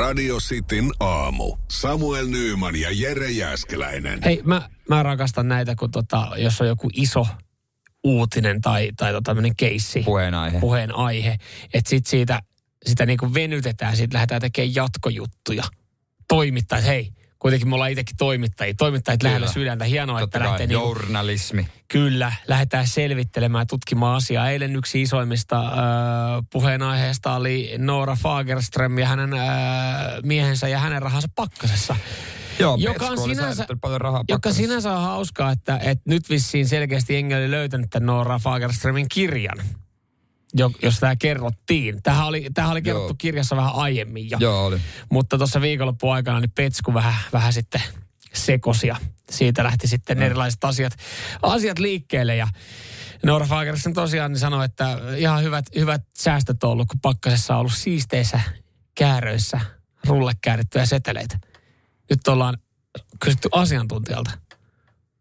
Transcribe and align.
Radio 0.00 0.36
Cityn 0.36 0.90
aamu. 1.00 1.56
Samuel 1.70 2.26
Nyyman 2.26 2.76
ja 2.76 2.88
Jere 2.92 3.30
Jäskeläinen. 3.30 4.20
Hei, 4.24 4.42
mä, 4.44 4.70
mä 4.88 5.02
rakastan 5.02 5.48
näitä, 5.48 5.74
kun 5.74 5.90
tota, 5.90 6.30
jos 6.36 6.60
on 6.60 6.66
joku 6.66 6.90
iso 6.94 7.26
uutinen 8.04 8.60
tai, 8.60 8.90
tai 8.96 9.12
tota, 9.12 9.36
keissi. 9.56 10.02
Puheenaihe. 10.02 10.60
Puheenaihe. 10.60 11.36
Että 11.74 11.90
sit 11.90 12.06
siitä, 12.06 12.42
sitä 12.86 13.06
niinku 13.06 13.34
venytetään, 13.34 13.96
siitä 13.96 14.14
lähdetään 14.14 14.40
tekemään 14.40 14.74
jatkojuttuja. 14.74 15.64
Toimittajat, 16.28 16.86
hei, 16.86 17.12
kuitenkin 17.40 17.68
me 17.68 17.74
ollaan 17.74 17.90
itsekin 17.90 18.16
toimittajia. 18.16 18.74
Toimittajat 18.74 19.22
lähellä 19.22 19.46
sydäntä. 19.52 19.84
Hienoa, 19.84 20.20
Totta 20.20 20.38
että 20.38 20.48
lähtee 20.48 20.66
niinku, 20.66 20.84
journalismi. 20.86 21.66
Kyllä, 21.88 22.32
lähdetään 22.48 22.86
selvittelemään, 22.86 23.66
tutkimaan 23.66 24.16
asiaa. 24.16 24.50
Eilen 24.50 24.76
yksi 24.76 25.02
isoimmista 25.02 25.60
äh, 25.66 25.72
puheenaiheesta 26.52 27.34
oli 27.34 27.74
Noora 27.78 28.16
Fagerström 28.16 28.98
ja 28.98 29.06
hänen 29.06 29.32
äh, 29.32 29.48
miehensä 30.22 30.68
ja 30.68 30.78
hänen 30.78 31.02
rahansa 31.02 31.28
pakkasessa. 31.34 31.96
Joo, 32.58 32.76
Joka 32.80 33.06
on 33.06 33.18
sinänsä- 33.18 33.66
paljon 33.80 34.00
rahaa 34.00 34.24
Joka 34.28 34.36
pakkasessa. 34.36 34.62
sinänsä 34.62 34.92
on 34.92 35.02
hauskaa, 35.02 35.50
että, 35.52 35.78
että 35.82 36.04
nyt 36.06 36.30
vissiin 36.30 36.68
selkeästi 36.68 37.14
jengi 37.14 37.34
oli 37.34 37.50
löytänyt 37.50 37.90
tämän 37.90 38.06
Noora 38.06 38.38
Fagerströmin 38.38 39.06
kirjan, 39.08 39.58
jo, 40.54 40.70
jos 40.82 41.00
tämä 41.00 41.16
kerrottiin. 41.16 42.02
Tähän 42.02 42.26
oli, 42.26 42.46
tämähän 42.54 42.72
oli 42.72 42.82
kerrottu 42.82 43.12
Joo. 43.12 43.16
kirjassa 43.18 43.56
vähän 43.56 43.74
aiemmin 43.74 44.30
jo. 44.30 44.38
Joo, 44.40 44.66
oli. 44.66 44.80
Mutta 45.10 45.38
tuossa 45.38 45.60
viikonloppuun 45.60 46.14
aikana 46.14 46.40
niin 46.40 46.50
Petsku 46.50 46.94
vähän, 46.94 47.14
vähän 47.32 47.52
sitten 47.52 47.82
sekosi 48.34 48.86
ja 48.86 48.96
siitä 49.30 49.64
lähti 49.64 49.88
sitten 49.88 50.18
mm. 50.18 50.22
erilaiset 50.22 50.64
asiat, 50.64 50.92
asiat 51.42 51.78
liikkeelle 51.78 52.36
ja 52.36 52.48
Noora 53.22 53.46
Fagerström 53.46 53.94
tosiaan 53.94 54.32
niin 54.32 54.40
sanoi, 54.40 54.64
että 54.64 54.98
ihan 55.16 55.42
hyvät, 55.42 55.64
hyvät 55.74 56.02
säästöt 56.18 56.64
on 56.64 56.70
ollut, 56.70 56.88
kun 56.88 57.00
pakkasessa 57.00 57.54
on 57.54 57.60
ollut 57.60 57.72
siisteissä 57.72 58.40
kääröissä 58.94 59.60
rulle 60.06 60.32
käärittyjä 60.40 60.86
seteleitä. 60.86 61.38
Nyt 62.10 62.28
ollaan 62.28 62.58
kysytty 63.20 63.48
asiantuntijalta. 63.52 64.30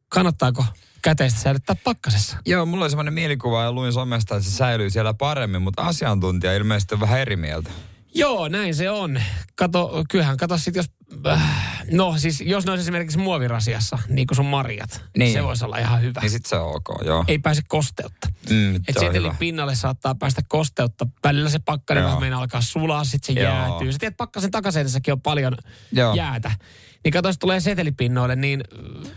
Kannattaako 0.09 0.65
käteistä 1.01 1.39
säilyttää 1.39 1.75
pakkasessa? 1.83 2.37
Joo, 2.45 2.65
mulla 2.65 2.83
oli 2.83 2.89
semmoinen 2.89 3.13
mielikuva 3.13 3.63
ja 3.63 3.71
luin 3.71 3.93
somesta, 3.93 4.35
että 4.35 4.49
se 4.49 4.55
säilyy 4.55 4.89
siellä 4.89 5.13
paremmin, 5.13 5.61
mutta 5.61 5.81
asiantuntija 5.81 6.53
ilmeisesti 6.55 6.95
on 6.95 7.01
vähän 7.01 7.19
eri 7.19 7.35
mieltä. 7.35 7.69
Joo, 8.15 8.47
näin 8.47 8.75
se 8.75 8.89
on. 8.89 9.21
Kato, 9.55 10.03
kyllähän 10.09 10.37
kato 10.37 10.57
sit 10.57 10.75
jos, 10.75 10.85
äh, 11.27 11.83
no 11.91 12.17
siis 12.17 12.41
jos 12.41 12.65
ne 12.65 12.71
olisi 12.71 12.81
esimerkiksi 12.81 13.17
muovirasiassa, 13.17 13.99
niin 14.09 14.27
kuin 14.27 14.35
sun 14.35 14.45
marjat, 14.45 15.03
niin. 15.17 15.33
se 15.33 15.43
voisi 15.43 15.65
olla 15.65 15.77
ihan 15.77 16.01
hyvä. 16.01 16.21
Niin 16.21 16.29
sit 16.29 16.45
se 16.45 16.55
on 16.55 16.75
ok, 16.75 17.05
joo. 17.05 17.25
Ei 17.27 17.39
pääse 17.39 17.61
kosteutta. 17.67 18.27
Mm, 18.49 18.75
Et 18.75 18.97
setelin 18.99 19.37
pinnalle 19.37 19.75
saattaa 19.75 20.15
päästä 20.15 20.41
kosteutta. 20.47 21.07
Välillä 21.23 21.49
se 21.49 21.59
pakkanen 21.59 22.03
vähän 22.03 22.19
meinaa 22.19 22.41
alkaa 22.41 22.61
sulaa, 22.61 23.03
sitten 23.03 23.35
se 23.35 23.41
Joo. 23.41 23.53
jäätyy. 23.53 23.91
Sä 23.91 23.99
tiedät, 23.99 24.17
pakkasen 24.17 24.51
takaseinässäkin 24.51 25.11
on 25.11 25.21
paljon 25.21 25.57
Joo. 25.91 26.13
jäätä. 26.15 26.51
Niin 27.03 27.11
kato, 27.11 27.29
jos 27.29 27.37
tulee 27.39 27.59
setelipinnoille, 27.59 28.35
niin 28.35 28.63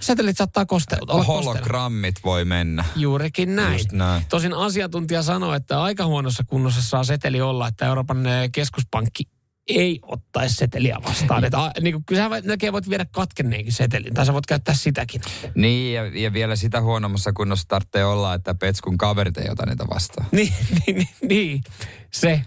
setelit 0.00 0.36
saattaa 0.36 0.66
kosteutua. 0.66 1.14
kosteella. 1.24 1.42
Hologrammit 1.42 2.14
voi 2.24 2.44
mennä. 2.44 2.84
Juurikin 2.96 3.56
näin. 3.56 3.72
Just 3.72 3.92
näin. 3.92 4.22
Tosin 4.28 4.52
asiantuntija 4.54 5.22
sanoi, 5.22 5.56
että 5.56 5.82
aika 5.82 6.06
huonossa 6.06 6.44
kunnossa 6.46 6.82
saa 6.82 7.04
seteli 7.04 7.40
olla, 7.40 7.68
että 7.68 7.86
Euroopan 7.86 8.26
eh, 8.26 8.50
keskuspankki 8.52 9.22
ei 9.68 9.98
ottaisi 10.02 10.54
seteliä 10.56 10.98
vastaan. 11.08 11.44
Että, 11.44 11.70
niin 11.80 11.94
kuin, 11.94 12.04
kyllä 12.04 12.22
sä 12.22 12.28
voit- 12.30 12.44
näkee, 12.44 12.72
voit 12.72 12.88
viedä 12.90 13.06
katkenneenkin 13.10 13.72
setelin, 13.72 14.14
tai 14.14 14.26
sä 14.26 14.32
voit 14.32 14.46
käyttää 14.46 14.74
sitäkin. 14.74 15.20
Niin, 15.54 15.94
ja, 15.94 16.06
ja 16.20 16.32
vielä 16.32 16.56
sitä 16.56 16.80
huonommassa 16.80 17.32
kunnossa 17.32 17.68
tarvitsee 17.68 18.04
olla, 18.04 18.34
että 18.34 18.54
Petskun 18.54 18.98
kaverit 18.98 19.38
ei 19.38 19.50
ota 19.50 19.66
niitä 19.66 19.84
vastaan. 19.94 20.26
Niin, 20.32 20.52
niin, 20.86 20.96
niin, 20.96 21.08
niin, 21.28 21.62
se. 22.10 22.42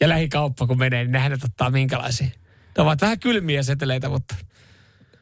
Ja 0.00 0.08
lähikauppa 0.08 0.66
kun 0.66 0.78
menee, 0.78 1.04
niin 1.04 1.12
nehän 1.12 1.30
ne 1.32 1.38
ottaa 1.44 1.70
minkälaisia. 1.70 2.26
Ne 2.76 2.82
ovat 2.82 3.00
vähän 3.00 3.20
kylmiä 3.20 3.62
seteleitä, 3.62 4.08
mutta 4.08 4.34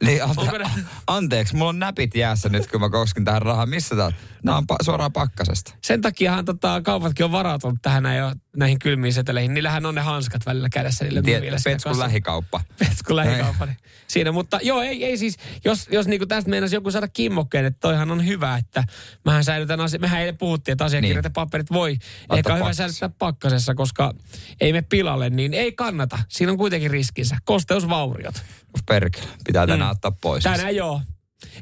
Niin, 0.05 0.23
anta, 0.23 0.59
ne- 0.59 0.85
anteeksi, 1.07 1.57
mulla 1.57 1.69
on 1.69 1.79
näpit 1.79 2.15
jäässä 2.15 2.49
nyt, 2.49 2.67
kun 2.71 2.81
mä 2.81 2.91
koskin 2.91 3.25
tähän 3.25 3.43
rahaa. 3.43 3.67
Missä 3.67 3.97
tää? 3.97 4.12
Nämä 4.45 4.59
on 4.59 4.65
pa- 4.73 4.84
suoraan 4.84 5.12
pakkasesta. 5.12 5.75
sen 5.84 6.01
takiahan 6.01 6.45
tota, 6.45 6.81
kaupatkin 6.83 7.25
on 7.25 7.33
varautunut 7.33 7.79
tähän 7.83 8.03
näin 8.03 8.35
näihin 8.56 8.79
kylmiin 8.79 9.12
seteleihin. 9.15 9.55
Niillähän 9.55 9.87
on 9.87 9.95
ne 9.95 10.01
hanskat 10.01 10.47
välillä 10.47 10.69
kädessä. 10.69 11.05
Niille 11.05 11.23
Tie, 11.23 11.39
myyjille 11.39 11.59
siinä 11.59 11.75
Petskun 11.75 11.99
lähikauppa. 11.99 12.61
Petskun 12.79 13.17
lähikauppa. 13.17 13.67
niin 13.67 13.77
Siinä, 14.06 14.33
mutta 14.33 14.59
joo, 14.62 14.83
ei, 14.83 15.05
ei 15.05 15.19
siis, 15.19 15.37
jos, 15.65 15.89
jos 15.91 16.06
niinku 16.06 16.27
tästä 16.27 16.51
meinasi 16.51 16.77
joku 16.77 16.91
saada 16.91 17.09
kimmokkeen, 17.09 17.65
että 17.65 17.81
toihan 17.81 18.11
on 18.11 18.27
hyvä, 18.27 18.56
että 18.56 18.85
mähän 19.25 19.45
säilytän 19.45 19.81
asia, 19.81 19.99
mehän 20.01 20.21
eilen 20.21 20.39
puhuttiin, 20.39 20.73
että 20.73 20.85
asiakirjat 20.85 21.17
Niin. 21.17 21.25
ja 21.25 21.31
paperit 21.31 21.73
voi 21.73 21.97
ehkä 22.37 22.53
on 22.53 22.59
hyvä 22.59 22.73
säilyttää 22.73 23.09
pakkasessa, 23.19 23.75
koska 23.75 24.12
ei 24.61 24.73
me 24.73 24.83
pilalle, 24.83 25.31
niin 25.31 25.55
ei 25.55 25.73
kannata. 25.73 26.19
Siinä 26.29 26.53
on 26.53 26.59
kuitenkin 26.59 26.91
riskinsä. 26.91 27.37
Kosteusvauriot. 27.45 28.45
Perkele, 28.89 29.27
pitää 29.47 29.67
tänään 29.67 29.86
ottaa 29.91 30.13
pois. 30.23 30.45
Tänään 30.45 30.77
joo. 30.77 31.01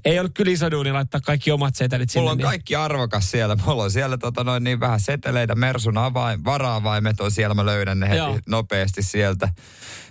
Ei 0.04 0.18
ollut 0.18 0.34
kyllä 0.34 0.52
iso 0.52 0.70
duuni 0.70 0.92
laittaa 0.92 1.20
kaikki 1.20 1.50
omat 1.50 1.76
setelit 1.76 2.10
sinne. 2.10 2.20
Mulla 2.20 2.30
on 2.30 2.38
niin- 2.38 2.46
kaikki 2.46 2.76
arvokas 2.76 3.30
siellä. 3.30 3.56
Mulla 3.66 3.82
on 3.82 3.90
siellä 3.90 4.18
tota 4.18 4.44
noin 4.44 4.64
niin 4.64 4.80
vähän 4.80 5.00
seteleitä, 5.00 5.54
Mersun 5.54 5.98
avain, 5.98 6.44
varaavaimet 6.44 7.20
on 7.20 7.30
siellä. 7.30 7.54
Mä 7.54 7.66
löydän 7.66 8.00
ne 8.00 8.08
heti 8.08 8.18
Joo. 8.18 8.38
nopeasti 8.46 9.02
sieltä. 9.02 9.48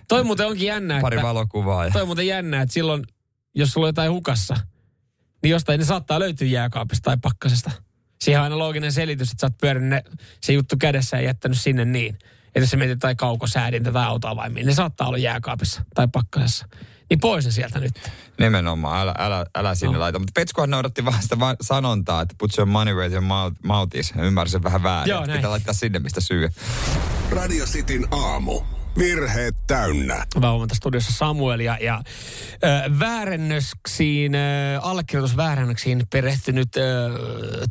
Toi 0.08 0.24
muuten 0.24 0.48
onkin 0.48 0.68
jännä, 0.68 1.02
Pari 1.02 1.18
että, 1.18 1.28
valokuvaa. 1.28 1.86
Ja... 1.86 1.92
toi 1.92 2.06
muuten 2.06 2.28
jännä, 2.28 2.62
että 2.62 2.74
silloin, 2.74 3.04
jos 3.56 3.72
sulla 3.72 3.86
on 3.86 3.90
jotain 3.90 4.12
hukassa, 4.12 4.56
niin 5.44 5.52
jostain 5.52 5.80
ne 5.80 5.86
saattaa 5.86 6.20
löytyä 6.20 6.48
jääkaapista 6.48 7.04
tai 7.04 7.18
pakkasesta. 7.22 7.72
Siihen 8.22 8.40
on 8.40 8.44
aina 8.44 8.58
looginen 8.58 8.92
selitys, 8.92 9.32
että 9.32 9.42
sä 9.42 9.48
oot 9.48 9.58
pyörinyt 9.62 9.90
ne, 9.90 10.04
se 10.42 10.54
juttu 10.54 10.76
kädessä 10.80 11.18
ja 11.18 11.24
jättänyt 11.24 11.60
sinne 11.60 11.86
niin. 11.86 12.18
Että 12.48 12.60
jos 12.60 12.70
sä 12.70 12.78
mietit 12.78 13.00
tai 13.00 13.16
kaukosäädintä 13.16 13.92
tai 13.92 14.06
autoavaimia, 14.06 14.66
ne 14.66 14.74
saattaa 14.74 15.08
olla 15.08 15.18
jääkaapissa 15.18 15.86
tai 15.96 16.08
pakkasessa. 16.14 16.68
Niin 17.14 17.20
pois 17.20 17.46
ne 17.46 17.52
sieltä 17.52 17.80
nyt. 17.80 17.94
Nimenomaan, 18.40 19.02
älä, 19.02 19.16
älä, 19.18 19.46
älä 19.56 19.76
sinne 19.76 19.94
No. 19.94 20.00
laita. 20.00 20.20
Mutta 20.20 20.32
Petskuhan 20.36 20.70
noudatti 20.70 21.06
vaan 21.06 21.22
sitä 21.22 21.40
va- 21.40 21.56
sanontaa, 21.62 22.22
että 22.22 22.36
put 22.38 22.58
your 22.58 22.70
money 22.70 22.94
where 22.94 23.14
your 23.14 23.24
mouth, 23.64 23.96
is. 23.96 24.14
Ymmärsin 24.22 24.64
vähän 24.64 24.84
väärin. 24.84 25.10
Joo. 25.10 25.22
Pitää 25.22 25.50
laittaa 25.50 25.74
sinne, 25.74 26.00
mistä 26.00 26.22
syö. 26.22 26.50
Radio 27.32 27.66
Cityn 27.66 28.08
aamu. 28.12 28.62
Virheet 28.98 29.56
täynnä. 29.68 30.26
Hyvää 30.36 30.52
huomenta 30.52 30.76
studiossa 30.76 31.14
Samuel 31.14 31.60
ja, 31.60 31.78
ja 31.82 32.02
ö, 32.64 33.00
väärennöksiin, 33.00 34.36
ö, 34.36 34.40
allekirjoitusväärennöksiin 34.82 36.04
perehtynyt 36.12 36.78
ö, 36.78 36.82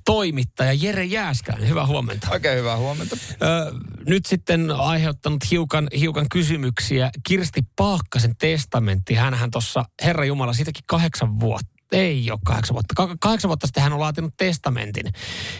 toimittaja 0.05 0.73
Jere 0.73 1.05
Jääskäinen. 1.05 1.69
Hyvää 1.69 1.87
huomenta. 1.87 2.29
Oikein 2.31 2.59
hyvää 2.59 2.77
huomenta. 2.77 3.17
Ö, 3.43 3.73
nyt 4.07 4.27
sitten 4.27 4.71
aiheuttanut 4.71 5.51
hiukan, 5.51 5.89
hiukan 5.99 6.27
kysymyksiä. 6.29 7.11
Kirsti 7.27 7.61
Paakkasen 7.77 8.37
testamentti, 8.37 9.15
hänhän 9.15 9.51
tuossa, 9.51 9.85
Herra 10.05 10.25
Jumala, 10.25 10.53
siitäkin 10.53 10.85
kahdeksan 10.87 11.41
vuotta. 11.41 11.72
Ei 11.93 12.31
ole 12.31 12.39
kahdeksan 12.45 12.75
vuotta. 12.75 12.95
Ka- 12.97 13.17
kahdeksan 13.21 13.49
vuotta 13.49 13.67
sitten 13.67 13.83
hän 13.83 13.93
on 13.93 14.01
laatinut 14.01 14.35
testamentin. 14.37 15.13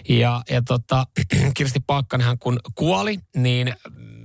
Ja, 0.09 0.43
ja 0.51 0.63
tota, 0.63 1.07
Kirsti 1.57 1.81
Paakkanenhan 1.81 2.39
kun 2.39 2.61
kuoli, 2.75 3.19
niin 3.37 3.75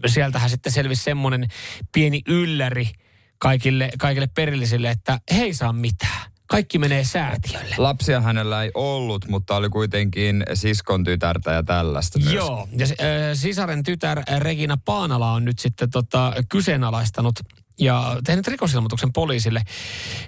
sieltähän 0.05 0.49
sitten 0.49 0.71
selvisi 0.71 1.03
semmoinen 1.03 1.47
pieni 1.91 2.21
ylläri 2.27 2.89
kaikille, 3.37 3.89
kaikille 3.97 4.27
perillisille, 4.27 4.89
että 4.89 5.19
he 5.31 5.41
ei 5.41 5.53
saa 5.53 5.73
mitään. 5.73 6.31
Kaikki 6.47 6.79
menee 6.79 7.03
säätiölle. 7.03 7.75
Lapsia 7.77 8.21
hänellä 8.21 8.63
ei 8.63 8.71
ollut, 8.73 9.27
mutta 9.27 9.55
oli 9.55 9.69
kuitenkin 9.69 10.43
siskon 10.53 11.03
tytärtä 11.03 11.51
ja 11.51 11.63
tällaista 11.63 12.19
myös. 12.19 12.33
Joo, 12.33 12.67
ja 12.77 12.85
äh, 12.85 12.97
sisaren 13.33 13.83
tytär 13.83 14.23
Regina 14.39 14.77
Paanala 14.85 15.31
on 15.31 15.45
nyt 15.45 15.59
sitten 15.59 15.89
tota, 15.89 16.33
kyseenalaistanut 16.49 17.35
ja 17.79 18.17
tehnyt 18.25 18.47
rikosilmoituksen 18.47 19.13
poliisille 19.13 19.61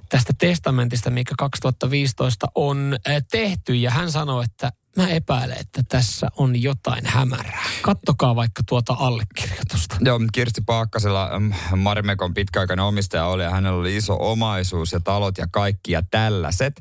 tästä 0.09 0.33
testamentista, 0.37 1.09
mikä 1.09 1.35
2015 1.37 2.47
on 2.55 2.97
äh, 3.07 3.23
tehty. 3.31 3.75
Ja 3.75 3.91
hän 3.91 4.11
sanoi, 4.11 4.43
että 4.43 4.71
mä 4.97 5.07
epäilen, 5.07 5.57
että 5.59 5.81
tässä 5.89 6.27
on 6.37 6.61
jotain 6.61 7.05
hämärää. 7.05 7.63
Kattokaa 7.81 8.35
vaikka 8.35 8.63
tuota 8.67 8.95
allekirjoitusta. 8.99 9.95
Joo, 10.01 10.19
Kirsti 10.33 10.61
Paakkasella 10.61 11.29
Marimekon 11.75 12.33
pitkäaikainen 12.33 12.85
omistaja 12.85 13.25
oli 13.25 13.43
ja 13.43 13.49
hänellä 13.49 13.79
oli 13.79 13.97
iso 13.97 14.17
omaisuus 14.19 14.91
ja 14.91 14.99
talot 14.99 15.37
ja 15.37 15.47
kaikki 15.51 15.91
ja 15.91 16.01
tällaiset. 16.11 16.73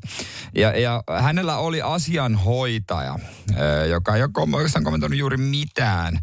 Ja, 0.55 0.79
ja 0.79 1.03
hänellä 1.19 1.57
oli 1.57 1.81
asianhoitaja, 1.81 3.19
joka 3.89 4.15
ei 4.15 4.23
ole 4.23 4.55
oikeastaan 4.55 4.83
kommentoinut 4.83 5.19
juuri 5.19 5.37
mitään. 5.37 6.19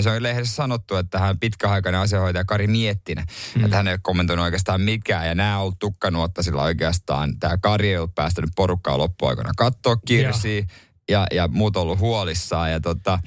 Se 0.00 0.10
on 0.10 0.22
lehdessä 0.22 0.54
sanottu, 0.54 0.96
että 0.96 1.18
hän 1.18 1.38
pitkäaikainen 1.38 2.00
asianhoitaja 2.00 2.44
Kari 2.44 2.66
Miettinen, 2.66 3.24
mm. 3.54 3.64
että 3.64 3.76
hän 3.76 3.88
ei 3.88 3.92
ole 3.92 4.00
kommentoinut 4.02 4.44
oikeastaan 4.44 4.80
mikään. 4.80 5.28
Ja 5.28 5.34
nämä 5.34 5.56
on 5.56 5.62
ollut 5.62 5.78
tukkanuotta 5.78 6.42
sillä 6.42 6.62
oikeastaan. 6.62 7.38
Tämä 7.38 7.58
Kari 7.58 7.88
ei 7.88 7.96
ollut 7.96 8.14
päästänyt 8.14 8.50
porukkaa 8.56 8.98
loppuaikana 8.98 9.50
katsoa 9.56 9.96
Kirsiä. 9.96 10.66
Ja, 11.10 11.26
ja 11.32 11.48
muut 11.48 11.76
ollut 11.76 11.98
huolissaan. 11.98 12.70
Ja 12.70 12.80
tota, 12.80 13.18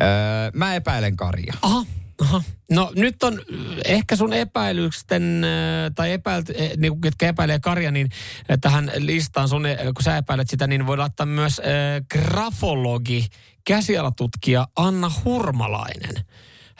öö, 0.00 0.50
mä 0.54 0.74
epäilen 0.74 1.16
Karia. 1.16 1.54
Aha, 1.62 1.84
aha. 2.20 2.42
No 2.70 2.92
nyt 2.96 3.22
on 3.22 3.32
äh, 3.32 3.66
ehkä 3.84 4.16
sun 4.16 4.32
epäilysten, 4.32 5.46
tai 5.94 6.12
epäilt, 6.12 6.46
niin 6.76 7.00
ketkä 7.00 7.28
epäilee 7.28 7.58
Karja, 7.58 7.90
niin 7.90 8.08
äh, 8.50 8.58
tähän 8.60 8.92
listaan 8.96 9.48
sun, 9.48 9.62
kun 9.94 10.02
sä 10.02 10.16
epäilet 10.16 10.50
sitä, 10.50 10.66
niin 10.66 10.86
voidaan 10.86 11.06
ottaa 11.06 11.26
myös 11.26 11.60
äh, 11.60 11.66
grafologi, 12.12 13.26
käsialatutkija 13.64 14.66
Anna 14.76 15.10
Hurmalainen. 15.24 16.14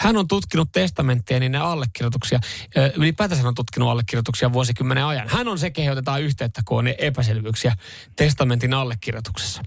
Hän 0.03 0.17
on 0.17 0.29
tutkinut 0.29 0.73
testamenttia 0.73 1.41
niin 1.41 1.53
ne 1.53 1.59
allekirjoituksia. 1.59 2.41
Ylipäätänsä 2.97 3.49
on 3.49 3.55
tutkinut 3.55 3.89
allekirjoituksia 3.89 4.53
vuosikymmenen 4.53 5.05
ajan. 5.05 5.29
Hän 5.29 5.49
on 5.49 5.59
se, 5.59 5.71
kehen 5.71 5.93
otetaan 5.93 6.23
yhteyttä, 6.23 6.63
kun 6.65 6.79
on 6.79 6.89
epäselvyyksiä 6.89 7.77
testamentin 8.17 8.75
allekirjoituksessa. 8.75 9.63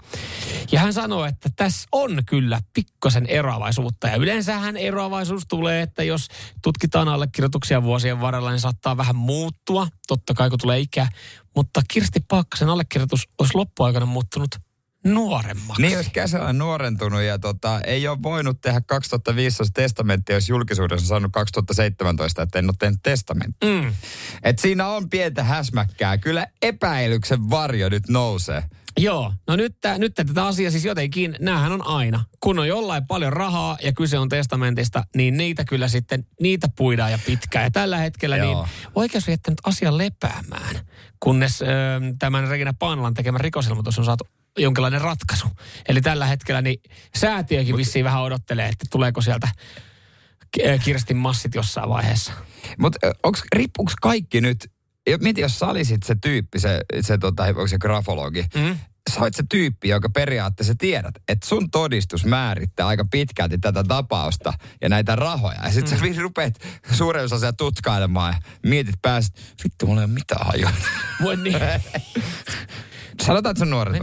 Ja 0.72 0.80
hän 0.80 0.94
sanoo, 0.94 1.26
että 1.26 1.50
tässä 1.56 1.88
on 1.92 2.24
kyllä 2.26 2.60
pikkosen 2.74 3.26
eroavaisuutta. 3.26 4.08
Ja 4.08 4.16
yleensähän 4.16 4.78
eroavaisuus 4.78 5.44
tulee, 5.48 5.82
että 5.82 6.04
jos 6.04 6.28
tutkitaan 6.62 7.08
allekirjoituksia 7.08 7.84
vuosien 7.84 8.22
varrella, 8.22 8.52
niin 8.52 8.60
saattaa 8.60 8.98
vähän 8.98 9.16
muuttua. 9.16 9.88
Totta 10.08 10.34
kai, 10.34 10.50
kun 10.50 10.60
tulee 10.60 10.80
ikää. 10.80 11.10
Mutta 11.56 11.82
Kirsti 11.88 12.20
Paakkasen 12.28 12.70
allekirjoitus 12.70 13.28
olisi 13.40 13.56
loppuaikana 13.56 14.06
muuttunut 14.06 14.56
nuoremmaksi. 15.06 15.82
Niin, 15.82 15.98
olisi 15.98 16.12
kesällä 16.12 16.54
nuorentunut 16.54 17.22
ja 17.22 17.40
tota, 17.40 17.82
ei 17.82 18.08
ole 18.08 18.18
voinut 18.24 18.62
tehdä 18.62 18.82
2015 18.88 19.74
testamenttia, 19.74 20.36
jos 20.36 20.50
julkisuudessa 20.50 21.04
on 21.04 21.08
saanut 21.08 21.32
2017, 21.32 22.42
että 22.42 22.60
en 22.60 22.66
ole 22.66 22.76
tehnyt 22.80 23.00
testamenttia. 23.04 23.82
Mm. 23.82 23.94
Et 24.44 24.60
siinä 24.60 24.88
on 24.88 25.10
pientä 25.10 25.44
häsmäkkää. 25.44 26.18
Kyllä 26.18 26.48
epäilyksen 26.62 27.50
varjo 27.50 27.90
nyt 27.90 28.10
nousee. 28.10 28.64
Joo, 28.98 29.34
no 29.48 29.56
nyt, 29.56 29.76
nyt 29.98 30.14
tätä 30.14 30.46
asiaa 30.46 30.72
siis 30.72 30.86
jotenkin, 30.86 31.36
näähän 31.40 31.72
on 31.72 31.88
aina. 31.88 32.24
Kun 32.40 32.60
on 32.60 32.68
jollain 32.68 33.08
paljon 33.08 33.34
rahaa 33.34 33.78
ja 33.84 33.94
kyse 33.94 34.20
on 34.20 34.30
testamentista, 34.30 35.04
niin 35.16 35.38
niitä 35.38 35.66
kyllä 35.66 35.88
sitten, 35.88 36.26
niitä 36.42 36.68
puidaan 36.78 37.12
ja 37.12 37.20
pitkään. 37.26 37.64
Ja 37.64 37.72
tällä 37.72 37.98
hetkellä 37.98 38.36
niin 38.36 38.52
Joo. 38.52 38.64
niin 38.64 38.92
oikeus 38.96 39.28
jättänyt 39.28 39.60
asian 39.64 39.98
lepäämään, 39.98 40.76
kunnes 41.20 41.62
ö, 41.62 41.66
tämän 42.20 42.48
Regina 42.48 42.74
Paanalan 42.80 43.14
tekemä 43.14 43.38
rikosilmoitus 43.38 44.00
on 44.00 44.06
saatu 44.06 44.28
jonkinlainen 44.58 45.02
ratkaisu. 45.02 45.48
Eli 45.90 46.02
tällä 46.02 46.26
hetkellä 46.26 46.62
niin 46.62 46.82
säätiökin 47.16 47.78
vissiin 47.78 48.06
vähän 48.06 48.22
odottelee, 48.22 48.66
että 48.66 48.86
tuleeko 48.92 49.22
sieltä 49.22 49.48
Kirstin 50.84 51.18
massit 51.18 51.56
jossain 51.56 51.90
vaiheessa. 51.90 52.34
Mutta 52.78 53.00
riippuuko 53.56 53.92
kaikki 54.02 54.42
nyt, 54.42 54.72
mieti 55.22 55.42
jos 55.42 55.60
sä 55.60 55.68
olisit 55.68 56.04
se 56.04 56.16
tyyppi, 56.22 56.60
se, 56.60 56.82
se, 57.02 57.18
tota, 57.18 57.44
onko 57.44 57.68
se 57.68 57.78
grafologi, 57.78 58.46
mm 58.56 58.78
sä 59.14 59.20
oot 59.20 59.34
se 59.34 59.44
tyyppi, 59.50 59.90
joka 59.90 60.10
periaatteessa 60.10 60.76
tiedät, 60.78 61.16
että 61.28 61.48
sun 61.48 61.72
todistus 61.72 62.26
määrittää 62.26 62.88
aika 62.88 63.06
pitkälti 63.12 63.58
tätä 63.58 63.84
tapausta 63.84 64.54
ja 64.82 64.90
näitä 64.90 65.16
rahoja. 65.16 65.60
Ja 65.64 65.72
sit 65.72 65.92
mm. 65.92 66.14
sä 66.16 66.22
rupeat 66.22 66.54
suuren 66.92 67.26
osan 67.26 67.54
tutkailemaan 67.58 68.34
ja 68.34 68.40
mietit 68.70 68.96
päästä, 69.02 69.42
vittu 69.64 69.88
mulla 69.88 70.02
ei 70.02 70.06
ole 70.06 70.14
mitään 70.14 70.48
hajoa. 70.48 70.72
Voi 71.24 71.38
niin. 71.38 71.58
Sanotaan, 73.22 73.52
että 73.52 73.60
se 73.60 73.64
on 73.64 73.70
nuoret. 73.70 74.02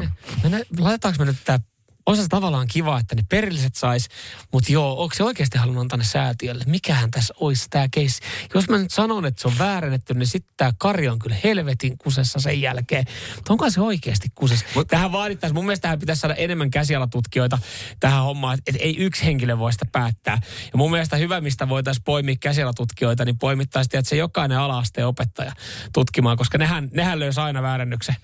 laitetaanko 0.78 1.24
me 1.24 1.24
nyt 1.24 1.36
tää 1.44 1.58
on 2.06 2.16
se 2.16 2.28
tavallaan 2.28 2.66
kiva, 2.66 2.98
että 2.98 3.14
ne 3.14 3.22
perilliset 3.28 3.74
sais, 3.74 4.08
mutta 4.52 4.72
joo, 4.72 5.02
onko 5.02 5.14
se 5.14 5.24
oikeasti 5.24 5.58
halunnut 5.58 5.82
antaa 5.82 5.96
ne 5.96 6.04
säätiölle? 6.04 6.64
Mikähän 6.66 7.10
tässä 7.10 7.34
olisi 7.40 7.66
tämä 7.70 7.86
keissi? 7.90 8.20
Jos 8.54 8.68
mä 8.68 8.78
nyt 8.78 8.90
sanon, 8.90 9.26
että 9.26 9.42
se 9.42 9.48
on 9.48 9.58
väärennetty, 9.58 10.14
niin 10.14 10.26
sitten 10.26 10.54
tämä 10.56 10.72
Kari 10.78 11.08
on 11.08 11.18
kyllä 11.18 11.36
helvetin 11.44 11.98
kusessa 11.98 12.40
sen 12.40 12.60
jälkeen. 12.60 13.04
Mutta 13.36 13.52
onko 13.52 13.70
se 13.70 13.80
oikeasti 13.80 14.28
kusessa? 14.34 14.66
Mut, 14.74 14.88
tähän 14.88 15.12
vaadittaisiin, 15.12 15.54
mun 15.54 15.64
mielestä 15.64 15.82
tähän 15.82 15.98
pitäisi 15.98 16.20
saada 16.20 16.34
enemmän 16.34 16.70
käsialatutkijoita 16.70 17.58
tähän 18.00 18.22
hommaan, 18.22 18.58
että 18.58 18.70
et 18.70 18.76
ei 18.80 18.96
yksi 18.96 19.24
henkilö 19.24 19.58
voi 19.58 19.72
sitä 19.72 19.86
päättää. 19.92 20.40
Ja 20.72 20.78
mun 20.78 20.90
mielestä 20.90 21.16
hyvä, 21.16 21.40
mistä 21.40 21.68
voitaisiin 21.68 22.04
poimia 22.04 22.36
käsialatutkijoita, 22.40 23.24
niin 23.24 23.38
poimittaisiin, 23.38 23.98
että 23.98 24.08
se 24.08 24.16
jokainen 24.16 24.58
ala-asteen 24.58 25.06
opettaja 25.06 25.52
tutkimaan, 25.92 26.36
koska 26.36 26.58
nehän, 26.58 26.88
nehän 26.92 27.20
löysi 27.20 27.40
aina 27.40 27.62
väärennyksen 27.62 28.16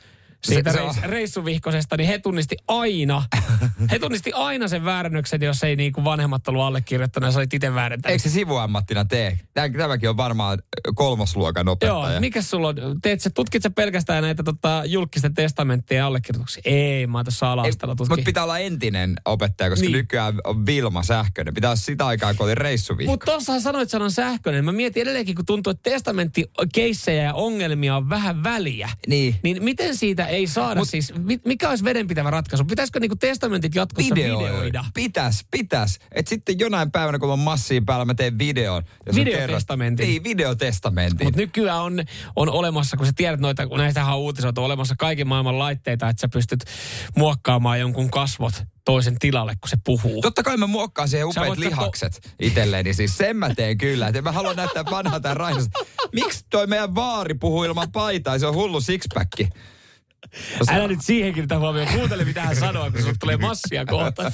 siitä 0.45 0.73
se, 0.73 0.79
reis, 0.79 1.03
reissuvihkosesta, 1.03 1.97
niin 1.97 2.09
he 2.09 2.19
tunnisti 2.19 2.57
aina, 2.69 3.23
he 3.93 3.99
tunnisti 3.99 4.33
aina 4.33 4.69
sen 4.69 4.85
väärännöksen, 4.85 5.43
jos 5.43 5.65
ei 5.65 5.77
niin 5.77 5.93
kuin 5.93 6.05
vanhemmat 6.05 6.49
ollut 6.49 6.63
allekirjoittanut 6.63 7.29
ja 7.29 7.33
sä 7.33 7.39
olit 7.39 7.55
itse 7.55 7.75
väärentänyt. 7.75 8.13
Eikö 8.13 8.23
se 8.23 8.31
sivuammattina 8.31 9.05
tee? 9.05 9.39
Tämäkin 9.55 10.09
on 10.09 10.17
varmaan 10.17 10.59
kolmosluokan 10.95 11.69
opettaja. 11.69 12.11
Joo, 12.13 12.21
mikä 12.21 12.43
sulla 12.43 12.69
on? 12.69 12.75
Teet 13.03 13.21
sä, 13.21 13.31
tutkit 13.31 13.63
sä 13.63 13.71
pelkästään 13.71 14.23
näitä 14.23 14.43
tota, 14.43 14.83
julkisten 14.87 15.35
testamentteja 15.35 16.07
allekirjoituksia? 16.07 16.63
Ei, 16.65 17.07
mä 17.07 17.19
oon 17.19 17.25
tässä 17.25 17.51
ala 17.51 17.65
Mutta 17.99 18.17
pitää 18.25 18.43
olla 18.43 18.59
entinen 18.59 19.17
opettaja, 19.25 19.71
koska 19.71 19.85
niin. 19.85 19.93
nykyään 19.93 20.35
on 20.45 20.67
Vilma 20.67 21.03
Sähkönen. 21.03 21.55
Pitää 21.55 21.71
olla 21.71 21.77
sitä 21.77 22.07
aikaa, 22.07 22.35
kun 22.35 22.47
oli 22.47 22.55
reissuvihko. 22.55 23.13
Mutta 23.13 23.27
tuossa 23.27 23.61
sanoit 23.61 23.91
sanan 23.91 24.11
sähköinen. 24.11 24.65
Mä 24.65 24.73
mietin 24.73 25.03
edelleenkin, 25.03 25.35
kun 25.35 25.47
tuntuu, 25.47 25.71
että 25.71 25.91
testamenttikeiссejä 25.91 27.23
ja 27.23 27.35
ongelmia 27.35 27.97
on 27.97 28.09
vähän 28.09 28.43
väliä. 28.43 28.89
Niin. 29.07 29.37
Niin 29.43 29.65
miten 29.65 29.97
siitä 29.97 30.28
ei 30.29 30.47
saada 30.47 30.81
Mut, 30.81 30.89
siis, 30.89 31.13
mikä 31.45 31.69
olisi 31.69 31.85
vedenpitävä 31.85 32.31
ratkaisu? 32.31 32.65
Pitäisikö 32.65 33.01
niinku 33.01 33.17
testamentit 33.17 33.75
jatkossa 33.75 34.15
video, 34.15 34.39
videoida? 34.39 34.85
Pitäis, 34.95 35.47
pitäis. 35.51 35.99
Et 36.13 36.27
sitten 36.27 36.59
jonain 36.59 36.91
päivänä, 36.91 37.19
kun 37.19 37.33
on 37.33 37.39
massiin 37.39 37.87
päällä, 37.87 38.05
mä 38.05 38.15
teen 38.15 38.39
videon. 38.39 38.83
Videotestamentin. 39.15 40.07
Niin, 40.07 40.25
videotestamentin. 40.25 41.27
Mutta 41.27 41.41
nykyään 41.41 41.81
on, 41.81 42.05
on 42.37 42.49
olemassa, 42.49 42.97
kun 42.97 43.07
sä 43.07 43.13
tiedät 43.17 43.41
noita, 43.41 43.67
kun 43.67 43.79
näistähän 43.79 44.15
on 44.15 44.21
uutisoita, 44.21 44.61
on 44.61 44.65
olemassa 44.65 44.95
kaiken 44.99 45.27
maailman 45.27 45.59
laitteita, 45.59 46.09
että 46.09 46.21
sä 46.21 46.29
pystyt 46.29 46.65
muokkaamaan 47.17 47.81
jonkun 47.81 48.11
kasvot 48.11 48.63
toisen 48.85 49.19
tilalle, 49.19 49.55
kun 49.61 49.69
se 49.69 49.77
puhuu. 49.85 50.23
Totta 50.23 50.43
kai 50.43 50.57
mä 50.57 50.67
muokkaan 50.67 51.09
siihen 51.09 51.27
upeat 51.27 51.59
lihakset 51.59 52.13
to... 52.13 52.29
itselleni. 52.41 52.95
Siis 52.95 53.17
sen 53.17 53.37
mä 53.37 53.55
teen 53.55 53.79
kyllä. 53.79 54.09
Että 54.09 54.23
mä 54.23 54.33
haluan 54.33 54.57
näyttää 54.57 54.85
vanhaa 54.91 55.21
tämän 55.21 55.39
Miksi 56.13 56.47
toi 56.51 56.67
meidän 56.67 56.95
vaari 56.95 57.35
puhuu 57.35 57.65
ilman 57.65 57.93
paitaa? 57.93 58.39
Se 58.39 58.47
on 58.47 58.55
hullu 58.55 58.81
sixpacki. 58.81 59.49
Älä 60.69 60.89
nyt 60.89 60.99
siihen 61.03 61.33
kiinnitä 61.35 61.59
huomioon. 61.59 61.89
Kuuntele 61.95 62.25
mitä 62.25 62.43
hän 62.43 62.57
sanoo, 62.57 62.91
kun 62.91 63.01
sulle 63.01 63.15
tulee 63.21 63.37
massia 63.37 63.87
kohta. 63.87 64.33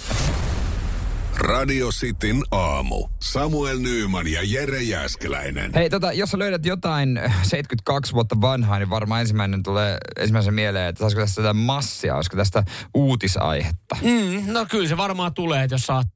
Radio 1.37 1.89
Cityn 1.89 2.43
aamu. 2.51 3.09
Samuel 3.21 3.79
Nyyman 3.79 4.27
ja 4.27 4.41
Jere 4.45 4.83
Jäskeläinen. 4.83 5.73
Hei, 5.75 5.91
tota, 5.91 6.13
jos 6.13 6.31
sä 6.31 6.39
löydät 6.39 6.67
jotain 6.67 7.21
72 7.43 8.13
vuotta 8.13 8.41
vanhaa, 8.41 8.79
niin 8.79 8.91
varmaan 8.91 9.21
ensimmäinen 9.21 9.63
tulee 9.63 9.99
ensimmäisen 10.19 10.55
mieleen, 10.55 10.89
että 10.89 11.01
saisiko 11.01 11.23
tästä 11.23 11.53
massia, 11.53 12.17
olisiko 12.17 12.37
tästä 12.37 12.65
uutisaihetta? 12.95 13.97
Mm, 14.03 14.53
no 14.53 14.67
kyllä 14.71 14.89
se 14.89 14.97
varmaan 14.97 15.35
tulee, 15.35 15.65
että 15.65 15.75
jos 15.75 15.87
saat 15.87 16.07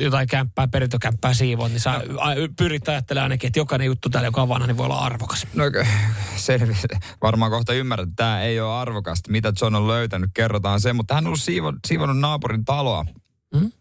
jotain 0.00 0.28
kämppää, 0.28 0.68
perintökämppää 0.68 1.34
siivoon, 1.34 1.70
niin 1.70 1.80
sä 1.80 1.92
no. 1.92 2.20
pyrit 2.58 2.88
ajattelemaan 2.88 3.24
ainakin, 3.24 3.48
että 3.48 3.58
jokainen 3.58 3.86
juttu 3.86 4.08
täällä, 4.08 4.28
joka 4.28 4.42
on 4.42 4.48
vanha, 4.48 4.66
niin 4.66 4.76
voi 4.76 4.86
olla 4.86 4.98
arvokas. 4.98 5.46
No 5.54 5.64
selvi. 6.36 6.76
Varmaan 7.22 7.50
kohta 7.50 7.72
ymmärrät, 7.72 8.08
että 8.08 8.16
tämä 8.16 8.42
ei 8.42 8.60
ole 8.60 8.74
arvokasta. 8.74 9.30
Mitä 9.30 9.52
John 9.60 9.74
on 9.74 9.88
löytänyt, 9.88 10.30
kerrotaan 10.34 10.80
se, 10.80 10.92
mutta 10.92 11.14
hän 11.14 11.24
on 11.24 11.26
ollut 11.26 11.78
siivonut 11.86 12.18
naapurin 12.18 12.64
taloa. 12.64 13.06
Mm? 13.54 13.72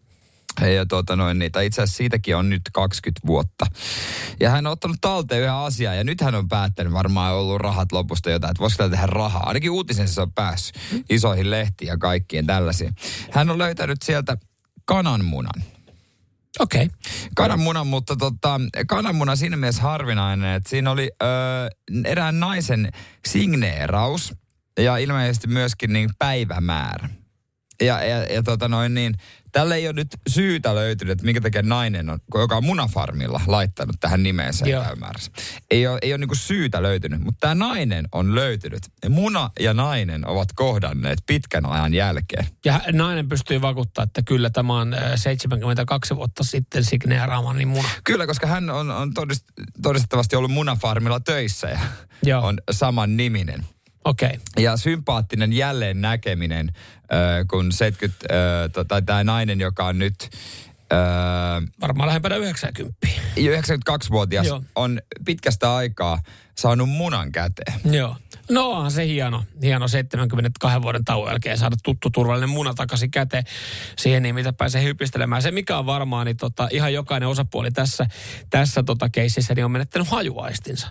Ja 0.73 0.85
tuota 0.85 1.15
noin, 1.15 1.39
niitä 1.39 1.61
itse 1.61 1.81
asiassa 1.81 1.97
siitäkin 1.97 2.35
on 2.35 2.49
nyt 2.49 2.61
20 2.73 3.27
vuotta. 3.27 3.65
Ja 4.39 4.49
hän 4.49 4.67
on 4.67 4.71
ottanut 4.71 4.97
talteen 5.01 5.41
yhden 5.41 5.53
asian 5.53 5.97
ja 5.97 6.03
nyt 6.03 6.21
hän 6.21 6.35
on 6.35 6.47
päättänyt 6.47 6.93
varmaan 6.93 7.33
ollut 7.33 7.61
rahat 7.61 7.91
lopusta 7.91 8.29
jotain, 8.29 8.51
että 8.51 8.61
voisiko 8.61 8.89
tehdä 8.89 9.05
rahaa. 9.05 9.47
Ainakin 9.47 9.71
uutisessa 9.71 10.21
on 10.21 10.31
päässyt 10.31 10.75
isoihin 11.09 11.51
lehtiin 11.51 11.87
ja 11.87 11.97
kaikkiin 11.97 12.47
tällaisiin. 12.47 12.95
Hän 13.31 13.49
on 13.49 13.57
löytänyt 13.57 14.01
sieltä 14.01 14.37
kananmunan. 14.85 15.63
Okei. 16.59 16.85
Okay. 16.85 16.97
Kananmunan, 17.35 17.87
mutta 17.87 18.15
tota, 18.15 18.61
kananmuna 18.87 19.35
siinä 19.35 19.57
mielessä 19.57 19.81
harvinainen, 19.81 20.55
että 20.55 20.69
siinä 20.69 20.91
oli 20.91 21.11
ö, 21.23 21.25
erään 22.05 22.39
naisen 22.39 22.91
signeeraus 23.27 24.33
ja 24.79 24.97
ilmeisesti 24.97 25.47
myöskin 25.47 25.93
niin 25.93 26.09
päivämäärä. 26.19 27.09
Ja, 27.81 28.03
ja, 28.03 28.23
ja 28.23 28.43
tota 28.43 28.67
noin 28.67 28.93
niin, 28.93 29.13
Tälle 29.55 29.75
ei 29.75 29.87
ole 29.87 29.93
nyt 29.93 30.07
syytä 30.27 30.75
löytynyt, 30.75 31.11
että 31.11 31.25
minkä 31.25 31.41
takia 31.41 31.61
nainen 31.61 32.09
on, 32.09 32.19
joka 32.33 32.57
on 32.57 32.63
munafarmilla 32.63 33.41
laittanut 33.47 33.95
tähän 33.99 34.23
nimeensä 34.23 34.65
päivämäärässä. 34.65 35.31
Ei 35.71 35.87
ole, 35.87 35.99
ei 36.01 36.13
ole 36.13 36.17
niin 36.17 36.35
syytä 36.35 36.83
löytynyt, 36.83 37.21
mutta 37.21 37.39
tämä 37.39 37.55
nainen 37.55 38.07
on 38.11 38.35
löytynyt. 38.35 38.83
Muna 39.09 39.49
ja 39.59 39.73
nainen 39.73 40.27
ovat 40.27 40.49
kohdanneet 40.55 41.19
pitkän 41.25 41.65
ajan 41.65 41.93
jälkeen. 41.93 42.47
Ja 42.65 42.81
nainen 42.91 43.29
pystyy 43.29 43.61
vakuuttamaan, 43.61 44.07
että 44.07 44.21
kyllä 44.21 44.49
tämä 44.49 44.79
on 44.79 44.95
72 45.15 46.15
vuotta 46.15 46.43
sitten 46.43 46.83
signeeraamani 46.83 47.65
muna. 47.65 47.89
Kyllä, 48.03 48.27
koska 48.27 48.47
hän 48.47 48.69
on, 48.69 48.91
on 48.91 49.13
todist, 49.13 49.45
todistettavasti 49.81 50.35
ollut 50.35 50.51
munafarmilla 50.51 51.19
töissä 51.19 51.67
ja 51.69 51.79
Joo. 52.23 52.45
on 52.45 52.57
saman 52.71 53.17
niminen. 53.17 53.65
Okei. 54.05 54.27
Okay. 54.27 54.63
Ja 54.63 54.77
sympaattinen 54.77 55.53
jälleen 55.53 56.01
näkeminen, 56.01 56.71
äh, 56.97 57.45
kun 57.49 57.71
70, 57.71 58.25
äh, 58.25 58.85
tai 58.87 59.01
tämä 59.01 59.23
nainen, 59.23 59.59
joka 59.59 59.85
on 59.85 59.99
nyt... 59.99 60.29
Varmaan 61.81 62.07
lähempänä 62.07 62.35
90. 62.35 63.07
92-vuotias 63.37 64.47
Joo. 64.47 64.63
on 64.75 64.99
pitkästä 65.25 65.75
aikaa 65.75 66.19
saanut 66.57 66.89
munan 66.89 67.31
käteen. 67.31 67.79
Joo. 67.91 68.15
No 68.49 68.69
onhan 68.69 68.91
se 68.91 69.07
hieno, 69.07 69.43
hieno 69.61 69.87
72 69.87 70.81
vuoden 70.81 71.05
tauon 71.05 71.29
jälkeen 71.29 71.57
saada 71.57 71.75
tuttu 71.83 72.09
turvallinen 72.09 72.49
muna 72.49 72.73
takaisin 72.73 73.11
käteen 73.11 73.43
siihen, 73.97 74.23
niin 74.23 74.35
mitä 74.35 74.53
pääsee 74.53 74.83
hypistelemään. 74.83 75.41
Se 75.41 75.51
mikä 75.51 75.77
on 75.77 75.85
varmaa, 75.85 76.23
niin 76.23 76.37
tota, 76.37 76.67
ihan 76.71 76.93
jokainen 76.93 77.29
osapuoli 77.29 77.71
tässä, 77.71 78.05
tässä 78.49 78.83
tota 78.83 79.09
keississä 79.09 79.55
niin 79.55 79.65
on 79.65 79.71
menettänyt 79.71 80.07
hajuaistinsa. 80.07 80.87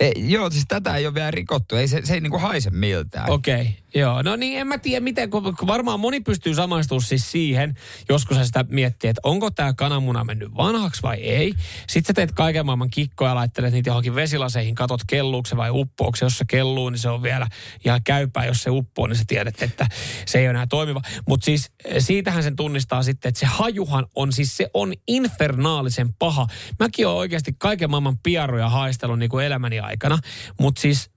Ei, 0.00 0.12
joo, 0.16 0.50
siis 0.50 0.64
tätä 0.68 0.96
ei 0.96 1.06
ole 1.06 1.14
vielä 1.14 1.30
rikottu. 1.30 1.76
Ei, 1.76 1.88
se, 1.88 2.00
se 2.04 2.14
ei 2.14 2.20
niinku 2.20 2.38
haise 2.38 2.70
miltään. 2.70 3.30
Okei, 3.30 3.60
okay, 3.60 3.72
joo. 3.94 4.22
No 4.22 4.36
niin, 4.36 4.58
en 4.58 4.66
mä 4.66 4.78
tiedä 4.78 5.00
miten, 5.00 5.30
kun 5.30 5.54
varmaan 5.66 6.00
moni 6.00 6.20
pystyy 6.20 6.54
samaistumaan 6.54 7.02
siis 7.02 7.30
siihen, 7.30 7.74
joskus 8.08 8.46
sitä 8.46 8.64
miettii, 8.68 9.10
että 9.10 9.20
onko 9.24 9.50
tämä 9.50 9.72
kananmuna 9.72 10.24
mennyt 10.24 10.56
vanhaksi 10.56 11.02
vai 11.02 11.16
ei. 11.16 11.54
Sitten 11.88 12.08
sä 12.08 12.12
teet 12.12 12.32
kaiken 12.32 12.66
maailman 12.66 12.90
kikkoja, 12.90 13.34
laittelet 13.34 13.72
niitä 13.72 13.90
johonkin 13.90 14.14
vesilaseihin, 14.14 14.74
katot 14.74 15.00
kelluuko 15.06 15.48
se 15.48 15.56
vai 15.56 15.70
uppoako 15.70 16.16
se. 16.16 16.24
Jos 16.24 16.38
se 16.38 16.44
kelluu, 16.48 16.90
niin 16.90 16.98
se 16.98 17.08
on 17.08 17.22
vielä 17.22 17.48
ihan 17.84 18.00
käypää. 18.04 18.44
Jos 18.44 18.62
se 18.62 18.70
uppoo, 18.70 19.06
niin 19.06 19.16
sä 19.16 19.24
tiedät, 19.26 19.62
että 19.62 19.86
se 20.26 20.38
ei 20.38 20.44
ole 20.44 20.50
enää 20.50 20.66
toimiva. 20.66 21.00
Mutta 21.28 21.44
siis 21.44 21.70
eh, 21.84 22.02
siitähän 22.04 22.42
sen 22.42 22.56
tunnistaa 22.56 23.02
sitten, 23.02 23.28
että 23.28 23.40
se 23.40 23.46
hajuhan 23.46 24.06
on 24.14 24.32
siis, 24.32 24.56
se 24.56 24.70
on 24.74 24.92
infernaalisen 25.08 26.14
paha. 26.14 26.46
Mäkin 26.78 27.06
olen 27.06 27.18
oikeasti 27.18 27.54
kaiken 27.58 27.90
maailman 27.90 28.18
piaroja 28.18 28.68
haistellut 28.68 29.18
niin 29.18 29.30
kuin 29.30 29.46
elämäni 29.72 29.80
aikana, 29.80 30.18
mutta 30.60 30.80
siis 30.80 31.10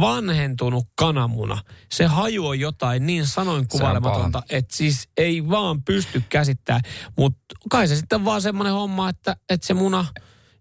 vanhentunut 0.00 0.86
kananmuna. 0.94 1.62
Se 1.92 2.06
haju 2.06 2.46
on 2.46 2.60
jotain 2.60 3.06
niin 3.06 3.26
sanoin 3.26 3.68
kuvailematonta, 3.68 4.42
että 4.50 4.76
siis 4.76 5.08
ei 5.16 5.48
vaan 5.48 5.82
pysty 5.82 6.22
käsittämään. 6.28 6.82
Mutta 7.16 7.40
kai 7.70 7.88
se 7.88 7.96
sitten 7.96 8.24
vaan 8.24 8.42
semmoinen 8.42 8.72
homma, 8.72 9.08
että, 9.08 9.36
että 9.48 9.66
se 9.66 9.74
muna 9.74 10.06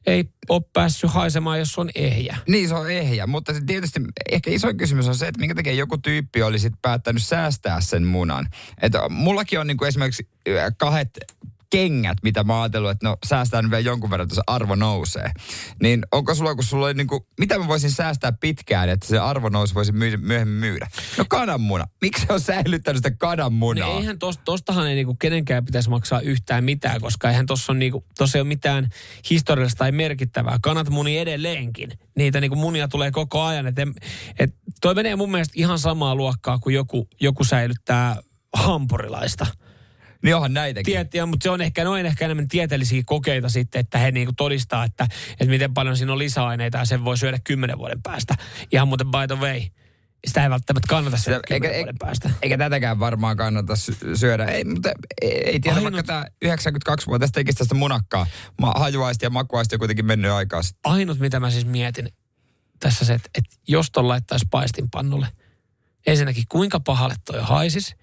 ei 0.08 0.24
ole 0.50 0.62
päässyt 0.74 1.10
haisemaan, 1.10 1.60
jos 1.60 1.78
on 1.78 1.90
ehjä. 1.96 2.38
Niin, 2.48 2.68
se 2.70 2.76
on 2.76 2.92
ehjä, 2.92 3.28
mutta 3.28 3.54
se 3.54 3.62
tietysti 3.66 4.00
ehkä 4.32 4.52
iso 4.52 4.74
kysymys 4.74 5.08
on 5.08 5.16
se, 5.16 5.28
että 5.28 5.40
minkä 5.40 5.56
takia 5.56 5.74
joku 5.74 5.98
tyyppi 5.98 6.44
oli 6.44 6.60
sit 6.60 6.74
päättänyt 6.82 7.24
säästää 7.24 7.82
sen 7.82 8.04
munan. 8.04 8.48
Että 8.82 9.10
mullakin 9.10 9.60
on 9.60 9.68
niinku 9.68 9.86
esimerkiksi 9.86 10.28
äh, 10.48 10.74
kahdet 10.78 11.10
kengät, 11.70 12.18
mitä 12.24 12.44
mä 12.44 12.62
ajatellut, 12.62 12.92
että 12.92 13.08
no 13.08 13.18
säästää 13.26 13.62
nyt 13.62 13.72
vielä 13.72 13.82
jonkun 13.82 14.10
verran, 14.10 14.24
että 14.26 14.36
se 14.36 14.42
arvo 14.48 14.76
nousee. 14.76 15.32
Niin 15.82 16.06
onko 16.12 16.36
sulla, 16.36 16.56
kun 16.56 16.64
sulla 16.64 16.86
oli 16.86 16.94
niinku, 16.94 17.28
mitä 17.40 17.60
mä 17.60 17.68
voisin 17.68 17.92
säästää 17.92 18.32
pitkään, 18.32 18.90
että 18.90 19.08
se 19.08 19.20
arvo 19.20 19.50
nousi 19.50 19.74
voisi 19.74 19.92
myy- 19.92 20.18
myöhemmin 20.18 20.60
myydä? 20.60 20.88
No 21.18 21.26
kananmuna. 21.30 21.86
Miksi 22.02 22.26
se 22.28 22.34
on 22.34 22.42
säilyttänyt 22.42 22.98
sitä 22.98 23.18
kananmunaa? 23.18 23.88
No 23.88 23.98
eihän 23.98 24.20
tosta, 24.20 24.44
tostahan 24.44 24.88
ei 24.88 24.96
niinku 24.96 25.16
kenenkään 25.16 25.66
pitäisi 25.66 25.90
maksaa 25.90 26.20
yhtään 26.20 26.64
mitään, 26.64 27.02
koska 27.02 27.30
eihän 27.30 27.46
tossa, 27.46 27.72
on 27.72 27.80
niinku, 27.80 28.06
ei 28.36 28.42
ole 28.42 28.48
mitään 28.48 28.90
historiallista 29.30 29.80
tai 29.80 29.92
merkittävää. 29.92 30.60
Kanat 30.62 30.90
muni 30.90 31.18
edelleenkin. 31.18 31.90
Niitä 32.18 32.42
niinku 32.42 32.56
munia 32.56 32.88
tulee 32.88 33.12
koko 33.12 33.44
ajan. 33.44 33.68
Et, 33.68 33.80
en- 33.80 33.94
et 34.40 34.56
toi 34.82 34.96
menee 34.96 35.16
mun 35.16 35.32
mielestä 35.32 35.54
ihan 35.56 35.80
samaa 35.80 36.16
luokkaa 36.16 36.60
kuin 36.60 36.76
joku, 36.76 37.08
joku 37.22 37.44
säilyttää 37.44 38.16
hampurilaista. 38.54 39.46
Niin 40.24 40.36
onhan 40.36 40.54
näitäkin. 40.54 41.08
Tiet, 41.10 41.28
mutta 41.30 41.44
se 41.44 41.50
on 41.50 41.62
ehkä, 41.62 41.84
ne 41.84 41.90
on 41.90 42.00
ehkä 42.06 42.26
enemmän 42.26 42.48
tieteellisiä 42.48 43.02
kokeita 43.06 43.50
sitten, 43.50 43.80
että 43.80 43.98
he 43.98 44.12
niinku 44.12 44.34
todistaa, 44.38 44.84
että, 44.84 45.08
että 45.32 45.46
miten 45.46 45.74
paljon 45.74 45.98
siinä 45.98 46.12
on 46.12 46.20
lisäaineita 46.20 46.78
ja 46.78 46.86
sen 46.86 47.06
voi 47.06 47.18
syödä 47.18 47.40
kymmenen 47.44 47.78
vuoden 47.78 48.02
päästä. 48.04 48.36
Ihan 48.72 48.88
muuten 48.88 49.08
by 49.08 49.36
the 49.36 49.40
way. 49.46 49.62
Sitä 50.28 50.44
ei 50.44 50.50
välttämättä 50.50 50.88
kannata 50.90 51.18
syödä 51.18 51.40
eikä, 51.50 51.70
vuoden 51.78 51.98
päästä. 52.00 52.30
eikä 52.42 52.58
tätäkään 52.58 53.00
varmaan 53.00 53.38
kannata 53.38 53.76
sy- 53.76 54.16
syödä. 54.16 54.46
Ei, 54.46 54.64
mutta 54.64 54.92
ei, 55.22 55.50
ei 55.50 55.60
tiedä, 55.60 55.78
Ainut- 55.78 55.84
vaikka 55.84 56.04
tämä 56.04 56.26
92-vuotias 56.46 57.32
tekisi 57.32 57.58
tästä 57.58 57.76
munakkaa. 57.76 58.28
Ma, 58.62 58.74
hajuaisti 58.78 59.26
ja 59.26 59.30
makuaisti 59.30 59.76
on 59.76 59.80
kuitenkin 59.80 60.06
mennyt 60.06 60.32
aikaa 60.32 60.64
sitten. 60.64 60.92
Ainut, 60.92 61.20
mitä 61.20 61.40
mä 61.40 61.52
siis 61.52 61.66
mietin 61.66 62.10
tässä 62.80 63.06
se, 63.06 63.14
että, 63.14 63.30
että 63.38 63.56
jos 63.68 63.92
ton 63.92 64.08
laittaisi 64.08 64.46
paistinpannulle, 64.52 65.28
ensinnäkin 66.08 66.44
kuinka 66.50 66.80
pahalle 66.80 67.16
toi 67.26 67.40
haisis, 67.42 67.96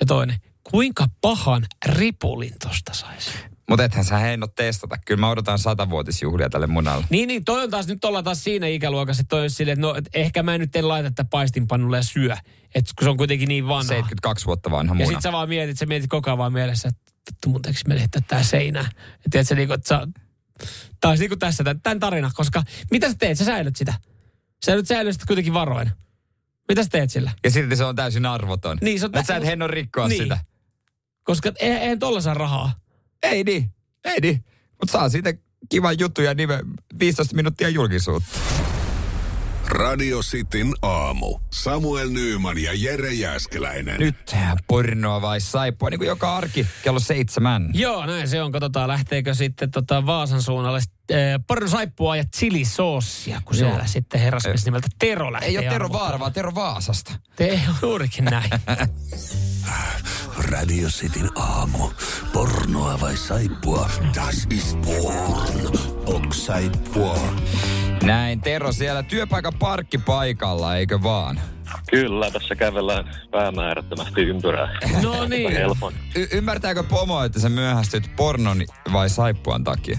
ja 0.00 0.06
toinen, 0.06 0.36
kuinka 0.70 1.06
pahan 1.20 1.66
ripulin 1.86 2.54
tosta 2.62 2.94
saisi. 2.94 3.30
Mutta 3.68 3.84
ethän 3.84 4.04
sä 4.04 4.18
Heino 4.18 4.46
testata. 4.46 4.96
Kyllä 5.06 5.20
mä 5.20 5.30
odotan 5.30 5.58
satavuotisjuhlia 5.58 6.48
tälle 6.50 6.66
munalle. 6.66 7.04
Niin, 7.10 7.26
niin 7.28 7.44
toi 7.44 7.62
on 7.62 7.70
taas, 7.70 7.86
nyt 7.86 8.04
ollaan 8.04 8.24
taas 8.24 8.44
siinä 8.44 8.66
ikäluokassa, 8.66 9.20
että 9.20 9.28
toi 9.28 9.42
on 9.42 9.50
silleen, 9.50 9.72
että 9.78 9.86
no, 9.86 9.94
et 9.94 10.08
ehkä 10.14 10.42
mä 10.42 10.58
nyt 10.58 10.76
en 10.76 10.88
laita 10.88 11.10
tätä 11.10 11.24
paistinpannulle 11.30 11.96
ja 11.96 12.02
syö. 12.02 12.36
Että 12.74 12.92
kun 12.98 13.04
se 13.04 13.08
on 13.10 13.16
kuitenkin 13.16 13.48
niin 13.48 13.68
vanha. 13.68 13.82
72 13.82 14.46
vuotta 14.46 14.70
vanha 14.70 14.94
Ja 14.94 15.04
muna. 15.04 15.16
sit 15.18 15.22
sä 15.22 15.32
vaan 15.32 15.48
mietit, 15.48 15.78
sä 15.78 15.86
mietit 15.86 16.10
koko 16.10 16.30
ajan 16.30 16.38
vaan 16.38 16.52
mielessä, 16.52 16.88
että 16.88 17.12
vittu 17.30 17.48
mun 17.48 17.62
teekö 17.62 17.78
me 17.88 17.98
heittää 17.98 18.22
tää 18.28 18.42
seinään. 18.42 18.88
Ja 18.96 19.30
tiedätkö, 19.30 19.54
niinku, 19.54 19.74
että 19.74 19.88
sä, 19.88 20.08
tää 21.00 21.08
olisi 21.08 21.22
niinku 21.22 21.36
tässä 21.36 21.64
tämän, 21.82 22.00
tarina, 22.00 22.30
koska 22.34 22.62
mitä 22.90 23.08
sä 23.10 23.16
teet? 23.18 23.38
Sä 23.38 23.44
säilyt 23.44 23.76
sitä. 23.76 23.94
Sä 24.64 24.74
nyt 24.74 24.86
säilyt 24.86 25.12
sitä 25.12 25.26
kuitenkin 25.26 25.54
varoen. 25.54 25.90
Mitä 26.68 26.82
sä 26.82 26.88
teet 26.92 27.10
sillä? 27.10 27.32
Ja 27.44 27.50
silti 27.50 27.76
se 27.76 27.84
on 27.84 27.96
täysin 27.96 28.26
arvoton. 28.26 28.78
Niin, 28.80 29.00
se 29.00 29.06
on 29.06 29.16
Et 29.18 29.26
sä 29.26 29.36
et 29.36 29.44
Heino 29.44 29.66
rikkoa 29.66 30.08
Niin. 30.08 30.22
sitä. 30.22 30.38
Koska 31.24 31.52
eihän, 31.60 31.82
eihän 31.82 31.98
tolla 31.98 32.20
saa 32.20 32.34
rahaa. 32.34 32.72
Ei 33.22 33.44
niin, 33.44 33.74
ei 34.04 34.20
niin. 34.20 34.44
Mutta 34.80 34.92
saa 34.92 35.08
siitä 35.08 35.34
kivan 35.68 35.98
juttu 35.98 36.22
ja 36.22 36.34
nimen 36.34 36.60
15 36.98 37.36
minuuttia 37.36 37.68
julkisuutta. 37.68 38.38
Radio 39.68 40.20
Cityn 40.20 40.74
aamu. 40.82 41.38
Samuel 41.52 42.08
Nyyman 42.08 42.58
ja 42.58 42.72
Jere 42.74 43.12
Jäskeläinen. 43.12 44.00
Nyt 44.00 44.34
pornoa 44.68 45.22
vai 45.22 45.40
saippua, 45.40 45.90
niin 45.90 45.98
kuin 45.98 46.08
joka 46.08 46.36
arki 46.36 46.66
kello 46.82 47.00
seitsemän. 47.00 47.70
Joo, 47.74 48.06
näin 48.06 48.28
se 48.28 48.42
on. 48.42 48.52
Katsotaan, 48.52 48.88
lähteekö 48.88 49.34
sitten 49.34 49.70
tota 49.70 50.06
Vaasan 50.06 50.42
suunnalle 50.42 50.78
äh, 50.78 51.16
pornosaippua 51.46 52.16
ja 52.16 52.24
chilisoosia, 52.24 53.42
kun 53.44 53.58
Joo. 53.58 53.68
siellä 53.70 53.86
sitten 53.86 54.20
herrasmies 54.20 54.64
nimeltä 54.64 54.88
Tero 54.98 55.32
lähtee. 55.32 55.48
Ei 55.48 55.58
ole 55.58 55.68
Tero. 55.68 55.92
Vaara, 55.92 56.18
vaan 56.18 56.32
Tero 56.32 56.54
Vaasasta. 56.54 57.12
Te 57.36 57.44
ei 57.44 57.60
ole 57.68 57.76
juurikin 57.82 58.24
näin. 58.24 58.50
Radio 60.50 60.88
Cityn 60.88 61.30
aamu. 61.36 61.90
Pornoa 62.32 63.00
vai 63.00 63.16
saippua? 63.16 63.90
Das 64.14 64.46
ist 64.50 64.78
porn. 64.80 65.78
Ok 66.06 66.34
saippua. 66.34 67.18
Näin, 68.02 68.40
Tero 68.40 68.72
siellä 68.72 69.02
työpaikan 69.02 69.52
parkkipaikalla, 69.58 70.76
eikö 70.76 71.02
vaan? 71.02 71.40
Kyllä, 71.90 72.30
tässä 72.30 72.54
kävellään 72.56 73.10
päämäärättömästi 73.30 74.20
ympyrää. 74.22 74.78
No 75.02 75.24
niin. 75.28 75.52
Helpon. 75.52 75.92
Y- 76.16 76.28
ymmärtääkö 76.32 76.82
pomo, 76.82 77.22
että 77.24 77.40
sä 77.40 77.48
myöhästyt 77.48 78.10
pornon 78.16 78.62
vai 78.92 79.10
saippuan 79.10 79.64
takia? 79.64 79.98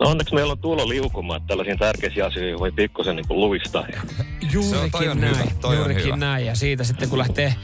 No 0.00 0.10
onneksi 0.10 0.34
meillä 0.34 0.52
on 0.52 0.58
tulo 0.58 0.88
liukuma, 0.88 1.36
että 1.36 1.46
tällaisiin 1.46 1.78
tärkeisiin 1.78 2.24
asioihin 2.24 2.58
voi 2.58 2.72
pikkusen 2.72 3.16
niin 3.16 3.26
luistaa. 3.28 3.86
Juurikin 4.52 4.90
toi 4.90 5.08
on 5.08 5.20
näin. 5.20 5.38
hyvä, 5.38 5.50
toi 5.60 5.70
on 5.70 5.76
juurikin 5.78 6.04
hyvä. 6.04 6.16
näin. 6.16 6.46
Ja 6.46 6.54
siitä 6.54 6.84
sitten 6.84 7.08
kun 7.08 7.18
lähtee 7.18 7.54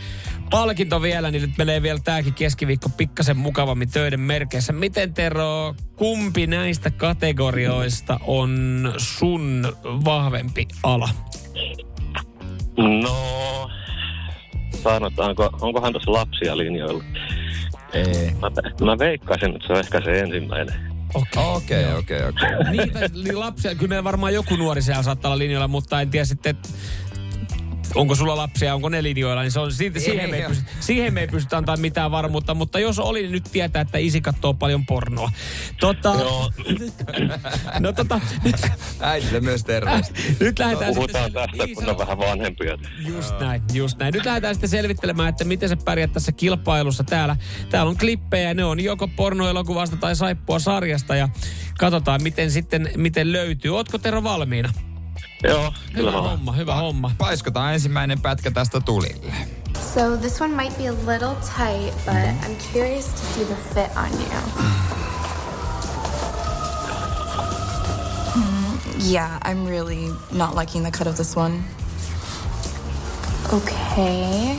palkinto 0.51 1.03
vielä, 1.03 1.31
niin 1.31 1.43
nyt 1.43 1.59
menee 1.59 1.83
vielä 1.83 1.99
tämäkin 2.05 2.35
keskiviikko 2.35 2.89
pikkasen 2.89 3.37
mukavammin 3.37 3.91
töiden 3.91 4.21
merkeissä. 4.21 4.73
Miten 4.73 5.15
Tero, 5.15 5.75
kumpi 5.97 6.47
näistä 6.47 6.91
kategorioista 6.91 8.21
on 8.27 8.93
sun 8.97 9.73
vahvempi 9.85 10.69
ala? 10.83 11.09
No, 13.03 13.71
sanotaanko, 14.83 15.51
onkohan 15.61 15.93
tässä 15.93 16.13
lapsia 16.13 16.57
linjoilla? 16.57 17.05
Ei. 17.93 18.31
Mä, 18.41 18.51
mä 18.87 18.99
veikkaisin, 18.99 19.55
että 19.55 19.67
se 19.67 19.73
on 19.73 19.79
ehkä 19.79 20.01
se 20.01 20.21
ensimmäinen. 20.21 20.75
Okei, 21.15 21.93
okei, 21.99 22.25
okei. 22.25 22.49
Niin, 22.71 22.93
niin 23.25 23.41
lapsia, 23.41 23.75
kyllä 23.75 23.89
meillä 23.89 24.05
varmaan 24.05 24.35
joku 24.35 24.57
nuori 24.57 24.83
siellä 24.83 25.03
saattaa 25.03 25.29
olla 25.29 25.39
linjoilla, 25.39 25.69
mutta 25.69 26.01
en 26.01 26.11
tiedä 26.11 26.25
sitten, 26.25 26.51
että 26.51 26.69
onko 27.95 28.15
sulla 28.15 28.37
lapsia, 28.37 28.75
onko 28.75 28.89
ne 28.89 29.03
linjoilla, 29.03 29.43
niin 29.43 29.53
se 29.53 29.61
on, 29.61 29.73
siitä, 29.73 30.01
siihen, 30.01 30.31
me 30.31 30.37
ei 30.37 30.43
Ei 30.43 30.49
pysty, 30.49 30.65
siihen 30.81 31.15
me 31.15 31.21
ei 31.21 31.27
pystytä 31.27 31.57
antaa 31.57 31.77
mitään 31.77 32.11
varmuutta, 32.11 32.55
mutta 32.55 32.79
jos 32.79 32.99
oli, 32.99 33.23
niin 33.23 33.33
nyt 33.33 33.45
tietää, 33.53 33.83
että 33.83 33.99
isi 33.99 34.21
katsoo 34.21 34.55
paljon 34.55 34.87
pornoa. 34.87 35.33
Tota, 35.81 36.15
Joo, 36.19 36.53
no 37.81 37.93
tota, 37.93 38.21
Äidille 39.01 39.41
myös 39.41 39.65
terveistä. 39.65 40.15
nyt 40.41 40.59
lähdetään 40.59 40.95
puhutaan 40.95 41.25
sitten... 41.25 41.43
tästä, 41.49 41.65
Niin, 41.65 41.75
kun 41.75 41.85
se 41.85 41.91
on 41.91 41.99
vähän 41.99 42.19
vanhempia. 42.19 42.79
Just 43.07 43.41
näin, 43.41 43.63
just 43.73 43.99
näin. 43.99 44.15
Nyt 44.15 44.25
lähdetään 44.25 44.55
sitten 44.55 44.71
selvittelemään, 44.71 45.29
että 45.29 45.45
miten 45.45 45.69
sä 45.69 45.77
pärjät 45.77 46.13
tässä 46.13 46.33
kilpailussa. 46.33 47.05
Täällä, 47.05 47.37
täällä 47.71 47.91
on 47.91 47.97
klippejä, 47.97 48.55
ne 48.55 48.65
on 48.65 48.81
joko 48.81 49.09
pornoelokuvasta 49.09 49.97
tai 49.97 50.17
saippua 50.17 50.59
sarjasta 50.59 51.17
ja 51.17 51.29
katsotaan, 51.79 52.23
miten 52.23 52.51
sitten 52.51 52.91
miten 52.97 53.33
löytyy. 53.33 53.77
Ootko 53.77 53.99
Tero 53.99 54.23
valmiina? 54.23 54.73
Joo, 55.49 55.65
Hyvä 55.65 55.75
kyllä 55.95 56.11
mä 56.13 56.21
homma, 56.21 56.53
hyvä 56.53 56.75
homma. 56.75 57.11
Paiskotaan 57.19 57.75
ensimmäinen 57.75 58.21
pätkä 58.21 58.51
tästä 58.51 58.81
tulille. 58.81 59.33
So 59.95 60.17
this 60.17 60.41
one 60.41 60.55
might 60.55 60.79
be 60.79 60.89
a 60.89 60.93
little 60.93 61.35
tight, 61.57 61.95
but 62.05 62.15
mm. 62.15 62.41
I'm 62.43 62.57
curious 62.73 63.07
to 63.07 63.21
see 63.35 63.45
the 63.45 63.57
fit 63.75 63.97
on 63.97 64.11
you. 64.13 64.41
Mm. 64.57 64.73
Yeah, 69.13 69.39
I'm 69.45 69.67
really 69.69 70.11
not 70.33 70.55
liking 70.57 70.83
the 70.85 70.91
cut 70.91 71.07
of 71.07 71.17
this 71.17 71.37
one. 71.37 71.63
Okay. 73.53 74.59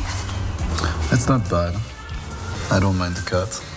It's 1.11 1.27
not 1.27 1.49
bad. 1.49 1.73
I 2.71 2.79
don't 2.79 2.97
mind 2.97 3.15
the 3.15 3.29
cut. 3.29 3.74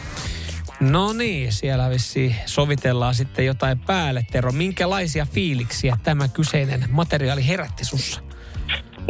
No 0.80 1.12
niin, 1.12 1.52
siellä 1.52 1.90
vissi 1.90 2.36
sovitellaan 2.46 3.14
sitten 3.14 3.46
jotain 3.46 3.78
päälle. 3.78 4.26
Tero, 4.32 4.52
minkälaisia 4.52 5.26
fiiliksiä 5.26 5.96
tämä 6.02 6.28
kyseinen 6.28 6.84
materiaali 6.90 7.46
herätti 7.48 7.84
sussa? 7.84 8.20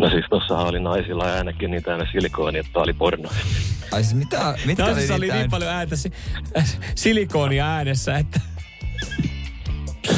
No 0.00 0.10
siis 0.10 0.25
tossahan 0.30 0.66
oli 0.66 0.80
naisilla 0.80 1.34
ainakin 1.34 1.70
niin 1.70 1.82
täynnä 1.82 2.06
silikoonia, 2.12 2.60
että 2.60 2.78
oli 2.78 2.92
porno. 2.92 3.28
Ai 3.92 4.02
siis 4.04 4.14
mitä, 4.14 4.54
mitkä 4.64 4.84
oli, 4.84 5.12
oli 5.12 5.32
niin 5.32 5.50
paljon 5.50 5.70
ääntä, 5.70 5.96
si- 5.96 6.12
äh, 6.58 6.78
silikoonia 6.94 7.66
äänessä, 7.66 8.18
että 8.18 8.40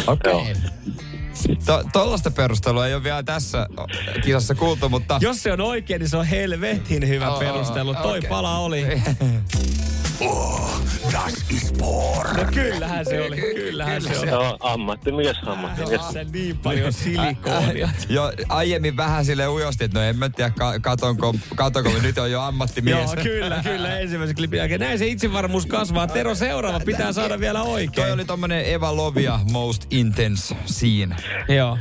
Okei. 0.07 0.33
Joo. 0.33 0.45
To, 1.67 1.85
tollaista 1.93 2.31
perustelua 2.31 2.87
ei 2.87 2.95
ole 2.95 3.05
vielä 3.05 3.23
tässä 3.23 3.67
kisassa 4.25 4.55
kuultu, 4.55 4.89
mutta... 4.89 5.19
Jos 5.21 5.43
se 5.43 5.53
on 5.53 5.61
oikein, 5.61 6.01
niin 6.01 6.09
se 6.09 6.17
on 6.17 6.27
helvetin 6.27 7.09
hyvä 7.09 7.31
Oo, 7.31 7.39
perustelu. 7.39 7.95
Toi 7.95 8.19
okei. 8.19 8.29
pala 8.31 8.59
oli. 8.59 8.87
Oh, 10.21 10.81
das 11.13 11.35
ist 11.51 11.79
porn. 11.79 12.37
No 12.37 12.45
kyllähän 12.55 13.05
se 13.05 13.21
oli, 13.21 13.37
kyllähän 13.37 14.03
se 14.03 14.19
oli. 14.19 14.29
Joo, 14.31 14.57
ammattimies, 14.61 15.37
ammattimies. 15.47 16.01
On 16.01 16.13
se 16.13 16.25
niin 16.33 16.59
paljon 16.59 16.93
silikoonia. 16.93 17.89
Jo 18.09 18.33
aiemmin 18.49 18.97
vähän 18.97 19.25
sille 19.25 19.49
ujosti, 19.49 19.85
että 19.85 19.99
no 19.99 20.05
en 20.05 20.17
mä 20.17 20.29
tiedä, 20.29 20.51
ka- 20.51 20.79
katonko, 20.79 21.35
katonko, 21.55 21.91
nyt 22.03 22.19
on 22.19 22.31
jo 22.31 22.41
ammattimies. 22.43 22.97
Joo, 22.99 23.23
kyllä, 23.23 23.61
kyllä. 23.63 23.99
Ensimmäisen 23.99 24.37
klipin 24.37 24.59
jälkeen. 24.59 24.81
Näin 24.81 24.99
se 24.99 25.07
itsevarmuus 25.07 25.67
kasvaa. 25.67 26.07
Tero, 26.07 26.35
seuraava 26.35 26.81
pitää 26.81 27.13
saada 27.13 27.41
vielä 27.41 27.59
Toi 27.61 27.73
oikein. 27.73 28.13
oli 28.13 28.25
tommonen 28.25 28.65
Eva 28.65 28.97
Lovia 28.97 29.41
Most 29.53 29.85
Intense 29.91 30.57
Scene. 30.67 31.17
Joo, 31.49 31.79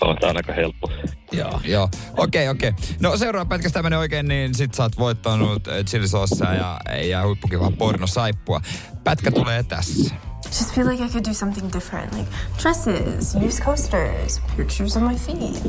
On 0.00 0.36
aika 0.36 0.52
helppo. 0.52 0.90
joo. 1.32 1.60
Joo, 1.64 1.88
okei, 2.16 2.48
okay, 2.48 2.48
okei. 2.48 2.68
Okay. 2.68 2.96
No 3.00 3.16
seuraava 3.16 3.48
pätkästä 3.48 3.74
tämmönen 3.74 3.98
oikein, 3.98 4.28
niin 4.28 4.54
sit 4.54 4.74
sä 4.74 4.82
oot 4.82 4.98
voittanut 4.98 5.68
äh, 5.68 5.84
chilisossia 5.84 6.54
ja, 6.54 6.80
ja 7.02 7.26
huippukivaa 7.26 7.70
pornosaippua. 7.78 8.60
Pätkä 9.04 9.30
tulee 9.30 9.62
tässä. 9.62 10.14
Just 10.44 10.74
feel 10.74 10.88
like 10.88 11.04
I 11.04 11.08
could 11.08 11.24
do 11.24 11.34
something 11.34 11.72
different, 11.72 12.12
like 12.12 12.30
dresses, 12.62 13.34
use 13.46 13.62
coasters, 13.62 14.40
pictures 14.56 14.96
on 14.96 15.02
my 15.02 15.14
feet. 15.14 15.62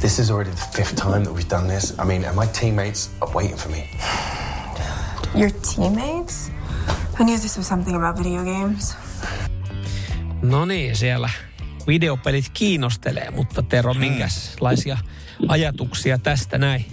This 0.00 0.18
is 0.18 0.30
already 0.30 0.50
the 0.50 0.66
fifth 0.76 0.94
time 0.94 1.24
that 1.24 1.34
we've 1.34 1.50
done 1.50 1.68
this. 1.68 1.94
I 1.98 2.04
mean, 2.04 2.24
and 2.24 2.34
my 2.34 2.46
teammates 2.46 3.10
are 3.20 3.30
waiting 3.34 3.56
for 3.56 3.68
me. 3.68 3.90
Your 5.34 5.50
teammates? 5.50 6.50
I 7.20 7.24
knew 7.24 7.38
this 7.38 7.56
was 7.56 7.66
something 7.66 7.96
about 7.96 8.16
video 8.16 8.44
games. 8.44 8.96
No 10.42 10.64
niin, 10.64 10.96
siellä 10.96 11.30
videopelit 11.90 12.44
kiinnostelee, 12.54 13.30
mutta 13.30 13.62
Tero, 13.62 13.94
minkälaisia 13.94 14.98
ajatuksia 15.48 16.18
tästä 16.18 16.58
näin? 16.58 16.84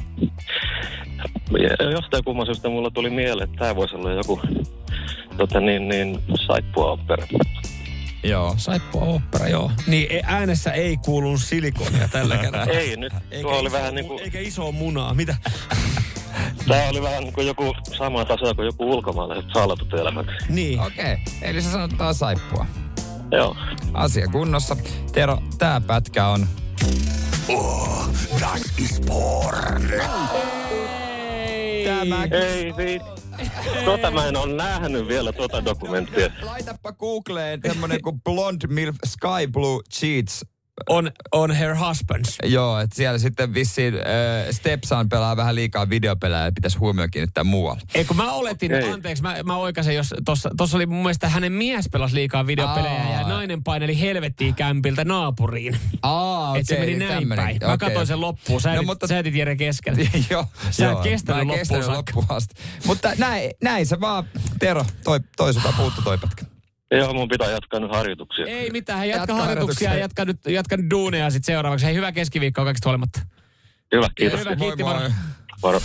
Jostain 1.92 2.24
kumman 2.24 2.46
syystä 2.46 2.70
mulla 2.70 2.92
tuli 2.92 3.10
mieleen, 3.10 3.50
että 3.50 3.60
tää 3.60 3.75
voisi 3.75 3.96
olla 3.96 4.12
joku 4.12 4.42
tota 5.38 5.60
niin, 5.60 5.88
niin 5.88 6.20
saippua 6.48 6.92
opera. 6.92 7.27
Joo. 8.24 8.56
Saippua 8.58 9.01
opera, 9.01 9.48
joo. 9.48 9.72
Niin 9.88 10.08
e- 10.10 10.22
äänessä 10.25 10.72
ei 10.72 10.98
kuulu 10.98 11.38
silikonia 11.38 12.08
tällä 12.08 12.38
kertaa. 12.44 12.66
Ei 12.66 12.98
nyt, 12.98 13.13
tuo 13.42 13.60
oli 13.60 13.72
vähän 13.72 13.96
niin 13.96 14.08
kuin, 14.08 14.24
Eikä 14.24 14.39
iso 14.39 14.72
munaa, 14.72 15.13
mitä? 15.13 15.36
tää 16.68 16.89
oli 16.89 17.01
vähän 17.01 17.24
niin 17.24 17.34
kuin 17.34 17.48
joku 17.48 17.75
sama 17.98 18.25
taso 18.25 18.56
kuin 18.56 18.66
joku 18.66 18.92
ulkomaalaiset 18.92 19.51
salatut 19.54 19.94
elämät. 19.94 20.27
Niin. 20.50 20.80
Okei, 20.80 21.13
okay. 21.13 21.18
eli 21.42 21.62
se 21.62 21.72
sanotaan 21.72 22.16
saippua. 22.16 22.66
Joo. 23.31 23.55
Asia 23.93 24.27
kunnossa. 24.27 24.77
Tero, 25.12 25.38
tää 25.57 25.81
pätkä 25.81 26.27
on... 26.27 26.48
Oh, 27.50 28.10
das 28.39 28.62
ist 28.77 29.05
porn. 29.05 29.89
Tämä... 31.86 32.24
Ei 32.31 32.77
viit. 32.77 33.01
Tota 33.86 34.12
mä 34.12 34.27
en 34.27 34.38
ole 34.38 34.53
nähnyt 34.53 35.07
vielä 35.07 35.34
tuota 35.34 35.65
dokumenttia. 35.65 36.29
Laitapa 36.41 36.93
Googleen 36.93 37.60
semmonen 37.67 38.01
kuin 38.01 38.22
Blonde 38.22 38.67
Milf 38.67 38.96
Sky 39.05 39.51
Blue 39.51 39.81
Cheats. 39.93 40.46
On, 40.89 41.12
on 41.31 41.51
her 41.51 41.75
husbands. 41.77 42.38
Joo, 42.46 42.79
että 42.79 42.96
siellä 42.96 43.19
sitten 43.19 43.53
vissiin 43.53 43.93
äh, 43.96 44.01
Stepson 44.51 45.10
pelaa 45.10 45.38
vähän 45.38 45.55
liikaa 45.55 45.89
videopelejä 45.89 46.46
ja 46.46 46.51
pitäisi 46.51 46.77
huomioon 46.77 47.12
kiinnittää 47.12 47.43
muualle. 47.43 47.81
Ei 47.96 48.05
kun 48.05 48.17
mä 48.17 48.31
oletin, 48.31 48.75
Okei. 48.75 48.91
anteeksi, 48.91 49.24
mä, 49.24 49.36
mä 49.46 49.57
oikaisen, 49.57 49.96
jos 49.96 50.13
tossa, 50.25 50.50
tossa 50.57 50.77
oli 50.77 50.86
mun 50.86 50.98
mielestä 51.03 51.29
hänen 51.29 51.51
mies 51.51 51.89
pelasi 51.91 52.15
liikaa 52.15 52.48
videopelejä 52.48 53.03
Aa. 53.03 53.12
ja 53.22 53.27
nainen 53.27 53.63
paineli 53.63 54.00
helvettiin 54.01 54.55
kämpiltä 54.55 55.05
naapuriin. 55.05 55.77
Aa, 56.01 56.50
Okay, 56.50 56.60
Et 56.62 56.67
se 56.67 56.79
meni 56.79 56.96
näin 56.96 57.13
tämmönen. 57.13 57.46
päin. 57.46 57.57
Mä 57.65 57.74
Okei. 57.74 57.88
katsoin 57.89 58.07
sen 58.07 58.22
loppuun. 58.22 58.62
Sä, 58.62 58.75
No, 58.75 58.84
mutta- 58.84 59.07
sä 59.07 59.19
etit 59.19 59.36
Jere 59.36 59.55
kesken. 59.55 59.96
joo, 60.29 60.46
Sä 60.72 60.86
et 60.86 60.91
joo. 60.91 61.01
kestänyt 61.03 61.39
loppuun 61.41 61.60
kestänyt 61.60 61.86
saakka. 61.86 62.12
loppuun 62.15 62.38
asti. 62.38 62.55
Mutta 62.86 63.12
näin, 63.17 63.51
näin 63.63 63.86
se 63.86 64.00
vaan, 64.00 64.24
Tero, 64.60 64.86
toi, 65.03 65.19
toi 65.38 65.53
sulta 65.53 65.74
puuttu 65.77 66.01
toi 66.01 66.17
pätkä. 66.17 66.46
Joo, 66.91 67.13
mun 67.13 67.27
pitää 67.27 67.51
jatkaa 67.51 67.79
nyt 67.79 67.91
harjoituksia. 67.91 68.46
Ei 68.46 68.70
mitään, 68.70 69.00
hän 69.00 69.10
jatka 69.10 69.22
Jatka 69.22 69.34
harjoituksia 69.46 69.86
ja 69.86 69.89
harjoituksia. 69.89 70.24
jatka 70.25 70.25
nyt, 70.50 70.56
jatka 70.56 70.77
nyt 70.77 70.89
duuneja 70.89 71.29
sit 71.29 71.46
seuraavaksi. 71.46 71.86
Hei, 71.86 71.96
hyvää 71.96 72.12
keskiviikkoa 72.12 72.65
kaikista 72.65 72.89
huolimatta. 72.89 73.20
Hyvä, 73.96 74.08
kiitos. 74.15 74.39
Hyvä, 74.39 74.55
kiitti 74.55 74.83
Moi, 74.83 74.94
moi. 75.00 75.09
Moro. 75.64 75.79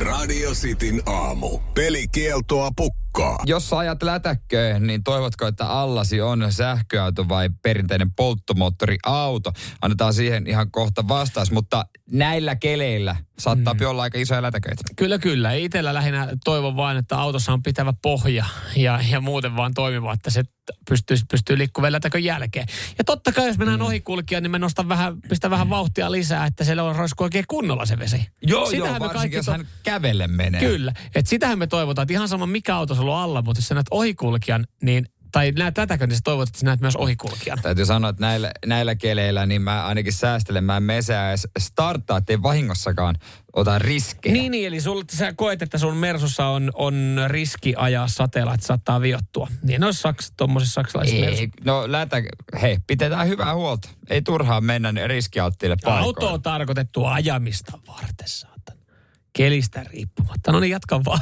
Radio 0.00 0.50
Cityn 0.50 1.02
aamu. 1.06 1.58
Pelikieltoa 1.74 2.70
pukkaa. 2.76 3.05
Jos 3.46 3.68
sä 3.68 3.78
ajat 3.78 4.02
lätäkköön, 4.02 4.86
niin 4.86 5.04
toivotko, 5.04 5.46
että 5.46 5.66
allasi 5.66 6.20
on 6.20 6.46
sähköauto 6.50 7.28
vai 7.28 7.50
perinteinen 7.62 8.12
polttomoottoriauto? 8.12 9.52
Annetaan 9.82 10.14
siihen 10.14 10.46
ihan 10.46 10.70
kohta 10.70 11.08
vastaus, 11.08 11.50
mutta 11.50 11.86
näillä 12.10 12.56
keleillä 12.56 13.16
saattaa 13.38 13.74
mm. 13.74 13.86
olla 13.86 14.02
aika 14.02 14.18
isoja 14.18 14.42
lätäköitä. 14.42 14.82
Kyllä, 14.96 15.18
kyllä. 15.18 15.52
Itellä 15.52 15.94
lähinnä 15.94 16.28
toivon 16.44 16.76
vain, 16.76 16.96
että 16.98 17.18
autossa 17.18 17.52
on 17.52 17.62
pitävä 17.62 17.92
pohja 18.02 18.44
ja, 18.76 19.00
ja 19.10 19.20
muuten 19.20 19.56
vaan 19.56 19.74
toimiva, 19.74 20.12
että 20.12 20.30
se 20.30 20.42
pystyy, 20.88 21.16
pystyy 21.30 21.58
liikkumaan 21.58 21.92
jälkeen. 22.22 22.66
Ja 22.98 23.04
totta 23.04 23.32
kai, 23.32 23.46
jos 23.46 23.58
mennään 23.58 23.80
mm. 23.80 23.86
ohikulkija, 23.86 24.40
niin 24.40 24.50
mä 24.50 24.58
nostan 24.58 24.88
vähän, 24.88 25.20
pistän 25.28 25.50
vähän 25.50 25.70
vauhtia 25.70 26.12
lisää, 26.12 26.46
että 26.46 26.64
siellä 26.64 26.82
on 26.82 26.96
roiskuu 26.96 27.24
oikein 27.24 27.44
kunnolla 27.48 27.86
se 27.86 27.98
vesi. 27.98 28.26
Joo, 28.42 28.66
Sitähän 28.66 29.00
joo, 29.00 29.08
me 29.08 29.14
varsinkin 29.14 29.36
jos 29.36 29.46
to- 29.46 29.52
hän 29.52 29.68
kävelle 29.82 30.26
menee. 30.26 30.60
Kyllä. 30.60 30.92
Että 31.14 31.28
sitähän 31.28 31.58
me 31.58 31.66
toivotaan, 31.66 32.02
että 32.02 32.12
ihan 32.12 32.28
sama 32.28 32.46
mikä 32.46 32.76
auto 32.76 32.94
sulla 32.94 33.16
on 33.16 33.22
alla, 33.22 33.42
mutta 33.42 33.58
jos 33.58 33.68
sä 33.68 33.74
näet 33.74 33.86
ohikulkijan, 33.90 34.66
niin, 34.82 35.06
tai 35.32 35.52
näet 35.52 35.74
tätäkö, 35.74 36.06
niin 36.06 36.16
sä 36.16 36.20
toivot, 36.24 36.48
että 36.48 36.58
sä 36.58 36.66
näet 36.66 36.80
myös 36.80 36.96
ohikulkijan. 36.96 37.58
Täytyy 37.62 37.86
sanoa, 37.86 38.10
että 38.10 38.20
näillä, 38.20 38.52
näillä 38.66 38.94
keleillä 38.94 39.46
niin 39.46 39.62
mä 39.62 39.86
ainakin 39.86 40.12
säästelen. 40.12 40.64
Mä 40.64 40.76
en 40.76 40.82
mesää 40.82 41.28
edes 41.28 41.48
starttaa, 41.58 42.18
ettei 42.18 42.42
vahingossakaan 42.42 43.14
ota 43.52 43.78
riskejä. 43.78 44.32
Niin, 44.32 44.50
niin, 44.50 44.66
eli 44.66 44.80
sul, 44.80 45.04
sä 45.12 45.32
koet, 45.32 45.62
että 45.62 45.78
sun 45.78 45.96
Mersussa 45.96 46.46
on, 46.46 46.70
on 46.74 47.16
riski 47.26 47.74
ajaa 47.76 48.08
sateella, 48.08 48.54
että 48.54 48.66
saattaa 48.66 49.00
viottua. 49.00 49.48
Niin 49.62 49.80
noissa 49.80 50.02
saks, 50.02 50.32
tommosissa 50.36 50.74
saksalaisissa 50.74 51.26
Ei, 51.26 51.48
no 51.64 51.92
lätä, 51.92 52.22
hei, 52.62 52.78
pidetään 52.86 53.28
hyvää 53.28 53.54
huolta. 53.54 53.88
Ei 54.10 54.22
turhaan 54.22 54.64
mennä 54.64 54.92
riskialttiille 55.06 55.76
paikoille. 55.84 56.06
Auto 56.06 56.32
on 56.32 56.42
tarkoitettu 56.42 57.04
ajamista 57.04 57.78
varten, 57.88 58.28
saatan. 58.28 58.55
Kelistä 59.36 59.84
riippumatta. 59.84 60.52
No 60.52 60.60
niin, 60.60 60.70
jatka 60.70 61.04
vaan. 61.04 61.20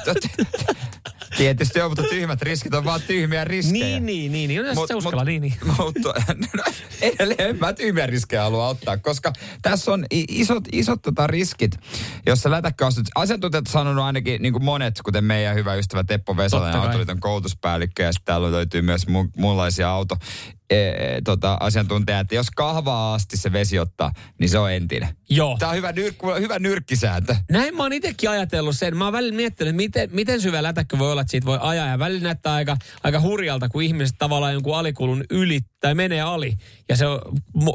Tietysti 1.37 1.81
on, 1.81 1.91
mutta 1.91 2.03
tyhmät 2.03 2.43
riskit 2.43 2.75
on 2.75 2.85
vaan 2.85 3.01
tyhmiä 3.07 3.45
riskejä. 3.45 3.85
niin, 3.85 4.07
niin, 4.07 4.33
niin. 4.33 4.49
niin. 4.49 4.67
Jos 4.67 4.77
Mut- 4.77 4.89
se 4.89 4.95
uskalla, 4.95 5.23
mut- 5.23 5.27
niin, 5.27 5.43
niin. 5.43 5.55
Mutta 5.79 6.15
no, 6.57 6.63
edelleen 7.03 7.59
mä 7.59 7.73
tyhmiä 7.73 8.07
riskejä 8.07 8.43
haluan 8.43 8.69
ottaa, 8.69 8.97
koska 8.97 9.33
tässä 9.63 9.93
on 9.93 10.07
isot, 10.11 10.65
isot 10.73 11.03
tota 11.03 11.27
riskit, 11.27 11.79
jos 12.27 12.41
sä 12.41 12.51
lätäkkö 12.51 12.87
astut. 12.87 13.07
Asiantuntijat 13.15 13.67
on 13.67 13.73
sanonut 13.73 14.05
ainakin 14.05 14.43
niin 14.43 14.53
kuin 14.53 14.65
monet, 14.65 14.95
kuten 15.05 15.25
meidän 15.25 15.55
hyvä 15.55 15.75
ystävä 15.75 16.05
Teppo 16.05 16.37
Vesalainen. 16.37 16.81
Autoliiton 16.81 17.21
koulutuspäällikkö, 17.21 18.03
ja 18.03 18.13
sitten 18.13 18.25
täällä 18.25 18.51
löytyy 18.51 18.83
myös 18.83 19.07
mu- 19.07 19.31
muunlaisia 19.37 19.91
auto 19.91 20.17
e, 20.71 20.77
tota, 21.25 21.57
asiantuntijat, 21.61 22.21
että 22.21 22.35
jos 22.35 22.51
kahvaa 22.51 23.15
asti 23.15 23.37
se 23.37 23.53
vesi 23.53 23.79
ottaa, 23.79 24.13
niin 24.41 24.49
se 24.49 24.59
on 24.59 24.73
entinen. 24.73 25.17
Joo. 25.31 25.57
Tämä 25.59 25.71
on 25.71 25.77
hyvä, 25.77 25.91
nyrk- 25.91 26.41
hyvä 26.41 26.59
nyrkkisääntö. 26.59 27.37
Näin 27.51 27.77
mä 27.77 27.83
oon 27.83 27.93
itsekin 27.93 28.31
ajatellut 28.31 28.77
sen. 28.77 28.97
Mä 28.97 29.05
oon 29.05 29.13
välillä 29.13 29.37
miettinyt, 29.37 29.77
miten, 29.77 30.09
miten 30.13 30.41
syvä 30.41 30.63
lätäkkö 30.63 30.99
voi 30.99 31.13
olla, 31.13 31.21
että 31.21 31.31
siitä 31.31 31.47
voi 31.47 31.59
ajaa. 31.61 31.89
Ja 31.89 31.99
välillä 31.99 32.23
näyttää 32.23 32.55
aika, 32.55 32.77
aika 33.03 33.21
hurjalta, 33.21 33.69
kun 33.69 33.83
ihmiset 33.83 34.17
tavallaan 34.19 34.53
jonkun 34.53 34.77
alikulun 34.77 35.25
yli 35.31 35.61
tai 35.81 35.95
menee 35.95 36.21
ali. 36.21 36.53
Ja 36.89 36.97
se 36.97 37.07
on 37.07 37.21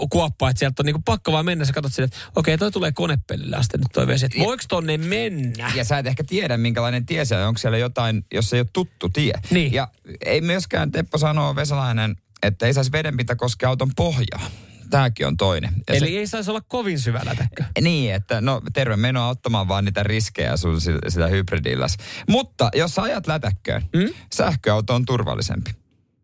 kuoppa, 0.10 0.50
että 0.50 0.60
sieltä 0.60 0.82
on 0.82 0.86
niinku 0.86 1.02
pakko 1.06 1.32
vaan 1.32 1.46
mennä. 1.46 1.66
Sä 1.66 1.74
katsot 1.74 1.94
sille, 1.94 2.06
että 2.06 2.18
okei, 2.36 2.58
toi 2.58 2.72
tulee 2.72 2.92
konepellille 2.92 3.56
asti 3.56 3.78
nyt 3.78 3.88
toi 3.94 4.08
vesi. 4.08 4.26
Että 4.26 4.40
voiko 4.40 4.64
tonne 4.68 4.98
mennä? 4.98 5.72
Ja 5.76 5.84
sä 5.84 5.98
et 5.98 6.08
ehkä 6.08 6.24
tiedä, 6.24 6.58
minkälainen 6.58 7.06
tie 7.06 7.26
siellä 7.26 7.44
on. 7.44 7.48
Onko 7.48 7.58
siellä 7.58 7.78
jotain, 7.78 8.26
jos 8.34 8.54
ei 8.54 8.60
ole 8.60 8.68
tuttu 8.74 9.10
tie. 9.10 9.34
Niin. 9.52 9.74
Ja 9.74 9.88
ei 10.26 10.42
myöskään 10.42 10.92
Teppo 10.92 11.18
sanoo 11.18 11.56
Vesalainen, 11.56 12.16
että 12.44 12.66
ei 12.66 12.74
saisi 12.74 12.92
vedenpinta 12.92 13.36
koskea 13.36 13.70
auton 13.70 13.92
pohjaa. 13.96 14.50
Tämäkin 14.90 15.28
on 15.28 15.38
toinen. 15.38 15.74
Ja 15.90 15.96
Eli 15.96 16.18
ei 16.18 16.28
saisi 16.28 16.50
olla 16.50 16.62
kovin 16.62 17.00
syvä 17.00 17.22
lätäkkö. 17.26 17.64
Niin, 17.82 18.14
että 18.14 18.42
no 18.42 18.62
terve 18.74 18.96
menoa 18.96 19.28
ottamaan 19.30 19.68
vaan 19.68 19.86
niitä 19.86 20.04
riskejä 20.04 20.58
sun 20.58 20.82
si- 20.82 20.92
sitä 21.08 21.28
hybridilläs. 21.28 21.98
Mutta 22.28 22.70
jos 22.74 22.96
sä 22.96 23.02
ajat 23.02 23.28
lätäkköön, 23.28 23.84
mm? 23.96 24.14
sähköauto 24.34 24.96
on 24.96 25.06
turvallisempi. 25.06 25.72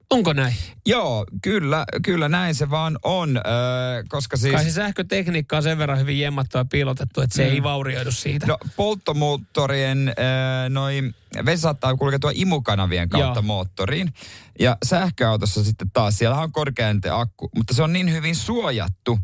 Onko 0.10 0.34
näin? 0.34 0.56
Joo, 0.86 1.26
kyllä, 1.42 1.86
kyllä 2.04 2.30
näin 2.30 2.56
se 2.56 2.70
vaan 2.70 3.00
on, 3.04 3.38
öö, 3.38 4.04
koska 4.10 4.38
siis... 4.38 4.54
Kai 4.56 4.64
se 4.64 4.72
sähkötekniikka 4.72 5.58
on 5.58 5.64
sen 5.64 5.78
verran 5.78 6.00
hyvin 6.00 6.20
jemmattu 6.20 6.58
ja 6.58 6.66
piilotettu, 6.66 7.22
että 7.22 7.36
se 7.36 7.46
Mm. 7.48 7.52
ei 7.54 7.64
vaurioidu 7.64 8.12
siitä. 8.12 8.48
No 8.48 8.58
polttomoottorien 8.76 10.08
äh, 10.10 10.70
noin, 10.70 11.16
vesi 11.46 11.62
saattaa 11.62 11.96
kulkeutua 11.98 12.32
imukanavien 12.34 13.10
kautta 13.10 13.40
Joo. 13.40 13.42
moottoriin. 13.42 14.14
Ja 14.60 14.78
sähköautossa 14.86 15.64
sitten 15.64 15.92
taas, 15.94 16.18
siellä 16.18 16.40
on 16.40 16.52
korkean 16.52 17.02
akku, 17.12 17.50
mutta 17.56 17.74
se 17.74 17.84
on 17.84 17.94
niin 17.94 18.12
hyvin 18.12 18.36
suojattu, 18.36 19.20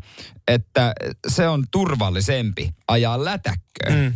että 0.48 0.92
se 1.28 1.48
on 1.48 1.64
turvallisempi 1.70 2.70
ajaa 2.88 3.24
lätäkköön. 3.24 3.94
Mm. 4.04 4.14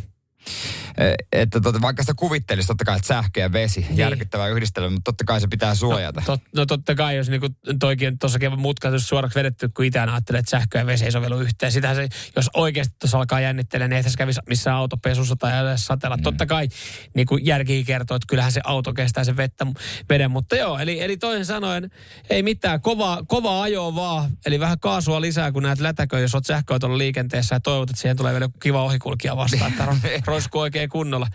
Eh, 0.98 1.14
Että 1.32 1.60
tota, 1.60 1.80
vaikka 1.80 2.02
sitä 2.02 2.14
kuvittelisi 2.16 2.68
totta 2.68 2.84
kai, 2.84 2.96
että 2.96 3.08
sähkö 3.08 3.40
ja 3.40 3.52
vesi, 3.52 3.80
niin. 3.80 3.96
järkyttävä 3.96 4.48
yhdistelmä, 4.48 4.90
mutta 4.90 5.12
totta 5.12 5.24
kai 5.24 5.40
se 5.40 5.48
pitää 5.48 5.74
suojata. 5.74 6.22
Tot, 6.26 6.40
no 6.54 6.66
totta 6.66 6.94
kai, 6.94 7.16
jos 7.16 7.28
niinku 7.28 7.48
toikin 7.80 8.18
tuossakin 8.18 8.58
mutkat 8.60 8.92
jos 8.92 9.08
suoraksi 9.08 9.38
vedetty, 9.38 9.68
kun 9.68 9.84
itse 9.84 10.00
ajattelee, 10.00 10.38
että 10.38 10.50
sähkö 10.50 10.78
ja 10.78 10.86
vesi 10.86 11.04
ei 11.04 11.12
sovellu 11.12 11.40
yhteen. 11.40 11.72
Sitähän 11.72 11.96
se, 11.96 12.08
jos 12.36 12.50
oikeasti 12.54 12.94
tuossa 12.98 13.18
alkaa 13.18 13.40
jännittelemään, 13.40 13.90
niin 13.90 13.96
ei 13.96 14.10
se 14.10 14.16
kävisi 14.18 14.40
missään 14.48 14.76
autopesussa 14.76 15.36
tai 15.36 15.66
edes 15.66 15.86
satella. 15.86 16.16
Mm. 16.16 16.22
Totta 16.22 16.46
kai 16.46 16.68
niin 17.14 17.26
kuin 17.26 17.46
järki 17.46 17.84
kertoo, 17.84 18.16
että 18.16 18.26
kyllähän 18.28 18.52
se 18.52 18.60
auto 18.64 18.92
kestää 18.92 19.24
sen 19.24 19.36
vettä, 19.36 19.66
veden. 20.08 20.30
Mutta 20.30 20.56
joo, 20.56 20.78
eli, 20.78 21.02
eli 21.02 21.16
toisin 21.16 21.46
sanoen, 21.46 21.90
ei 22.30 22.42
mitään, 22.42 22.80
kova, 22.80 23.22
kova 23.28 23.62
ajoa 23.62 23.94
vaan. 23.94 24.30
Eli 24.46 24.60
vähän 24.60 24.80
kaasua 24.80 25.20
lisää, 25.20 25.52
kun 25.52 25.62
näet 25.62 25.80
lätäköä, 25.80 26.20
jos 26.20 26.34
olet 26.34 26.46
sähköautolla 26.46 26.98
liikenteessä 26.98 27.54
ja 27.54 27.60
toivot, 27.60 27.90
että 27.90 28.02
siihen 28.02 28.16
tulee 28.16 28.32
vielä 28.32 28.48
kiva 28.62 28.82
ohikulkija 28.82 29.36
vastaan, 29.36 29.70
että 29.70 29.84
ro- 29.86 30.20
roiskuu 30.26 30.60
oikein 30.60 30.85
kunnolla. 30.88 31.26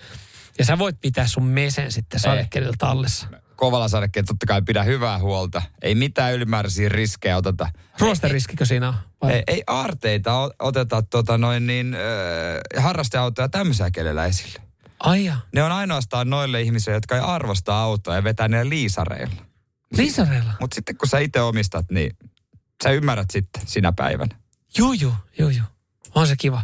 Ja 0.60 0.66
sä 0.66 0.78
voit 0.78 1.02
pitää 1.02 1.28
sun 1.28 1.44
mesen 1.44 1.92
sitten 1.92 2.20
sadekelillä 2.20 2.74
tallessa. 2.78 3.28
Kovalla 3.56 3.88
sadekkeella 3.88 4.28
totta 4.28 4.46
kai 4.46 4.62
pidä 4.62 4.84
hyvää 4.84 5.20
huolta. 5.20 5.62
Ei 5.82 5.96
mitään 5.96 6.34
ylimääräisiä 6.34 6.90
riskejä 6.90 7.38
oteta. 7.38 7.70
Ruosteriskikö 8.00 8.66
siinä 8.66 8.88
on? 8.88 8.94
Vai? 9.22 9.32
Ei, 9.32 9.44
ei 9.48 9.64
aarteita 9.68 10.52
oteta 10.60 11.02
tota 11.02 11.38
noin 11.38 11.68
niin, 11.68 11.94
äh, 11.94 12.84
harrasteautoja 12.84 13.50
tämmöisiä 13.50 13.92
kelellä 13.92 14.26
esille. 14.26 14.62
Ai 15.00 15.26
ja. 15.26 15.38
Ne 15.54 15.64
on 15.64 15.72
ainoastaan 15.72 16.30
noille 16.30 16.62
ihmisille, 16.62 16.98
jotka 16.98 17.16
ei 17.16 17.22
arvosta 17.26 17.82
autoa 17.82 18.16
ja 18.16 18.24
vetää 18.24 18.48
ne 18.48 18.70
liisareilla. 18.70 19.36
Liisareilla? 19.98 20.54
Mutta 20.60 20.76
sitten 20.76 20.98
kun 20.98 21.08
sä 21.08 21.20
itse 21.20 21.42
omistat, 21.42 21.92
niin 21.92 22.18
sä 22.84 22.90
ymmärrät 22.90 23.30
sitten 23.32 23.68
sinä 23.68 23.92
päivänä. 23.92 24.36
Joo, 24.78 24.94
joo, 24.94 25.16
joo, 25.40 25.50
joo. 25.50 25.66
On 26.16 26.28
se 26.28 26.36
kiva. 26.36 26.64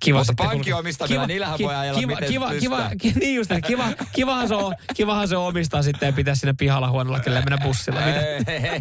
Kiva 0.00 0.18
Mutta 0.18 0.34
pankin 0.36 0.58
kulkea. 0.58 0.76
omistamilla, 0.76 1.26
niillähän 1.26 1.58
voi 1.62 1.74
ajella 1.74 2.00
kiva, 2.00 2.12
miten 2.12 2.28
kiva, 2.28 2.50
kiva, 2.60 2.90
ki, 3.00 3.12
niin 3.20 3.34
just, 3.34 3.50
kiva, 3.66 3.84
kivahan, 4.12 4.48
se 4.48 4.54
on, 4.54 4.74
kivahan 4.94 5.28
se 5.28 5.36
on 5.36 5.46
omistaa 5.46 5.82
sitten 5.82 6.06
ja 6.06 6.12
pitää 6.12 6.34
sinne 6.34 6.54
pihalla 6.58 6.90
huoneella, 6.90 7.20
kelle 7.20 7.40
mennä 7.40 7.58
bussilla. 7.62 8.00
Mitä? 8.00 8.20
Ei, 8.20 8.44
ei, 8.46 8.70
ei. 8.72 8.80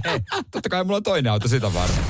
Totta 0.51 0.69
kai 0.69 0.83
mulla 0.83 0.97
on 0.97 1.03
toinen 1.03 1.31
auto 1.31 1.47
sitä 1.47 1.73
varten. 1.73 2.03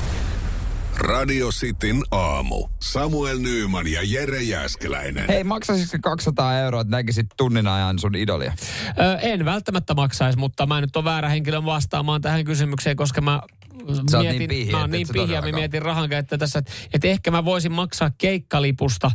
Radio 0.96 1.48
Cityn 1.48 2.02
aamu. 2.10 2.68
Samuel 2.82 3.38
Nyyman 3.38 3.86
ja 3.86 4.00
Jere 4.04 4.42
Jäskeläinen. 4.42 5.24
Hei, 5.28 5.44
maksaisitko 5.44 5.98
200 6.02 6.58
euroa, 6.58 6.80
että 6.80 6.96
näkisit 6.96 7.26
tunnin 7.36 7.66
ajan 7.68 7.98
sun 7.98 8.14
idolia? 8.14 8.52
Ö, 8.98 9.18
en 9.18 9.44
välttämättä 9.44 9.94
maksaisi, 9.94 10.38
mutta 10.38 10.66
mä 10.66 10.80
nyt 10.80 10.96
on 10.96 11.04
väärä 11.04 11.28
henkilö 11.28 11.64
vastaamaan 11.64 12.20
tähän 12.20 12.44
kysymykseen, 12.44 12.96
koska 12.96 13.20
mä 13.20 13.40
Sä 14.10 14.16
oot 14.16 14.26
mietin, 14.26 14.38
niin 14.38 14.48
pihvi, 14.48 14.72
mä 14.72 14.80
oon 14.80 14.90
niin 14.90 15.06
pihja, 15.12 15.42
mä 15.42 15.52
mietin 15.52 15.82
rahan 15.82 16.08
käyttöä 16.08 16.38
tässä, 16.38 16.58
että, 16.58 16.72
että 16.94 17.08
ehkä 17.08 17.30
mä 17.30 17.44
voisin 17.44 17.72
maksaa 17.72 18.10
keikkalipusta, 18.18 19.10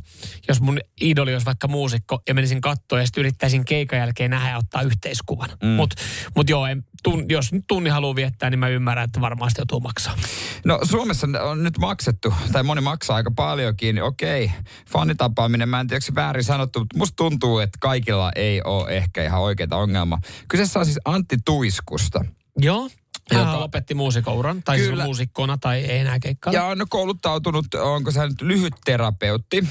jos 0.48 0.62
mun 0.62 0.80
idoli 1.02 1.34
olisi 1.34 1.46
vaikka 1.46 1.68
muusikko, 1.68 2.22
ja 2.28 2.34
menisin 2.34 2.62
kattoon 2.62 3.02
ja 3.02 3.06
sitten 3.06 3.22
yrittäisin 3.22 3.66
keikan 3.66 4.00
jälkeen 4.00 4.32
nähdä 4.32 4.50
ja 4.50 4.58
ottaa 4.58 4.82
yhteiskuvan. 4.82 5.50
Mm. 5.64 5.70
Mutta 5.70 5.96
mut 6.36 6.50
joo, 6.50 6.66
en, 6.66 6.86
tun, 7.04 7.26
jos 7.30 7.54
nyt 7.54 7.64
tunni 7.68 7.90
haluaa 7.90 8.16
viettää, 8.16 8.50
niin 8.50 8.60
mä 8.60 8.68
ymmärrän, 8.68 9.06
että 9.06 9.22
varmasti 9.22 9.62
joutuu 9.62 9.80
maksaa. 9.80 10.18
No 10.66 10.80
Suomessa 10.84 11.28
on 11.44 11.64
nyt 11.64 11.78
maksettu, 11.78 12.34
tai 12.52 12.64
moni 12.64 12.82
maksaa 12.82 13.16
aika 13.16 13.32
paljonkin. 13.36 13.96
niin 13.96 14.04
Okei, 14.04 14.52
fanitapaaminen, 14.90 15.70
mä 15.70 15.80
en 15.80 15.88
tiedä, 15.88 15.98
onko 15.98 16.06
se 16.06 16.16
väärin 16.16 16.44
sanottu, 16.44 16.80
mutta 16.80 16.98
musta 16.98 17.16
tuntuu, 17.16 17.60
että 17.60 17.78
kaikilla 17.82 18.32
ei 18.36 18.62
ole 18.62 18.98
ehkä 18.98 19.24
ihan 19.24 19.42
oikeita 19.42 19.78
ongelmaa. 19.78 20.20
Kyseessä 20.48 20.80
on 20.80 20.86
siis 20.86 21.00
Antti 21.06 21.38
Tuiskusta. 21.46 22.26
Joo. 22.58 22.90
Hän 23.32 23.46
Joka- 23.46 23.60
lopetti 23.60 23.94
muusikouran, 23.94 24.64
tai 24.64 24.78
siis 24.78 24.90
Kyllä. 24.90 25.04
muusikkona, 25.04 25.58
tai 25.58 25.80
ei 25.80 25.98
enää 26.00 26.20
keikkailla. 26.20 26.60
Ja 26.60 26.66
on 26.66 26.86
kouluttautunut, 26.90 27.74
onko 27.74 28.12
se 28.12 28.28
nyt 28.28 28.42
lyhyt 28.42 28.74
terapeutti, 28.86 29.68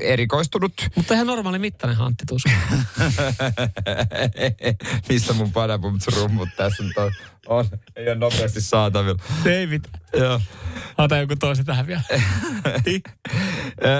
erikoistunut. 0.00 0.72
Mutta 0.96 1.14
ihan 1.14 1.26
normaali 1.26 1.58
mittainen 1.58 2.00
Antti 2.00 2.24
Tuisku. 2.28 2.50
Missä 5.08 5.32
mun 5.32 5.52
padabumts-rummut 5.52 6.48
tässä 6.56 6.82
nyt 6.82 6.98
on, 6.98 7.12
on. 7.46 7.64
Ei 7.96 8.06
ole 8.06 8.14
nopeasti 8.14 8.60
saatavilla. 8.60 9.22
David. 9.44 9.84
Joo. 10.12 10.40
Ota 10.98 11.16
joku 11.16 11.36
toisen 11.36 11.64
tähän 11.64 11.86
vielä. 11.86 12.02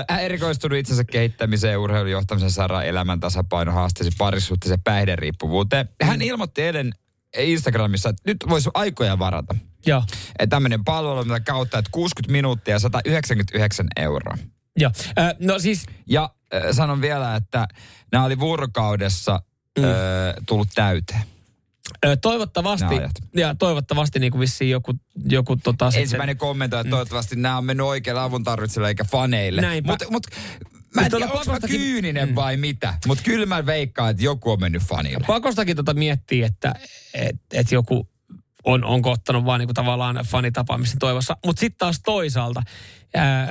Hän 0.08 0.20
erikoistunut 0.20 0.78
itsensä 0.78 1.04
kehittämiseen, 1.04 1.78
urheilun 1.78 2.10
johtamisen 2.10 2.50
saraan, 2.50 2.86
elämän 2.86 3.20
tasapaino, 3.20 3.72
haasteisiin, 3.72 4.14
parisuhteeseen, 4.18 4.82
päihderiippuvuuteen. 4.84 5.88
Hän 6.02 6.22
ilmoitti 6.22 6.62
eilen 6.62 6.92
Instagramissa, 7.38 8.08
että 8.08 8.22
nyt 8.26 8.36
voisi 8.48 8.70
aikoja 8.74 9.18
varata. 9.18 9.54
Joo. 9.86 10.04
Tämmöinen 10.48 10.84
palvelu, 10.84 11.24
mitä 11.24 11.40
kautta, 11.40 11.78
että 11.78 11.90
60 11.92 12.32
minuuttia 12.32 12.74
ja 12.74 12.78
199 12.78 13.86
euroa. 13.96 14.38
Joo. 14.76 14.90
Ö, 15.18 15.34
no 15.38 15.58
siis, 15.58 15.86
Ja 16.06 16.30
äh, 16.54 16.62
sanon 16.72 17.00
vielä, 17.00 17.36
että 17.36 17.68
nämä 18.12 18.24
oli 18.24 18.38
vuorokaudessa 18.40 19.42
mm. 19.78 19.84
äh, 19.84 19.90
tullut 20.46 20.68
täyteen. 20.74 21.22
toivottavasti, 22.22 22.94
ja 23.36 23.54
toivottavasti 23.54 24.18
niin 24.18 24.32
kuin 24.32 24.40
vissiin 24.40 24.70
joku, 24.70 24.92
joku 25.24 25.56
tota, 25.56 25.90
sitten- 25.90 26.02
Ensimmäinen 26.02 26.36
kommentoi, 26.36 26.80
että 26.80 26.90
toivottavasti 26.90 27.36
nämä 27.36 27.58
on 27.58 27.64
mennyt 27.64 27.86
oikealle 27.86 28.22
avun 28.22 28.44
tarvitsijille 28.44 28.88
eikä 28.88 29.04
faneille. 29.04 29.62
Mutta 29.84 30.04
mut, 30.10 30.26
mä 30.94 31.00
en 31.00 31.04
Mutta 31.04 31.16
tiedä, 31.16 31.32
pakostakin- 31.32 31.80
kyyninen 31.80 32.34
vai 32.34 32.56
mitä. 32.56 32.94
Mutta 33.06 33.24
kyllä 33.24 33.46
mä 33.46 33.66
veikkaan, 33.66 34.10
että 34.10 34.22
joku 34.22 34.50
on 34.50 34.60
mennyt 34.60 34.82
fanille. 34.82 35.24
pakostakin 35.26 35.76
tota 35.76 35.94
miettii, 35.94 36.42
että 36.42 36.74
et, 37.14 37.36
et 37.52 37.72
joku 37.72 38.08
on, 38.64 38.84
onko 38.84 39.10
ottanut 39.10 39.44
vaan 39.44 39.60
niinku 39.60 39.74
tavallaan 39.74 40.20
fanitapaamisen 40.26 40.98
toivossa. 40.98 41.36
Mutta 41.46 41.60
sitten 41.60 41.78
taas 41.78 42.00
toisaalta, 42.04 42.62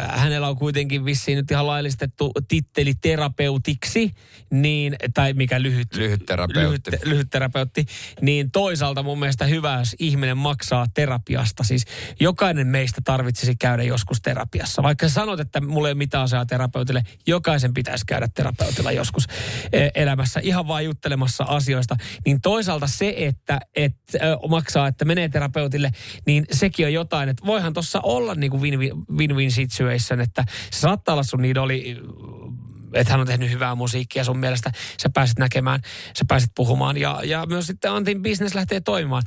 hänellä 0.10 0.48
on 0.48 0.56
kuitenkin 0.58 1.06
vissiin 1.06 1.36
nyt 1.36 1.52
ihan 1.52 1.68
laillistettu 1.68 2.32
titteli 2.48 2.94
terapeutiksi, 3.02 4.12
niin, 4.52 4.96
tai 5.14 5.34
mikä 5.34 5.62
lyhyt, 5.62 5.96
Lyhyt 5.96 6.26
terapeutti. 6.26 6.92
lyhyt, 6.92 7.06
lyhyt 7.06 7.30
terapeutti, 7.30 7.86
niin 8.22 8.52
toisaalta 8.52 9.04
mun 9.04 9.20
mielestä 9.20 9.46
hyvä, 9.46 9.80
jos 9.80 9.96
ihminen 10.00 10.38
maksaa 10.38 10.86
terapiasta. 10.94 11.64
Siis 11.64 11.86
jokainen 12.20 12.68
meistä 12.68 13.02
tarvitsisi 13.04 13.56
käydä 13.56 13.84
joskus 13.84 14.22
terapiassa. 14.22 14.84
Vaikka 14.84 15.08
sä 15.08 15.14
sanot, 15.14 15.40
että 15.40 15.62
mulla 15.62 15.88
ei 15.88 15.92
ole 15.92 15.98
mitään 15.98 16.24
asiaa 16.24 16.46
terapeutille, 16.46 17.04
jokaisen 17.28 17.74
pitäisi 17.74 18.06
käydä 18.06 18.28
terapeutilla 18.34 18.92
joskus 18.92 19.26
eh, 19.74 19.92
elämässä 19.96 20.40
ihan 20.44 20.68
vaan 20.68 20.86
juttelemassa 20.86 21.44
asioista. 21.44 21.96
Niin 22.26 22.42
toisaalta 22.42 22.88
se, 22.88 23.14
että 23.18 23.60
et, 23.76 23.96
ö, 24.16 24.20
maksaa, 24.50 24.88
että 24.88 25.06
menee 25.06 25.30
terapeutille, 25.30 25.92
niin 26.26 26.46
sekin 26.52 26.86
on 26.86 26.94
jotain, 26.94 27.30
että 27.30 27.46
voihan 27.46 27.74
tuossa 27.74 28.00
olla 28.04 28.36
niin 28.36 28.52
kuin 28.52 28.62
win-win, 28.62 29.49
win-win 29.50 29.52
situation, 29.52 30.22
että 30.22 30.44
se 30.72 30.80
saattaa 30.80 31.14
olla 31.14 31.24
sun 31.24 31.46
idoli 31.46 31.98
että 32.94 33.14
hän 33.14 33.20
on 33.20 33.28
tehnyt 33.28 33.52
hyvää 33.52 33.76
musiikkia 33.76 34.24
sun 34.24 34.40
mielestä, 34.40 34.72
sä 35.02 35.10
pääset 35.14 35.40
näkemään, 35.40 35.82
sä 36.18 36.26
pääset 36.28 36.50
puhumaan 36.56 36.98
ja, 36.98 37.22
ja 37.24 37.46
myös 37.46 37.68
sitten 37.68 37.92
Antin 37.92 38.22
business 38.22 38.56
lähtee 38.56 38.82
toimimaan. 38.82 39.24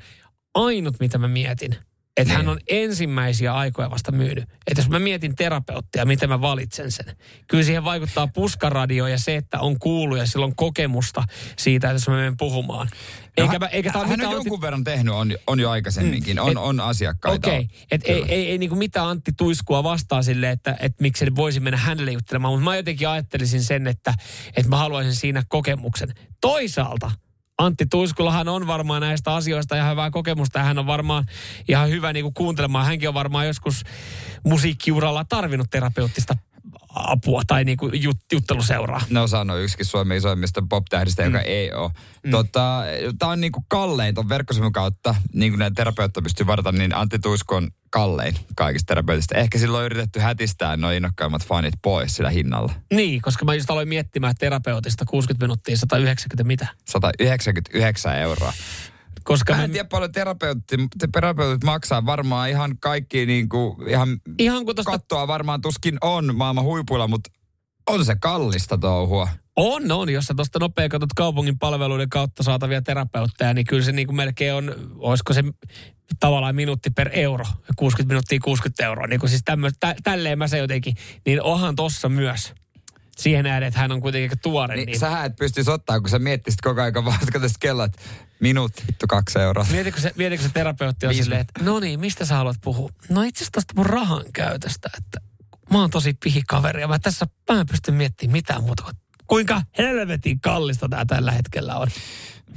Ainut, 0.54 1.00
mitä 1.00 1.18
mä 1.18 1.28
mietin, 1.28 1.76
että 2.16 2.34
hän 2.34 2.48
on 2.48 2.58
ensimmäisiä 2.68 3.54
aikoja 3.54 3.90
vasta 3.90 4.12
myynyt. 4.12 4.44
Että 4.66 4.80
jos 4.80 4.88
mä 4.88 4.98
mietin 4.98 5.36
terapeuttia, 5.36 6.04
miten 6.04 6.28
mä 6.28 6.40
valitsen 6.40 6.92
sen. 6.92 7.16
Kyllä 7.46 7.64
siihen 7.64 7.84
vaikuttaa 7.84 8.28
puskaradio 8.34 9.06
ja 9.06 9.18
se, 9.18 9.36
että 9.36 9.60
on 9.60 9.78
kuullut 9.78 10.18
ja 10.18 10.26
sillä 10.26 10.44
on 10.44 10.56
kokemusta 10.56 11.24
siitä, 11.58 11.86
että 11.86 11.94
jos 11.94 12.08
mä 12.08 12.16
menen 12.16 12.36
puhumaan. 12.36 12.88
Eikä, 13.36 13.58
mä, 13.58 13.66
eikä 13.66 13.92
ole 13.94 14.06
hän 14.06 14.20
on 14.26 14.32
jonkun 14.32 14.52
Antti- 14.52 14.60
verran 14.60 14.84
tehnyt, 14.84 15.14
on, 15.14 15.36
on 15.46 15.60
jo 15.60 15.70
aikaisemminkin. 15.70 16.40
On, 16.40 16.50
Et- 16.50 16.56
on 16.56 16.80
asiakkaita. 16.80 17.48
Okei, 17.48 17.68
okay. 17.94 18.14
ei, 18.16 18.24
ei, 18.28 18.50
ei 18.50 18.58
niinku 18.58 18.76
mitään 18.76 19.08
Antti 19.08 19.32
Tuiskua 19.36 19.82
vastaa 19.82 20.22
sille, 20.22 20.50
että 20.50 20.76
et 20.80 21.00
miksi 21.00 21.36
voisi 21.36 21.60
mennä 21.60 21.76
hänelle 21.76 22.12
juttelemaan, 22.12 22.54
mutta 22.54 22.64
mä 22.64 22.76
jotenkin 22.76 23.08
ajattelisin 23.08 23.64
sen, 23.64 23.86
että, 23.86 24.14
että 24.56 24.68
mä 24.68 24.76
haluaisin 24.76 25.14
siinä 25.14 25.42
kokemuksen. 25.48 26.08
Toisaalta 26.40 27.10
Antti 27.62 27.86
Tuiskullahan 27.90 28.48
on 28.48 28.66
varmaan 28.66 29.02
näistä 29.02 29.34
asioista 29.34 29.76
ihan 29.76 29.90
hyvää 29.90 30.10
kokemusta 30.10 30.62
hän 30.62 30.78
on 30.78 30.86
varmaan 30.86 31.24
ihan 31.68 31.90
hyvä 31.90 32.12
niinku 32.12 32.30
kuuntelemaan. 32.30 32.86
Hänkin 32.86 33.08
on 33.08 33.14
varmaan 33.14 33.46
joskus 33.46 33.82
musiikkiuralla 34.44 35.24
tarvinnut 35.24 35.70
terapeuttista 35.70 36.36
apua 36.94 37.42
tai 37.46 37.64
niinku 37.64 37.90
jut, 37.92 38.16
jutteluseuraa. 38.32 39.00
No 39.10 39.26
sano 39.26 39.56
yksikin 39.56 39.86
Suomen 39.86 40.16
isoimmista 40.16 40.62
pop-tähdistä, 40.68 41.22
joka 41.22 41.40
ei 41.40 41.72
ole. 41.72 41.90
Mm. 42.24 42.30
Tota, 42.30 42.82
Tämä 43.18 43.32
on 43.32 43.40
niinku 43.40 43.64
kallein 43.68 44.14
ton 44.14 44.28
verkkosivun 44.28 44.72
kautta, 44.72 45.14
niin 45.34 45.52
kuin 45.52 45.58
näitä 45.58 45.74
terapeutteja 45.74 46.22
pystyy 46.22 46.46
varata, 46.46 46.72
niin 46.72 46.96
Antti 46.96 47.18
Tuisko 47.18 47.56
on 47.56 47.70
kallein 47.90 48.34
kaikista 48.56 48.86
terapeutista. 48.86 49.34
Ehkä 49.34 49.58
silloin 49.58 49.80
on 49.80 49.86
yritetty 49.86 50.20
hätistää 50.20 50.76
noin 50.76 50.96
innokkaimmat 50.96 51.46
fanit 51.46 51.74
pois 51.82 52.16
sillä 52.16 52.30
hinnalla. 52.30 52.72
Niin, 52.94 53.22
koska 53.22 53.44
mä 53.44 53.54
just 53.54 53.70
aloin 53.70 53.88
miettimään 53.88 54.34
terapeutista 54.38 55.04
60 55.04 55.44
minuuttia 55.44 55.76
190 55.76 56.44
mitä. 56.44 56.66
199 56.88 58.18
euroa. 58.18 58.52
Koska 59.24 59.54
Mä 59.54 59.64
en 59.64 59.70
tiedä 59.70 59.88
paljon 59.88 60.12
terapeutti, 60.12 60.76
terapeutit 61.12 61.64
maksaa 61.64 62.06
varmaan 62.06 62.50
ihan 62.50 62.78
kaikki 62.78 63.26
niin 63.26 63.48
kuin, 63.48 63.88
ihan 63.88 64.08
ihan 64.38 64.64
kun 64.64 64.74
tosta 64.76 64.90
kattoa 64.90 65.28
varmaan 65.28 65.60
tuskin 65.60 65.98
on 66.00 66.36
maailman 66.36 66.64
huipuilla, 66.64 67.08
mutta 67.08 67.30
on 67.90 68.04
se 68.04 68.16
kallista 68.20 68.78
touhua. 68.78 69.28
On, 69.56 69.92
on. 69.92 70.08
Jos 70.10 70.24
sä 70.24 70.34
tuosta 70.34 70.58
nopea 70.58 70.88
katsot 70.88 71.12
kaupungin 71.16 71.58
palveluiden 71.58 72.08
kautta 72.08 72.42
saatavia 72.42 72.82
terapeutteja, 72.82 73.54
niin 73.54 73.66
kyllä 73.66 73.82
se 73.82 73.92
niin 73.92 74.06
kuin 74.06 74.16
melkein 74.16 74.54
on, 74.54 74.74
olisiko 74.98 75.32
se 75.32 75.44
tavallaan 76.20 76.54
minuutti 76.54 76.90
per 76.90 77.10
euro. 77.12 77.44
60 77.76 78.12
minuuttia 78.12 78.38
60 78.44 78.86
euroa. 78.86 79.06
Niin 79.06 79.20
kuin 79.20 79.30
siis 79.30 79.42
tämmö, 79.44 79.70
tä, 79.80 79.94
tälleen 80.02 80.38
mä 80.38 80.48
se 80.48 80.58
jotenkin. 80.58 80.94
Niin 81.26 81.42
onhan 81.42 81.76
tossa 81.76 82.08
myös. 82.08 82.52
siihen 83.16 83.44
nähden, 83.44 83.68
että 83.68 83.80
hän 83.80 83.92
on 83.92 84.00
kuitenkin 84.00 84.38
tuore. 84.42 84.76
Niin, 84.76 84.86
Niin, 84.86 84.98
sähän 84.98 85.26
et 85.26 85.36
pystyisi 85.36 85.70
ottaa, 85.70 86.00
kun 86.00 86.08
sä 86.08 86.18
miettisit 86.18 86.60
koko 86.60 86.80
ajan 86.80 87.04
vaan 87.04 87.18
tästä 87.32 87.58
kelloa, 87.60 87.84
että 87.84 88.02
minuutti, 88.42 88.82
vittu 88.86 89.06
kaksi 89.06 89.38
euroa. 89.38 89.66
Mietitkö 89.70 90.00
se, 90.00 90.12
mietitkö 90.16 90.46
se 90.46 90.52
terapeutti 90.52 91.06
on 91.06 91.14
silleen, 91.14 91.40
että 91.40 91.64
no 91.64 91.80
niin, 91.80 92.00
mistä 92.00 92.24
sä 92.24 92.34
haluat 92.34 92.56
puhua? 92.60 92.90
No 93.08 93.22
itse 93.22 93.38
asiassa 93.38 93.52
tosta 93.52 93.74
mun 93.76 93.86
rahan 93.86 94.24
käytöstä, 94.32 94.90
että 94.98 95.20
mä 95.70 95.80
oon 95.80 95.90
tosi 95.90 96.14
pihikaveri 96.24 96.80
ja 96.80 96.88
mä 96.88 96.98
tässä 96.98 97.26
mä 97.52 97.60
en 97.60 97.66
pysty 97.66 97.92
miettimään 97.92 98.32
mitään 98.32 98.62
muuta 98.64 98.82
kuin 98.82 98.96
kuinka 99.26 99.62
helvetin 99.78 100.40
kallista 100.40 100.88
tää 100.88 101.04
tällä 101.04 101.32
hetkellä 101.32 101.76
on. 101.76 101.88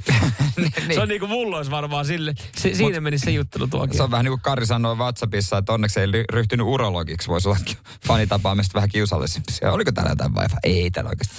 niin. 0.56 0.94
Se 0.94 1.00
on 1.00 1.08
niinku 1.08 1.26
mulla 1.26 1.56
olisi 1.56 1.70
varmaan 1.70 2.06
sille, 2.06 2.34
se, 2.56 2.74
siinä 2.74 3.00
meni 3.00 3.18
se 3.18 3.30
juttelu 3.30 3.66
tuokin. 3.66 3.96
Se 3.96 4.02
on 4.02 4.10
vähän 4.10 4.24
niin 4.24 4.32
kuin 4.32 4.40
Kari 4.40 4.66
sanoi 4.66 4.96
WhatsAppissa, 4.96 5.58
että 5.58 5.72
onneksi 5.72 6.00
ei 6.00 6.06
ryhtynyt 6.32 6.66
urologiksi. 6.66 7.28
Voisi 7.28 7.48
olla 7.48 7.58
fanitapaamista 8.06 8.74
vähän 8.74 8.88
kiusallisempia. 8.88 9.72
Oliko 9.72 9.92
täällä 9.92 10.12
jotain 10.12 10.34
vaiva? 10.34 10.56
Ei 10.62 10.90
täällä 10.90 11.08
oikeasti. 11.08 11.34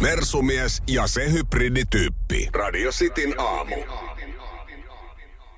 Mersumies 0.00 0.82
ja 0.88 1.06
se 1.06 1.32
hybridityyppi. 1.32 2.48
Radio 2.52 2.90
Cityn 2.90 3.40
aamu. 3.40 3.74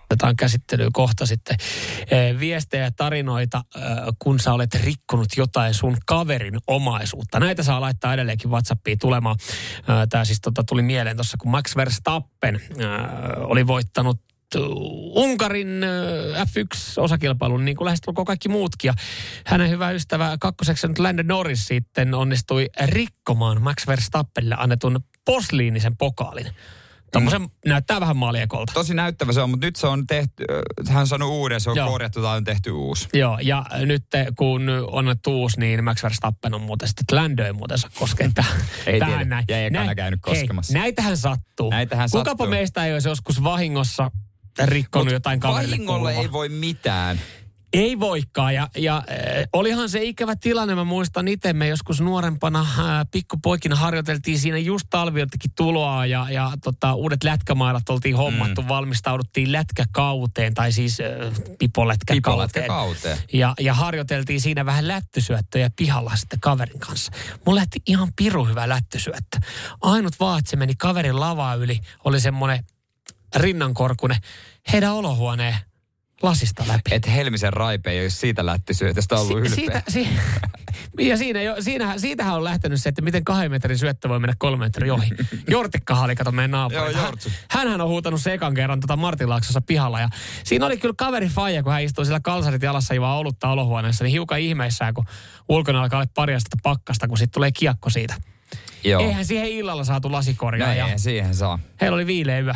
otetaan 0.05 0.37
käsittelyyn 0.37 0.93
kohta 0.93 1.27
sitten 1.27 1.57
eh, 2.11 2.39
viestejä 2.39 2.85
ja 2.85 2.91
tarinoita, 2.91 3.63
eh, 3.77 3.83
kun 4.19 4.41
sä 4.41 4.53
olet 4.53 4.75
rikkonut 4.75 5.29
jotain 5.37 5.75
sun 5.75 5.97
kaverin 6.07 6.59
omaisuutta. 6.67 7.41
Näitä 7.41 7.63
saa 7.63 7.81
laittaa 7.81 8.15
edelleenkin 8.15 8.51
WhatsAppiin 8.51 8.99
tulemaan. 8.99 9.37
Tämä 10.11 10.25
siis 10.25 10.41
tota, 10.41 10.65
tuli 10.69 10.83
mieleen 10.83 11.17
tuossa, 11.17 11.37
kun 11.41 11.51
Max 11.51 11.77
Verstappen 11.77 12.55
eh, 12.55 12.61
oli 13.37 13.67
voittanut 13.67 14.21
Unkarin 15.15 15.83
eh, 15.85 16.43
F1-osakilpailun, 16.47 17.65
niin 17.65 17.77
kuin 17.77 17.85
lähestulkoon 17.87 18.25
kaikki 18.27 18.49
muutkin. 18.49 18.89
Ja 18.89 18.95
hänen 19.47 19.71
hyvä 19.71 19.91
ystävä 19.91 20.37
kakkoseksi 20.41 20.89
nyt 20.89 20.99
Landon 20.99 21.27
Norris 21.27 21.67
sitten 21.67 22.15
onnistui 22.15 22.69
rikkomaan 22.85 23.63
Max 23.63 23.87
Verstappenille 23.87 24.55
annetun 24.59 25.01
posliinisen 25.25 25.97
pokaalin. 25.97 26.47
Tuommoisen 27.13 27.49
näyttää 27.67 28.01
vähän 28.01 28.17
maljekolta. 28.17 28.73
Tosi 28.73 28.95
näyttävä 28.95 29.33
se 29.33 29.41
on, 29.43 29.51
mutta 29.51 29.67
nyt 29.67 29.77
se 29.77 29.87
on 29.87 30.07
tehty, 30.07 30.45
äh, 30.89 30.95
hän 30.95 31.07
sanoi 31.07 31.29
uuden, 31.29 31.61
se 31.61 31.71
on 31.71 31.77
Joo. 31.77 31.89
korjattu 31.91 32.23
tai 32.23 32.37
on 32.37 32.45
tehty 32.45 32.71
uusi. 32.71 33.09
Joo, 33.15 33.39
ja 33.43 33.65
nyt 33.87 34.05
kun 34.39 34.69
on 34.69 34.99
annettu 34.99 35.41
uusi, 35.41 35.61
niin 35.61 35.85
Max 35.85 36.03
Verstappen 36.03 36.55
on 36.55 36.61
muuten 36.61 36.89
sitten, 36.89 37.03
että 37.05 37.17
Lando 37.17 37.45
ei 37.45 37.53
muuten 37.53 37.79
saa 37.79 37.91
koskea 37.99 38.31
tähän. 38.35 38.61
Ei 38.87 38.99
tähän 38.99 39.15
tiedä. 39.15 39.25
näin. 39.31 39.45
Ja 39.49 39.59
ei 39.59 39.71
Näin- 39.71 39.97
käynyt 39.97 40.21
hei, 40.27 40.35
koskemassa. 40.35 40.73
näitähän 40.73 41.17
sattuu. 41.17 41.71
Näitähän 41.71 42.09
Kukapa 42.13 42.31
sattuu. 42.31 42.47
meistä 42.47 42.85
ei 42.87 42.93
olisi 42.93 43.09
joskus 43.09 43.43
vahingossa 43.45 44.11
rikkonut 44.65 45.07
Mut 45.07 45.13
jotain 45.13 45.41
kaverille 45.41 45.77
Vahingolle 45.77 46.13
ei 46.13 46.33
voi 46.33 46.49
mitään. 46.49 47.21
Ei 47.73 48.01
voikaan. 48.01 48.55
Ja, 48.55 48.69
ja 48.77 48.97
äh, 48.97 49.05
olihan 49.53 49.89
se 49.89 50.03
ikävä 50.03 50.37
tilanne. 50.37 50.75
Mä 50.75 50.85
muistan 50.85 51.29
itse, 51.29 51.53
me 51.53 51.69
joskus 51.69 52.01
nuorempana 52.01 52.61
äh, 52.61 53.07
pikkupoikina 53.11 53.77
harjoiteltiin 53.77 54.39
siinä 54.39 54.59
just 54.59 54.87
talviottikin 54.91 55.51
tuloa 55.57 56.07
ja, 56.07 56.27
ja 56.31 56.53
tota, 56.65 56.95
uudet 56.95 57.25
lätkämailat 57.25 57.89
oltiin 57.89 58.17
hommattu. 58.17 58.63
Mm. 58.63 58.69
Valmistauduttiin 58.69 59.53
lätkäkauteen 59.53 60.55
tai 60.55 60.73
siis 60.73 61.01
äh, 61.01 61.07
pipolätkäkauteen. 61.59 62.23
Pipolätkäkauteen. 62.23 63.19
Ja, 63.33 63.55
ja 63.61 63.75
harjoiteltiin 63.75 64.41
siinä 64.41 64.67
vähän 64.67 64.89
lättysyöttöjä 64.89 65.71
pihalla 65.77 66.17
sitten 66.17 66.41
kaverin 66.41 66.81
kanssa. 66.81 67.13
Mulla 67.47 67.59
lähti 67.59 67.79
ihan 67.87 68.09
piru 68.17 68.45
hyvä 68.45 68.69
lättysyöttö. 68.69 69.39
Ainut 69.81 70.21
vaan, 70.21 70.39
että 70.39 70.51
se 70.51 70.57
meni 70.57 70.75
kaverin 70.79 71.21
lavaa 71.21 71.55
yli, 71.55 71.81
oli 72.05 72.21
semmoinen 72.21 72.65
rinnankorkunen 73.35 74.19
heidän 74.73 74.93
olohuoneen 74.93 75.57
lasista 76.23 76.65
läpi. 76.69 76.91
Että 76.91 77.11
Helmisen 77.11 77.53
raipe 77.53 77.91
ei 77.91 78.01
olisi 78.03 78.17
siitä 78.17 78.47
lättisyötästä 78.47 79.17
ollut 79.17 79.39
ylpeä. 79.39 79.55
Siitä, 79.55 79.83
si, 79.89 80.09
ja 81.09 81.17
siinä 81.17 81.43
jo, 81.43 81.57
siinä, 81.61 81.99
siitähän 81.99 82.35
on 82.35 82.45
lähtenyt 82.45 82.83
se, 82.83 82.89
että 82.89 83.03
miten 83.03 83.25
kahden 83.25 83.51
metrin 83.51 83.79
syöttö 83.79 84.09
voi 84.09 84.21
mennä 84.21 84.35
kolme 84.39 84.65
metrin 84.65 84.93
ohi. 84.93 85.09
Jortikkahan 85.49 86.05
oli, 86.05 86.15
kato 86.15 86.33
meidän 86.33 86.51
naapuri. 86.51 86.81
Joo, 86.81 86.93
Hän-. 86.93 87.15
Hänhän 87.51 87.81
on 87.81 87.89
huutanut 87.89 88.23
se 88.23 88.33
ekan 88.33 88.55
kerran 88.55 88.81
tota 88.81 88.97
Martinlaaksossa 88.97 89.61
pihalla. 89.61 90.01
Ja 90.01 90.09
siinä 90.45 90.67
oli 90.67 90.77
kyllä 90.77 90.95
kaveri 90.99 91.29
faija, 91.29 91.63
kun 91.63 91.73
hän 91.73 91.83
istui 91.83 92.05
siellä 92.05 92.21
kalsarit 92.21 92.63
jalassa 92.63 92.95
juo 92.95 93.19
olutta 93.19 93.49
olohuoneessa, 93.49 94.05
niin 94.05 94.13
hiukan 94.13 94.41
ihmeissään, 94.41 94.95
kun 94.95 95.05
ulkona 95.49 95.83
alkaa 95.83 95.99
olla 95.99 96.11
pari 96.15 96.35
astetta 96.35 96.59
pakkasta, 96.63 97.09
kun 97.09 97.19
sitten 97.19 97.35
tulee 97.35 97.53
kiekko 97.53 97.91
siitä. 97.91 98.15
Joo. 98.85 99.03
Eihän 99.03 99.25
siihen 99.25 99.49
illalla 99.49 99.85
saatu 99.85 100.13
lasikorjaa. 100.13 100.69
No 100.69 100.75
ja 100.75 100.99
siihen 100.99 101.35
saa. 101.35 101.59
heillä 101.81 101.95
oli 101.95 102.07
viileä 102.07 102.41
yö. 102.41 102.55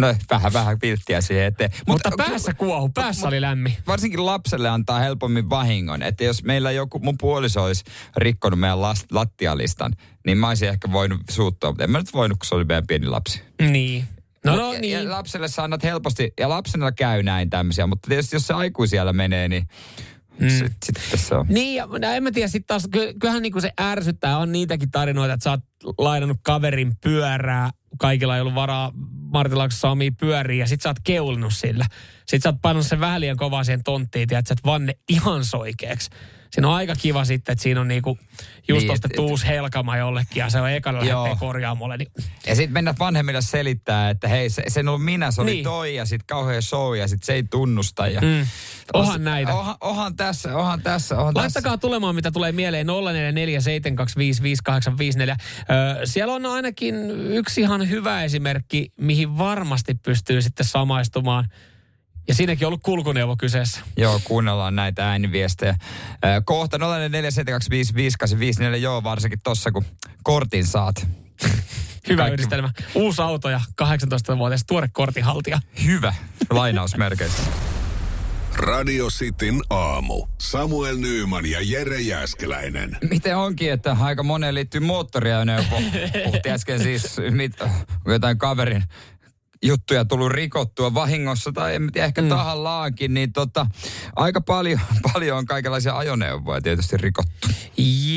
No 0.00 0.14
vähän 0.30 0.52
vähän 0.52 0.78
pilttiä 0.78 1.20
siihen 1.20 1.44
eteen. 1.44 1.70
Mutta, 1.86 2.10
mutta 2.10 2.24
päässä 2.24 2.54
kuohu, 2.54 2.88
päässä 2.88 3.28
oli 3.28 3.40
lämmin. 3.40 3.76
varsinkin 3.86 4.26
lapselle 4.26 4.68
antaa 4.68 4.98
helpommin 4.98 5.50
vahingon. 5.50 6.02
Että 6.02 6.24
jos 6.24 6.42
meillä 6.42 6.70
joku, 6.70 6.98
mun 6.98 7.18
puoliso 7.18 7.64
olisi 7.64 7.84
rikkonut 8.16 8.60
meidän 8.60 8.82
last, 8.82 9.12
lattialistan, 9.12 9.92
niin 10.26 10.38
mä 10.38 10.48
olisin 10.48 10.68
ehkä 10.68 10.92
voinut 10.92 11.20
suuttua. 11.30 11.70
Mutta 11.70 11.84
en 11.84 11.90
mä 11.90 11.98
nyt 11.98 12.12
voinut, 12.12 12.38
kun 12.38 12.46
se 12.46 12.54
oli 12.54 12.64
meidän 12.64 12.86
pieni 12.86 13.06
lapsi. 13.06 13.42
Niin. 13.60 14.04
No, 14.44 14.56
no 14.56 14.72
ja, 14.72 14.80
niin. 14.80 15.04
ja 15.04 15.10
lapselle 15.10 15.48
sä 15.48 15.62
annat 15.62 15.82
helposti, 15.82 16.32
ja 16.40 16.48
lapsena 16.48 16.92
käy 16.92 17.22
näin 17.22 17.50
tämmöisiä, 17.50 17.86
mutta 17.86 18.08
tietysti 18.08 18.36
jos 18.36 18.46
se 18.46 18.54
aikuisiellä 18.54 19.12
menee, 19.12 19.48
niin 19.48 19.68
mm. 20.40 20.48
sitten 20.48 20.94
sit 21.10 21.20
se 21.20 21.34
on. 21.34 21.46
Niin, 21.48 21.74
ja 21.74 21.86
no, 21.86 22.12
en 22.12 22.22
mä 22.22 22.30
tiedä, 22.30 22.48
sitten 22.48 22.66
taas, 22.66 22.88
ky- 22.92 23.14
kyllähän 23.20 23.42
niinku 23.42 23.60
se 23.60 23.72
ärsyttää, 23.80 24.38
on 24.38 24.52
niitäkin 24.52 24.90
tarinoita, 24.90 25.34
että 25.34 25.44
sä 25.44 25.50
oot 25.50 25.60
lainannut 25.98 26.38
kaverin 26.42 26.92
pyörää, 27.00 27.70
kaikilla 27.98 28.34
ei 28.34 28.40
ollut 28.40 28.54
varaa 28.54 28.92
Martilaaksossa 29.32 29.90
omia 29.90 30.10
pyöriä, 30.20 30.62
ja 30.62 30.66
sit 30.66 30.80
sä 30.80 30.88
oot 30.88 30.96
keulinut 31.04 31.54
sillä. 31.54 31.86
Sit 32.26 32.42
sä 32.42 32.48
oot 32.48 32.62
pannut 32.62 32.86
sen 32.86 33.00
vähän 33.00 33.20
liian 33.20 33.36
kovaa 33.36 33.64
siihen 33.64 33.82
tonttiin, 33.84 34.28
tiedät, 34.28 34.46
sä, 34.46 34.52
että 34.52 34.66
vanne 34.68 34.92
ihan 35.08 35.44
soikeaksi. 35.44 36.10
Siinä 36.50 36.68
on 36.68 36.74
aika 36.74 36.94
kiva 36.96 37.24
sitten, 37.24 37.52
että 37.52 37.62
siinä 37.62 37.80
on 37.80 37.88
niinku 37.88 38.18
just 38.68 38.82
Niin, 38.82 38.92
ostettu 38.92 39.22
et- 39.24 39.30
uusi 39.30 39.46
helkama 39.46 39.96
jollekin, 39.96 40.40
ja 40.40 40.50
se 40.50 40.60
on 40.60 40.70
ekana 40.70 40.98
lähtee 40.98 41.36
korjaamolle. 41.38 41.96
Niin, 41.96 42.08
Ja 42.46 42.54
sitten 42.54 42.72
mennä 42.72 42.94
vanhemmille 42.98 43.42
selittää, 43.42 44.10
että 44.10 44.28
hei, 44.28 44.50
se, 44.50 44.62
se 44.68 44.80
ollut 44.80 45.04
minä, 45.04 45.30
se 45.30 45.40
oli 45.40 45.50
Niin. 45.50 45.64
toi, 45.64 45.94
ja 45.94 46.04
sitten 46.06 46.26
kauhean 46.26 46.62
show, 46.62 46.96
ja 46.96 47.08
sitten 47.08 47.26
se 47.26 47.32
ei 47.32 47.42
tunnusta. 47.42 48.06
Ja, 48.08 48.20
mm. 48.20 48.46
Ohan 48.94 49.24
näitä. 49.24 49.54
Ohan, 49.54 49.76
ohan 49.80 50.16
tässä, 50.16 50.56
ohan 50.56 50.82
tässä, 50.82 51.18
ohan 51.18 51.34
tässä. 51.34 51.42
Laittakaa 51.42 51.78
tulemaan, 51.78 52.14
mitä 52.14 52.30
tulee 52.30 52.52
mieleen 52.52 52.86
0447255854. 52.86 52.90
Öö, 55.70 56.06
siellä 56.06 56.34
on 56.34 56.46
ainakin 56.46 56.94
yksi 57.30 57.60
ihan 57.60 57.90
hyvä 57.90 58.22
esimerkki, 58.24 58.92
mihin 59.00 59.38
varmasti 59.38 59.94
pystyy 59.94 60.42
sitten 60.42 60.66
samaistumaan. 60.66 61.48
Ja 62.28 62.34
siinäkin 62.34 62.66
on 62.66 62.68
ollut 62.68 62.82
kulkuneuvo 62.82 63.36
kyseessä. 63.36 63.80
Joo, 63.96 64.20
kuunnellaan 64.24 64.76
näitä 64.76 65.10
ääniviestejä. 65.10 65.76
Ö, 66.24 66.42
Kohta 66.44 66.76
0447255854, 66.78 66.80
joo, 68.76 69.02
varsinkin 69.02 69.40
tossa, 69.44 69.70
kun 69.72 69.84
kortin 70.22 70.66
saat. 70.66 70.96
Hyvä 72.08 72.22
Kaikki- 72.22 72.32
yhdistelmä. 72.32 72.70
Uusi 72.94 73.22
auto 73.22 73.50
ja 73.50 73.60
18-vuotias 73.82 74.64
tuore 74.66 74.88
kortinhaltija. 74.92 75.60
Hyvä, 75.84 76.14
lainausmerkeissä. 76.50 77.42
Radio 78.56 79.06
Cityn 79.08 79.60
aamu. 79.70 80.26
Samuel 80.38 80.96
Nyyman 80.96 81.46
ja 81.46 81.58
Jere 81.62 82.00
Jäskeläinen. 82.00 82.96
Miten 83.10 83.36
onkin, 83.36 83.72
että 83.72 83.96
aika 84.00 84.22
moneen 84.22 84.54
liittyy 84.54 84.80
moottoriajoneuvo. 84.80 85.80
Puhuttiin 86.24 86.54
äsken 86.54 86.80
siis 86.82 87.16
mit, 87.30 87.52
jotain 88.06 88.38
kaverin 88.38 88.84
juttuja 89.62 90.04
tullut 90.04 90.32
rikottua 90.32 90.94
vahingossa 90.94 91.52
tai 91.52 91.74
en 91.74 91.92
tiedä, 91.92 92.06
ehkä 92.06 92.22
mm. 92.22 92.28
tahallaankin, 92.28 93.14
niin 93.14 93.32
tota, 93.32 93.66
aika 94.16 94.40
paljon, 94.40 94.80
paljon 95.12 95.38
on 95.38 95.46
kaikenlaisia 95.46 95.96
ajoneuvoja 95.96 96.60
tietysti 96.60 96.96
rikottu. 96.96 97.48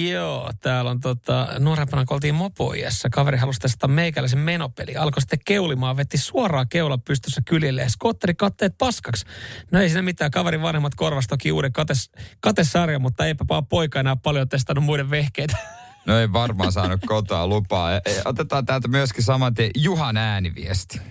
Joo, 0.10 0.52
täällä 0.62 0.92
on 0.92 1.00
tota, 1.00 1.48
nuorempana 1.60 2.06
kun 2.06 2.16
oltiin 2.16 2.36
mopoiessa. 2.36 3.10
Kaveri 3.10 3.38
halusi 3.38 3.60
testata 3.60 3.88
meikäläisen 3.88 4.40
menopeli. 4.40 4.96
Alkoi 4.96 5.22
sitten 5.22 5.40
keulimaan, 5.46 5.98
vetti 5.98 6.18
suoraan 6.18 6.70
keula 6.70 6.98
pystyssä 6.98 7.42
kyljelle 7.46 7.82
ja 7.82 7.90
skotteri 7.90 8.34
katteet 8.36 8.78
paskaksi. 8.78 9.26
No 9.72 9.82
ei 9.82 9.90
siinä 9.90 10.02
mitään, 10.02 10.32
kaverin 10.32 10.62
vanhemmat 10.62 10.96
korvasi 10.96 11.28
toki 11.28 11.52
uuden 11.52 11.74
kates, 11.74 12.12
katesarjan, 12.40 13.02
mutta 13.02 13.26
eipä 13.26 13.46
vaan 13.50 13.66
poika 13.66 14.00
enää 14.00 14.16
paljon 14.16 14.50
testannut 14.50 14.86
muiden 14.86 15.10
vehkeitä. 15.10 15.58
No 16.06 16.20
ei 16.20 16.34
varmaan 16.34 16.72
saanut 16.72 17.00
kotoa 17.06 17.48
lupaa. 17.48 17.96
E- 17.96 18.02
e- 18.06 18.22
Otetaan 18.26 18.66
täältä 18.66 18.88
myöskin 18.88 19.24
saman 19.24 19.54
tien 19.54 19.72
Juhan 19.78 20.18
ääniviesti. 20.18 21.02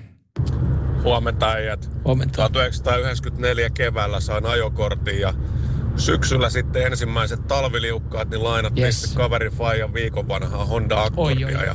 Huomenta 1.02 1.50
äijät. 1.52 1.90
Huomenta. 2.04 2.34
1994 2.36 3.70
keväällä 3.70 4.20
sain 4.20 4.46
ajokortin 4.46 5.20
ja 5.20 5.34
syksyllä 5.96 6.50
sitten 6.50 6.86
ensimmäiset 6.86 7.46
talviliukkaat, 7.46 8.30
niin 8.30 8.44
lainattiin 8.44 8.84
Yes. 8.84 9.00
sitten 9.02 9.16
kaverin 9.16 9.52
Fajan 9.52 9.94
viikon 9.94 10.28
vanhaa 10.28 10.64
Honda 10.66 11.02
Accordia. 11.02 11.46
Oi, 11.46 11.54
oi, 11.54 11.60
oi. 11.60 11.66
Ja 11.66 11.74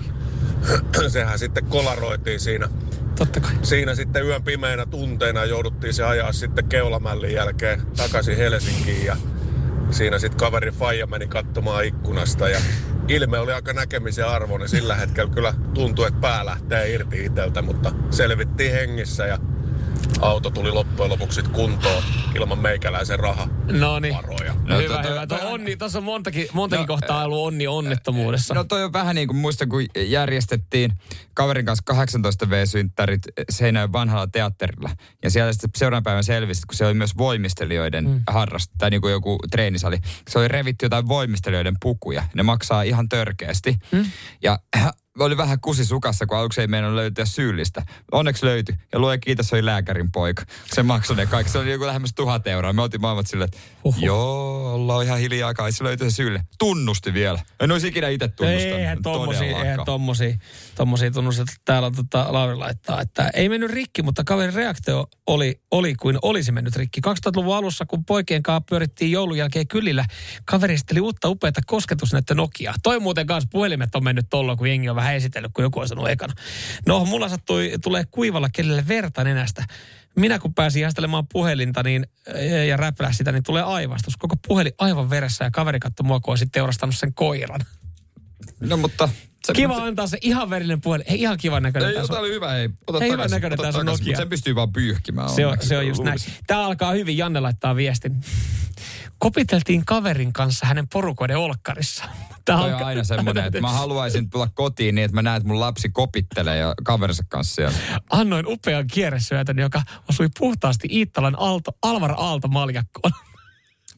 sehän 1.09 1.39
sitten 1.39 1.65
kolaroitiin 1.65 2.39
siinä. 2.39 2.69
Totta 3.17 3.39
kai. 3.39 3.51
Siinä 3.61 3.95
sitten 3.95 4.25
yön 4.25 4.43
pimeinä 4.43 4.85
tunteina 4.85 5.45
jouduttiin 5.45 5.93
se 5.93 6.03
ajaa 6.03 6.31
sitten 6.33 6.65
keulamällin 6.65 7.33
jälkeen 7.33 7.81
takaisin 7.97 8.37
Helsinkiin 8.37 9.05
ja 9.05 9.17
siinä 9.91 10.19
sitten 10.19 10.39
kaveri 10.39 10.71
Faija 10.71 11.07
meni 11.07 11.27
katsomaan 11.27 11.85
ikkunasta 11.85 12.49
ja 12.49 12.59
ilme 13.07 13.39
oli 13.39 13.53
aika 13.53 13.73
näkemisen 13.73 14.27
arvoinen. 14.27 14.69
Sillä 14.69 14.95
hetkellä 14.95 15.33
kyllä 15.33 15.53
tuntui, 15.73 16.07
että 16.07 16.19
pää 16.19 16.45
lähtee 16.45 16.93
irti 16.93 17.25
itseltä, 17.25 17.61
mutta 17.61 17.91
selvittiin 18.09 18.71
hengissä 18.71 19.25
ja 19.25 19.37
auto 20.21 20.49
tuli 20.49 20.71
loppujen 20.71 21.11
lopuksi 21.11 21.41
kuntoon 21.41 22.03
ilman 22.35 22.59
meikäläisen 22.59 23.19
raha. 23.19 23.47
No 23.71 23.99
niin. 23.99 24.13
No, 24.13 24.21
No, 24.75 24.77
hyvä, 24.77 25.01
to- 25.03 25.09
hyvä. 25.09 25.27
to- 25.27 25.37
Tuo 25.37 25.49
onni, 25.49 25.75
tuossa 25.75 25.97
on 25.97 26.03
montakin, 26.03 26.47
montakin 26.53 26.81
No, 26.81 26.87
kohtaa 26.87 27.25
ollut 27.25 27.47
onni 27.47 27.67
onnettomuudessa. 27.67 28.53
No 28.53 28.63
toi 28.63 28.83
on 28.83 28.93
vähän 28.93 29.15
niin 29.15 29.27
kuin 29.27 29.37
muista, 29.37 29.67
kun 29.67 29.85
järjestettiin 30.07 30.91
kaverin 31.33 31.65
kanssa 31.65 31.83
18 31.85 32.49
V-synttärit 32.49 33.21
Seinäjoen 33.49 33.91
vanhalla 33.93 34.27
teatterilla. 34.27 34.89
Ja 35.23 35.29
siellä 35.29 35.53
sitten 35.53 35.69
seuraavan 35.77 36.03
päivän 36.03 36.23
selvisi, 36.23 36.61
kun 36.67 36.75
se 36.75 36.85
oli 36.85 36.93
myös 36.93 37.17
voimistelijoiden 37.17 38.09
mm. 38.09 38.21
harrast, 38.27 38.71
tai 38.77 38.89
niin 38.89 39.01
kuin 39.01 39.11
joku 39.11 39.37
treenisali. 39.51 39.97
Se 40.29 40.39
oli 40.39 40.47
revitty 40.47 40.85
jotain 40.85 41.07
voimistelijoiden 41.07 41.75
pukuja. 41.81 42.23
Ne 42.35 42.43
maksaa 42.43 42.81
ihan 42.83 43.09
törkeästi. 43.09 43.77
Mm. 43.91 44.05
Ja 44.43 44.59
oli 45.19 45.37
vähän 45.37 45.59
kusi 45.59 45.85
sukassa, 45.85 46.25
kun 46.25 46.37
aluksi 46.37 46.61
ei 46.61 46.67
meidän 46.67 46.95
löytyä 46.95 47.25
syyllistä. 47.25 47.85
Onneksi 48.11 48.45
löytyi. 48.45 48.75
Ja 48.93 48.99
luoja 48.99 49.17
kiitos, 49.17 49.53
oli 49.53 49.65
lääkärin 49.65 50.11
poika. 50.11 50.43
Se 50.65 50.83
maksoi 50.83 51.15
ne 51.15 51.25
kaikki. 51.25 51.51
Se 51.51 51.57
oli 51.57 51.71
joku 51.71 51.85
lähemmäs 51.85 52.13
tuhat 52.15 52.47
euroa. 52.47 52.73
Me 52.73 52.81
oltiin 52.81 53.01
maailmat 53.01 53.27
silleen, 53.27 53.45
että 53.45 53.57
Huhhuh. 53.83 54.03
joo, 54.03 54.73
ollaan 54.73 55.05
ihan 55.05 55.19
hiljaa 55.19 55.53
kai. 55.53 55.71
Se 55.71 55.83
löytyi 55.83 56.09
se 56.09 56.15
syylle. 56.15 56.43
Tunnusti 56.59 57.13
vielä. 57.13 57.39
En 57.59 57.71
olisi 57.71 57.87
ikinä 57.87 58.09
itse 58.09 58.27
tunnustanut. 58.27 58.79
Eihän 58.79 59.01
tommosia, 59.01 59.57
eihän 59.57 59.79
tommosia, 59.85 60.37
tommosia 60.75 61.11
tunnusteta. 61.11 61.51
Täällä 61.65 61.91
tota, 61.91 62.33
Lauri 62.33 62.55
laittaa, 62.55 63.01
että 63.01 63.29
ei 63.33 63.49
mennyt 63.49 63.71
rikki, 63.71 64.03
mutta 64.03 64.23
kaverin 64.23 64.53
reaktio 64.53 65.07
oli, 65.27 65.61
oli 65.71 65.95
kuin 65.95 66.17
olisi 66.21 66.51
mennyt 66.51 66.75
rikki. 66.75 67.01
2000-luvun 67.07 67.55
alussa, 67.55 67.85
kun 67.85 68.05
poikien 68.05 68.43
kanssa 68.43 68.65
pyörittiin 68.69 69.11
joulun 69.11 69.37
jälkeen 69.37 69.67
kylillä, 69.67 70.05
kaveri 70.45 70.75
uutta 71.01 71.29
upeata 71.29 71.61
kosketusnäyttö 71.65 72.35
Nokia. 72.35 72.73
Toi 72.83 72.99
muuten 72.99 73.27
kanssa 73.27 73.49
puhelimet 73.51 73.95
on 73.95 74.03
mennyt 74.03 74.25
tolloin, 74.29 74.57
kun 74.57 74.67
jengi 74.67 74.89
on 74.89 74.95
vähän 74.95 75.04
esitellyt, 75.11 75.51
kun 75.53 75.63
joku 75.63 75.79
on 75.79 75.87
sanonut 75.87 76.09
ekana. 76.09 76.33
No, 76.87 77.05
mulla 77.05 77.29
sattui, 77.29 77.73
tulee 77.83 78.03
kuivalla 78.11 78.49
kelille 78.49 78.87
verta 78.87 79.23
nenästä. 79.23 79.65
Minä 80.15 80.39
kun 80.39 80.53
pääsin 80.53 80.81
ihastelemaan 80.81 81.27
puhelinta 81.27 81.83
niin, 81.83 82.07
ja 82.67 82.77
räplää 82.77 83.11
sitä, 83.11 83.31
niin 83.31 83.43
tulee 83.43 83.63
aivastus. 83.63 84.17
Koko 84.17 84.35
puhelin 84.47 84.73
aivan 84.77 85.09
veressä 85.09 85.45
ja 85.45 85.51
kaveri 85.51 85.79
katsoi 85.79 86.05
mua, 86.05 86.19
kun 86.19 86.31
olisin 86.31 86.51
teurastanut 86.51 86.95
sen 86.95 87.13
koiran. 87.13 87.61
No 88.59 88.77
mutta... 88.77 89.09
Se, 89.45 89.53
Kiva 89.53 89.83
antaa 89.83 90.07
se 90.07 90.17
ihan 90.21 90.49
verinen 90.49 90.81
puhelin. 90.81 91.05
Hei, 91.09 91.21
ihan 91.21 91.37
kivan 91.37 91.63
näköinen. 91.63 91.89
Ei, 91.89 91.95
tää 91.95 92.03
sun- 92.03 92.09
tämä 92.09 92.19
oli 92.19 92.29
hyvä, 92.33 92.57
ei. 92.57 92.69
Ota 92.87 92.99
Hei, 92.99 93.07
hyvän 93.07 93.17
takaisin, 93.17 93.35
näköinen 93.35 93.59
tää 93.59 93.71
sun 93.71 93.79
takaisin, 93.79 94.03
Nokia. 94.05 94.17
Sen 94.17 94.29
pystyy 94.29 94.55
vaan 94.55 94.73
pyyhkimään. 94.73 95.29
se 95.29 95.45
on, 95.45 95.57
se 95.61 95.77
on 95.77 95.87
just 95.87 96.03
näin. 96.03 96.19
Tämä 96.47 96.65
alkaa 96.65 96.91
hyvin. 96.91 97.17
Janne 97.17 97.39
laittaa 97.39 97.75
viestin. 97.75 98.21
Kopiteltiin 99.17 99.85
kaverin 99.85 100.33
kanssa 100.33 100.65
hänen 100.65 100.87
porukoiden 100.87 101.37
olkkarissa. 101.37 102.03
Tämä 102.45 102.61
on 102.61 102.73
aina 102.73 103.03
semmoinen, 103.03 103.45
että 103.45 103.61
mä 103.61 103.69
haluaisin 103.71 104.29
tulla 104.29 104.47
kotiin 104.53 104.95
niin, 104.95 105.05
että 105.05 105.15
mä 105.15 105.21
näen, 105.21 105.37
että 105.37 105.47
mun 105.47 105.59
lapsi 105.59 105.89
kopittelee 105.89 106.57
ja 106.57 106.73
kaverinsa 106.83 107.23
kanssa 107.29 107.55
siellä. 107.55 107.77
Annoin 108.09 108.47
upean 108.47 108.87
kierresyötön, 108.87 109.59
joka 109.59 109.81
osui 110.09 110.29
puhtaasti 110.39 110.87
Iittalan 110.91 111.35
Aalto, 111.39 111.71
Alvar 111.81 112.13
Aalto 112.17 112.47
maljakkoon. 112.47 113.11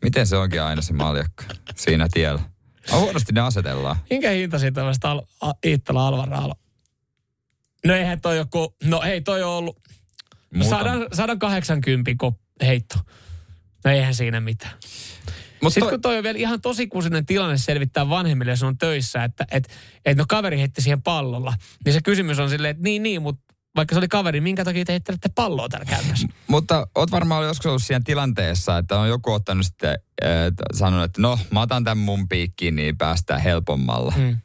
Miten 0.04 0.28
se 0.28 0.38
onkin 0.38 0.62
aina 0.62 0.82
se 0.82 0.94
maljakka 0.94 1.44
siinä 1.76 2.08
tiellä? 2.12 2.42
Oh, 2.92 3.00
huonosti 3.02 3.34
ne 3.34 3.42
asetellaan. 3.42 3.96
Minkä 4.10 4.30
hinta 4.30 4.60
siitä 4.60 4.84
on 4.84 4.94
Al, 5.04 5.22
A- 5.42 5.54
Iittala 5.66 6.08
Alvar 6.08 6.34
Aalto? 6.34 6.60
No 7.86 7.94
eihän 7.94 8.22
toi 8.22 8.38
joku, 8.38 8.76
no 8.84 9.02
ei 9.02 9.22
toi 9.22 9.44
on 9.44 9.50
ollut, 9.50 9.78
no 10.52 10.60
Muuta. 10.60 10.70
100, 10.84 11.16
180 11.16 12.12
kop, 12.18 12.38
heitto. 12.62 12.96
No 13.86 13.92
eihän 13.92 14.16
siinä 14.16 14.40
mitään. 14.40 14.74
Mut 15.62 15.74
Sitten 15.74 15.84
toi- 15.84 15.92
kun 15.92 16.02
toi 16.02 16.18
on 16.18 16.24
vielä 16.24 16.40
ihan 16.40 16.62
tosikuusinen 16.62 17.26
tilanne 17.26 17.58
selvittää 17.58 18.10
vanhemmille, 18.10 18.52
jos 18.52 18.64
on 18.64 18.78
töissä, 18.78 19.24
että 19.24 19.46
et, 19.52 19.70
et 20.06 20.18
no 20.18 20.26
kaveri 20.28 20.60
heitti 20.60 20.82
siihen 20.82 21.02
pallolla, 21.02 21.54
niin 21.86 21.94
se 21.94 22.02
kysymys 22.02 22.40
on 22.40 22.50
silleen, 22.50 22.72
että 22.72 22.84
niin, 22.84 23.04
niin, 23.04 23.22
mutta 23.22 23.47
vaikka 23.78 23.96
se 23.96 24.00
oli 24.00 24.08
kaveri, 24.08 24.42
minkä 24.42 24.66
takia 24.66 24.86
te 24.86 24.94
heittelette 24.94 25.30
palloa 25.36 25.70
täällä 25.70 25.86
käytössä? 25.86 26.28
Mutta 26.48 26.88
oot 26.96 27.12
varmaan 27.12 27.46
joskus 27.46 27.66
ollut 27.66 27.84
siinä 27.84 28.02
tilanteessa, 28.06 28.78
että 28.78 29.00
on 29.00 29.10
joku 29.10 29.32
ottanut 29.32 29.66
sitten, 29.66 29.98
äh, 30.24 30.30
sanonut, 30.74 31.06
että 31.06 31.22
no, 31.22 31.40
mä 31.52 31.62
otan 31.62 31.84
tämän 31.84 31.98
mun 31.98 32.28
piikkiin, 32.28 32.76
niin 32.76 32.98
päästään 32.98 33.42
helpommalla. 33.42 34.12
Hmm. 34.12 34.38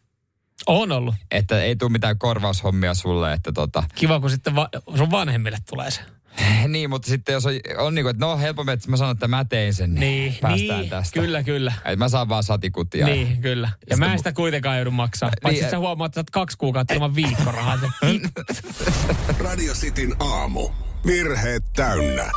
On 0.67 0.93
ollut. 0.93 1.15
Että 1.31 1.63
ei 1.63 1.77
tule 1.77 1.91
mitään 1.91 2.19
korvaushommia 2.19 2.95
sulle, 2.95 3.33
että 3.33 3.53
tota, 3.53 3.83
Kiva, 3.95 4.21
kun 4.21 4.31
sitten 4.31 4.55
va- 4.55 4.69
sun 4.97 5.11
vanhemmille 5.11 5.59
tulee 5.71 5.91
se. 5.91 6.01
niin, 6.69 6.91
mutta 6.91 7.09
sitten 7.09 7.33
jos 7.33 7.47
on, 7.47 7.53
on 7.79 7.95
niin 7.95 8.05
kuin, 8.05 8.11
että 8.11 8.27
no 8.27 8.39
helpommin, 8.39 8.73
että 8.73 8.91
mä 8.91 8.97
sanon, 8.97 9.13
että 9.13 9.29
mä 9.29 9.45
tein 9.45 9.75
sen, 9.75 9.95
niin, 9.95 10.01
Niin, 10.01 10.37
päästään 10.41 10.81
niin 10.81 10.91
tästä. 10.91 11.21
kyllä, 11.21 11.43
kyllä. 11.43 11.73
Et 11.85 11.99
mä 11.99 12.09
saan 12.09 12.29
vaan 12.29 12.43
satikutia. 12.43 13.07
Niin, 13.07 13.41
kyllä. 13.43 13.67
Ja 13.69 13.73
Sitten 13.81 13.99
mä 13.99 14.07
en 14.07 14.13
mu- 14.15 14.19
sitä 14.19 14.33
kuitenkaan 14.33 14.77
joudu 14.77 14.91
maksaa. 14.91 15.29
Niin, 15.29 15.39
Paitsi 15.43 15.65
et- 15.65 15.71
sä 15.71 15.79
huomaat, 15.79 16.09
että 16.11 16.15
sä 16.15 16.21
oot 16.21 16.31
kaksi 16.31 16.59
kuukautta 16.59 16.95
ilman 16.95 17.15
viikkorahaa. 17.15 17.79
Radio 19.39 19.73
Cityn 19.75 20.17
aamu. 20.21 20.69
Virheet 21.07 21.65
täynnä. 21.77 22.31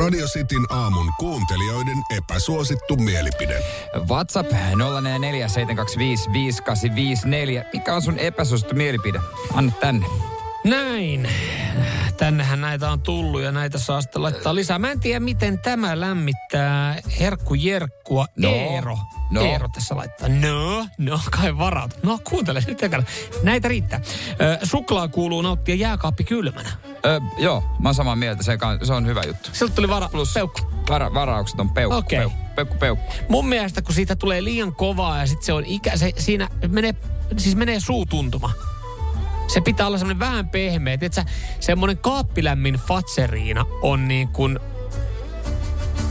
Radio 0.00 0.26
Cityn 0.26 0.66
aamun 0.68 1.14
kuuntelijoiden 1.18 1.98
epäsuosittu 2.16 2.96
mielipide. 2.96 3.62
WhatsApp 4.08 4.52
0447255854. 4.52 4.56
Mikä 7.72 7.94
on 7.94 8.02
sun 8.02 8.18
epäsuosittu 8.18 8.74
mielipide? 8.74 9.20
Anna 9.54 9.72
tänne. 9.80 10.06
Näin. 10.64 11.28
Tännehän 12.20 12.60
näitä 12.60 12.90
on 12.90 13.00
tullut 13.00 13.42
ja 13.42 13.52
näitä 13.52 13.78
saa 13.78 14.02
sitten 14.02 14.22
laittaa 14.22 14.54
lisää. 14.54 14.78
Mä 14.78 14.90
en 14.90 15.00
tiedä, 15.00 15.20
miten 15.20 15.58
tämä 15.58 16.00
lämmittää 16.00 16.96
Herkku 17.20 17.54
Jerkkua. 17.54 18.26
No, 18.36 18.48
Eero. 18.48 18.98
no. 19.30 19.40
Eero 19.40 19.68
tässä 19.74 19.96
laittaa. 19.96 20.28
No, 20.28 20.86
no 20.98 21.20
kai 21.30 21.58
varat. 21.58 21.98
No 22.02 22.18
kuuntele 22.24 22.62
nyt 22.66 22.82
ekana. 22.82 23.04
Näitä 23.42 23.68
riittää. 23.68 24.00
Ö, 24.40 24.66
suklaa 24.66 25.08
kuuluu 25.08 25.42
nauttia 25.42 25.74
jääkaappi 25.74 26.24
kylmänä. 26.24 26.70
Ö, 27.06 27.20
joo, 27.38 27.62
mä 27.78 27.88
oon 27.88 27.94
samaa 27.94 28.16
mieltä. 28.16 28.42
Se, 28.42 28.58
se 28.82 28.92
on 28.92 29.06
hyvä 29.06 29.22
juttu. 29.22 29.50
Siltä 29.52 29.74
tuli 29.74 29.88
vara, 29.88 30.08
Plus 30.08 30.32
peukku. 30.34 30.60
Vara, 30.88 31.14
varaukset 31.14 31.60
on 31.60 31.70
peukku, 31.70 31.96
Okei. 31.96 32.18
peukku, 32.18 32.38
peukku, 32.56 32.76
peukku. 32.78 33.12
Mun 33.28 33.48
mielestä, 33.48 33.82
kun 33.82 33.94
siitä 33.94 34.16
tulee 34.16 34.44
liian 34.44 34.74
kovaa 34.74 35.18
ja 35.18 35.26
sitten 35.26 35.46
se 35.46 35.52
on 35.52 35.64
ikä, 35.66 35.96
se, 35.96 36.12
siinä 36.18 36.48
menee, 36.68 36.94
siis 37.36 37.56
menee 37.56 37.80
suutuntuma. 37.80 38.52
Se 39.52 39.60
pitää 39.60 39.86
olla 39.86 39.98
semmoinen 39.98 40.18
vähän 40.18 40.48
pehmeä. 40.48 40.98
Tiedätkö, 40.98 41.22
semmoinen 41.60 41.98
kaappilämmin 41.98 42.74
fatseriina 42.74 43.66
on 43.82 44.08
niin 44.08 44.28
kuin, 44.28 44.58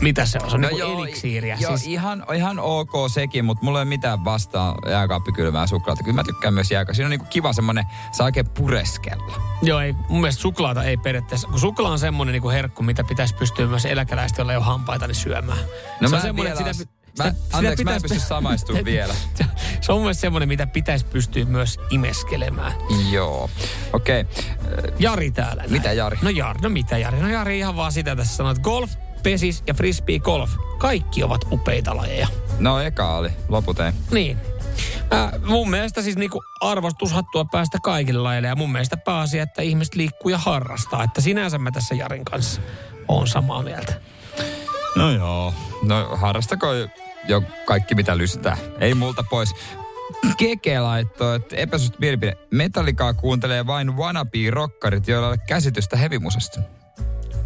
mitä 0.02 0.26
se 0.26 0.40
on? 0.44 0.50
Se 0.50 0.56
on 0.56 0.62
no 0.62 0.68
niin 0.68 0.82
kuin 0.82 1.00
eliksiiriä. 1.00 1.58
Joo, 1.60 1.78
siis, 1.78 1.88
ihan, 1.88 2.26
ihan 2.36 2.60
ok 2.60 2.92
sekin, 3.14 3.46
mutta 3.46 3.66
mulla 3.66 3.80
ei 3.80 3.84
ole 3.84 3.90
mitään 3.90 4.26
vastaan 4.26 4.76
jääkaappikylmää 4.90 5.68
suklaata. 5.68 6.04
Kyllä 6.04 6.16
mä 6.16 6.24
tykkään 6.24 6.54
myös 6.54 6.72
jääkaappi. 6.72 6.96
Siinä 6.96 7.08
on 7.08 7.10
niinku 7.10 7.26
kiva 7.30 7.54
semmonen, 7.54 7.86
saa 8.12 8.26
oikein 8.26 8.50
pureskella. 8.50 9.42
joo, 9.62 9.80
ei, 9.80 9.94
mun 9.94 10.22
mielestä 10.22 10.42
suklaata 10.42 10.84
ei 10.84 10.98
periaatteessa, 10.98 11.48
kun 11.48 11.60
suklaa 11.60 11.92
on 11.92 12.00
semmoinen 12.00 12.34
niin 12.34 12.42
kuin 12.42 12.54
herkku, 12.56 12.84
mitä 12.84 13.04
pitäisi 13.04 13.36
pystyä 13.36 13.68
myös 13.68 13.86
eläkeläiset, 13.86 14.38
joilla 14.38 14.54
ei 14.54 14.58
ole 14.58 14.66
hampaita, 14.66 15.08
niin 15.08 15.16
syömään. 15.16 15.60
No 16.02 16.08
se 16.08 16.10
mä 16.10 16.16
on 16.16 16.16
en 16.16 16.22
semmoinen, 16.22 16.58
vielä 16.58 16.70
että 16.70 16.74
sitä, 16.74 16.99
Mä, 17.18 17.34
anteeksi, 17.54 17.84
mä 17.84 17.96
en 17.96 18.02
pysty 18.02 18.20
samaistumaan 18.28 18.86
vielä. 18.86 19.14
Se 19.82 19.92
on 19.92 19.98
mun 19.98 20.04
mielestä 20.04 20.22
semmoinen, 20.22 20.50
mitä 20.50 20.68
pitäisi 20.68 21.06
pystyä 21.06 21.46
myös 21.46 21.80
imeskelemään. 21.90 22.74
Joo. 23.12 23.50
Okei. 23.94 24.22
Okay. 24.22 24.94
Jari 25.00 25.32
täällä. 25.32 25.62
näin. 25.62 25.72
Mitä 25.72 25.94
Jari? 25.94 26.18
No 26.22 26.30
Jari, 26.30 26.60
no 26.62 26.70
mitä 26.70 26.98
Jari? 26.98 27.20
No 27.20 27.30
Jari 27.30 27.60
ihan 27.60 27.76
vaan 27.76 27.92
sitä 27.92 28.16
tässä 28.16 28.36
sanoo, 28.36 28.52
että 28.52 28.64
golf, 28.64 28.92
pesis 29.24 29.64
ja 29.68 29.74
frisbee 29.74 30.20
golf, 30.20 30.52
kaikki 30.78 31.24
ovat 31.24 31.42
upeita 31.52 31.98
lajeja. 31.98 32.28
No 32.60 32.80
eka 32.80 33.18
oli, 33.18 33.30
loput 33.48 33.80
ei. 33.80 33.92
Niin. 34.12 34.38
Äh, 35.14 35.42
mun 35.46 35.70
mielestä 35.70 36.02
siis 36.02 36.16
niinku 36.16 36.44
arvostushattua 36.62 37.46
päästä 37.46 37.78
kaikille 37.84 38.20
lajeille 38.20 38.48
ja 38.48 38.56
mun 38.56 38.72
mielestä 38.72 38.98
pääasia, 38.98 39.44
että 39.44 39.62
ihmiset 39.62 39.96
liikkuu 39.96 40.32
ja 40.32 40.38
harrastaa. 40.38 41.04
Että 41.04 41.22
sinänsä 41.22 41.58
mä 41.58 41.72
tässä 41.72 41.96
Jarin 41.96 42.26
kanssa 42.26 42.62
on 43.08 43.28
samaa 43.28 43.64
mieltä. 43.64 43.94
No 44.96 45.12
joo. 45.12 45.54
No 45.84 46.18
harrastako 46.18 46.68
jo 47.28 47.44
kaikki 47.66 47.96
mitä 47.96 48.18
lystää. 48.18 48.58
Ei 48.80 48.94
multa 48.94 49.24
pois. 49.30 49.56
Keke 50.38 50.80
laittoi, 50.80 51.36
että 51.36 51.56
epäsuosittu 51.56 52.00
mielipide. 52.02 52.38
Metallikaa 52.52 53.14
kuuntelee 53.14 53.68
vain 53.68 53.98
wannabe-rokkarit, 53.98 55.08
joilla 55.08 55.28
ei 55.28 55.32
ole 55.32 55.38
käsitystä 55.48 55.98
hevimusasta. 55.98 56.60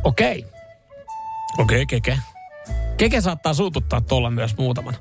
Okei. 0.04 0.46
Okei, 1.58 1.86
Keke. 1.86 2.18
Keke 2.98 3.22
saattaa 3.22 3.54
suututtaa 3.54 4.02
tuolla 4.02 4.32
myös 4.32 4.58
muutaman. 4.58 4.96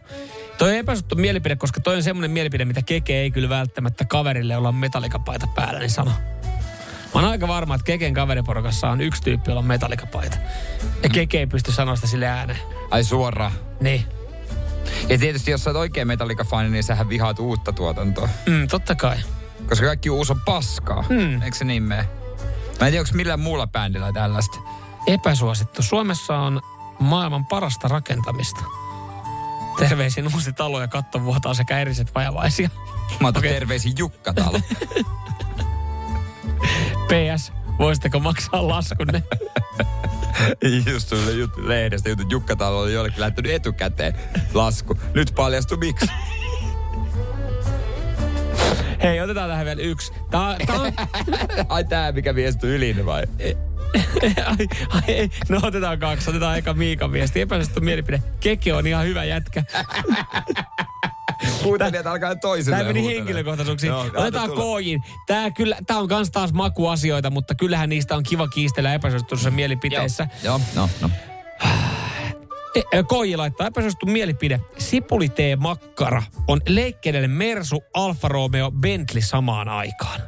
Toi 0.58 0.68
on 0.68 0.74
epäsuttu 0.76 1.16
mielipide, 1.16 1.56
koska 1.56 1.80
toi 1.80 1.96
on 1.96 2.02
semmoinen 2.02 2.30
mielipide, 2.30 2.64
mitä 2.64 2.82
Keke 2.82 3.20
ei 3.20 3.30
kyllä 3.30 3.48
välttämättä 3.48 4.04
kaverille, 4.04 4.52
jolla 4.52 4.68
on 4.68 4.74
metallikapaita 4.74 5.46
päällä, 5.54 5.80
niin 5.80 5.90
sano. 5.90 6.12
Mä 7.14 7.20
oon 7.20 7.30
aika 7.30 7.48
varma, 7.48 7.74
että 7.74 7.84
Keken 7.84 8.14
kaveriporukassa 8.14 8.90
on 8.90 9.00
yksi 9.00 9.22
tyyppi, 9.22 9.50
jolla 9.50 9.58
on 9.58 9.66
metallikapaita. 9.66 10.36
Ja 11.02 11.08
Keke 11.08 11.38
ei 11.38 11.46
pysty 11.46 11.72
sanoa 11.72 11.96
sitä 11.96 12.08
sille 12.08 12.26
ääneen. 12.26 12.58
Ai 12.90 13.04
suoraan. 13.04 13.52
Niin. 13.80 14.04
Ja 15.08 15.18
tietysti 15.18 15.50
jos 15.50 15.64
sä 15.64 15.70
oot 15.70 15.76
oikein 15.76 16.08
Metallica-fani, 16.08 16.68
niin 16.68 16.84
sähän 16.84 17.08
vihaat 17.08 17.38
uutta 17.38 17.72
tuotantoa. 17.72 18.28
Mm, 18.46 18.68
totta 18.68 18.94
kai. 18.94 19.16
Koska 19.68 19.86
kaikki 19.86 20.10
uusi 20.10 20.32
on 20.32 20.40
paskaa. 20.40 21.02
Hmm. 21.02 21.42
Eikö 21.42 21.56
se 21.56 21.64
niin 21.64 21.82
mene? 21.82 22.08
Mä 22.80 22.86
en 22.86 22.92
tiedä, 22.92 23.00
onko 23.00 23.10
millään 23.14 23.40
muulla 23.40 23.66
bändillä 23.66 24.12
tällaista. 24.12 24.58
Epäsuosittu. 25.06 25.82
Suomessa 25.82 26.38
on 26.38 26.60
maailman 26.98 27.46
parasta 27.46 27.88
rakentamista. 27.88 28.60
Terveisin 29.78 30.34
uusi 30.34 30.52
talo 30.52 30.80
ja 30.80 30.88
kattovuotaa 30.88 31.54
sekä 31.54 31.78
eriset 31.78 32.14
vajavaisia. 32.14 32.70
Mä 33.20 33.28
otan 33.28 33.40
Okei. 33.40 33.52
terveisin 33.52 33.92
Jukka 33.98 34.32
talo. 34.32 34.60
PS, 37.12 37.52
voisitteko 37.78 38.20
maksaa 38.20 38.68
laskunne? 38.68 39.22
Just 40.92 41.08
tuli 41.08 41.38
jut, 41.38 41.56
lehdestä 41.56 42.08
jutut. 42.08 42.30
Jukka 42.30 42.56
Talo 42.56 42.80
oli 42.80 42.92
jollekin 42.92 43.20
lähtenyt 43.20 43.52
etukäteen 43.52 44.14
lasku. 44.54 44.98
Nyt 45.14 45.32
paljastui 45.36 45.78
miksi. 45.78 46.06
Hei, 49.02 49.20
otetaan 49.20 49.50
tähän 49.50 49.64
vielä 49.64 49.82
yksi. 49.82 50.12
Tää, 50.30 50.56
tää 50.66 50.76
on... 50.80 50.92
Ai 51.68 51.84
tää, 51.84 52.12
mikä 52.12 52.34
viesti 52.34 52.66
ylin 52.66 53.06
vai? 53.06 53.22
ai, 54.46 54.68
ai, 54.88 55.30
no 55.48 55.60
otetaan 55.62 55.98
kaksi. 55.98 56.30
Otetaan 56.30 56.58
eka 56.58 56.74
Miikan 56.74 57.12
viesti. 57.12 57.40
Epäsuosittu 57.40 57.80
mielipide. 57.80 58.22
Keke 58.40 58.74
on 58.74 58.86
ihan 58.86 59.06
hyvä 59.06 59.24
jätkä. 59.24 59.64
Huutelijat 61.64 62.06
alkaa 62.06 62.36
toisille 62.36 62.76
Tämä 62.76 62.88
meni 62.92 63.06
henkilökohtaisuuksiin. 63.16 63.90
Joo, 63.90 64.06
Otetaan. 64.14 64.50
Koojin. 64.50 65.02
Tämä, 65.26 65.50
kyllä, 65.50 65.76
tämä 65.86 66.00
on 66.00 66.08
kans 66.08 66.30
taas 66.30 66.52
makuasioita, 66.52 67.30
mutta 67.30 67.54
kyllähän 67.54 67.88
niistä 67.88 68.16
on 68.16 68.22
kiva 68.22 68.48
kiistellä 68.48 68.94
epäsuositussa 68.94 69.50
mielipiteissä. 69.50 70.28
Joo, 70.42 70.60
no, 70.74 70.88
no. 71.00 71.10
E- 72.92 73.02
Koji 73.02 73.36
laittaa 73.36 73.66
epäsuosittu 73.66 74.06
mielipide. 74.06 74.60
Sipulitee 74.78 75.56
makkara 75.56 76.22
on 76.48 76.60
leikkeinen 76.68 77.30
Mersu, 77.30 77.82
Alfa 77.94 78.28
Romeo, 78.28 78.70
Bentley 78.70 79.22
samaan 79.22 79.68
aikaan. 79.68 80.20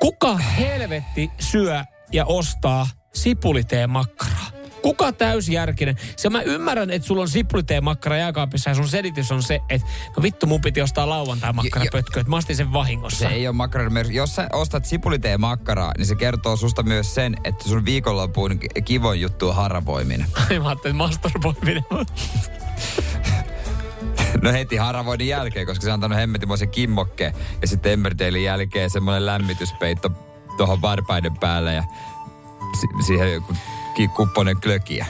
Kuka 0.00 0.36
helvetti 0.36 1.30
syö 1.40 1.84
ja 2.12 2.24
ostaa 2.24 2.86
sipuliteen 3.14 3.90
makkaraa? 3.90 4.57
Kuka 4.82 5.12
täysjärkinen? 5.12 5.96
Se 6.16 6.30
mä 6.30 6.42
ymmärrän, 6.42 6.90
että 6.90 7.08
sulla 7.08 7.22
on 7.22 7.28
sipuliteen 7.28 7.84
makkara 7.84 8.16
jääkaapissa 8.16 8.70
ja 8.70 8.74
sun 8.74 8.88
selitys 8.88 9.32
on 9.32 9.42
se, 9.42 9.60
että 9.68 9.86
no 10.16 10.22
vittu 10.22 10.46
mun 10.46 10.60
piti 10.60 10.82
ostaa 10.82 11.08
lauantai 11.08 11.52
makkara 11.52 11.84
pötkö, 11.92 12.20
että 12.20 12.30
mä 12.30 12.36
ostin 12.36 12.56
sen 12.56 12.72
vahingossa. 12.72 13.18
Se 13.18 13.26
ei 13.26 13.48
ole 13.48 13.56
makkaran 13.56 13.92
merkki. 13.92 14.14
Jos 14.16 14.34
sä 14.34 14.48
ostat 14.52 14.84
sipuliteen 14.84 15.40
makkaraa, 15.40 15.92
niin 15.98 16.06
se 16.06 16.14
kertoo 16.14 16.56
susta 16.56 16.82
myös 16.82 17.14
sen, 17.14 17.36
että 17.44 17.68
sun 17.68 17.84
viikonloppuun 17.84 18.58
ki- 18.58 18.82
kivoin 18.82 19.20
juttu 19.20 19.48
on 19.48 19.54
haravoiminen. 19.54 20.26
mä 20.62 20.68
ajattelin 20.68 20.96
masturboiminen. 20.96 21.84
No 24.42 24.52
heti 24.52 24.76
haravoinnin 24.76 25.28
jälkeen, 25.28 25.66
koska 25.66 25.82
se 25.82 25.88
on 25.90 25.94
antanut 25.94 26.18
hemmetimoisen 26.18 26.68
kimmokkeen. 26.68 27.34
Ja 27.62 27.68
sitten 27.68 27.92
Emmerdalein 27.92 28.44
jälkeen 28.44 28.90
semmoinen 28.90 29.26
lämmityspeitto 29.26 30.10
tuohon 30.56 30.82
varpaiden 30.82 31.38
päälle 31.38 31.74
ja 31.74 31.82
si- 32.80 33.04
siihen 33.06 33.32
joku 33.32 33.54
ki- 33.98 34.08
kupponen 34.08 34.60
klökiä. 34.60 35.06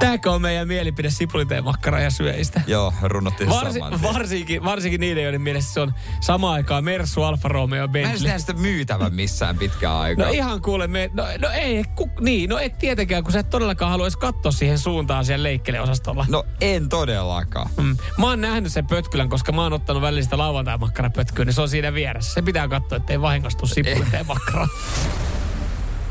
Tääkö 0.00 0.30
on 0.30 0.42
meidän 0.42 0.68
mielipide 0.68 1.10
sipuliteen 1.10 1.64
makkara 1.64 2.00
ja 2.00 2.10
syöistä? 2.10 2.60
Joo, 2.66 2.92
runnottiin 3.02 3.50
Varsi, 3.50 3.80
varsinkin, 4.02 4.64
varsinkin 4.64 5.00
niiden, 5.00 5.24
joiden 5.24 5.40
mielessä 5.40 5.74
se 5.74 5.80
on 5.80 5.94
samaan 6.20 6.54
aikaan 6.54 6.84
Mersu, 6.84 7.22
Alfa 7.22 7.48
Romeo 7.48 7.76
ja 7.76 7.86
Mä 7.86 7.98
en 7.98 8.08
Bentley. 8.08 8.38
sitä 8.38 8.52
myytävän 8.52 9.14
missään 9.14 9.58
pitkään 9.58 9.94
aikaa. 9.96 10.26
No 10.26 10.32
ihan 10.32 10.62
kuule, 10.62 10.86
me, 10.86 11.10
no, 11.14 11.24
no 11.38 11.48
ei, 11.48 11.84
ku, 11.94 12.10
niin, 12.20 12.50
no 12.50 12.58
et 12.58 12.78
tietenkään, 12.78 13.24
kun 13.24 13.32
sä 13.32 13.38
et 13.38 13.50
todellakaan 13.50 13.90
haluaisi 13.90 14.18
katsoa 14.18 14.52
siihen 14.52 14.78
suuntaan 14.78 15.24
siellä 15.24 15.42
leikkeleosastolla. 15.42 16.26
No 16.28 16.44
en 16.60 16.88
todellakaan. 16.88 17.70
Mm. 17.76 17.96
Mä 18.18 18.26
oon 18.26 18.40
nähnyt 18.40 18.72
sen 18.72 18.86
pötkylän, 18.86 19.28
koska 19.28 19.52
mä 19.52 19.62
oon 19.62 19.72
ottanut 19.72 20.02
välistä 20.02 20.38
lauantai-makkarapötkyä, 20.38 21.44
niin 21.44 21.54
se 21.54 21.60
on 21.60 21.68
siinä 21.68 21.94
vieressä. 21.94 22.34
Se 22.34 22.42
pitää 22.42 22.68
katsoa, 22.68 22.96
ettei 22.96 23.20
vahingostu 23.20 23.66
sipuliteen 23.66 24.26
makkaraa. 24.26 24.68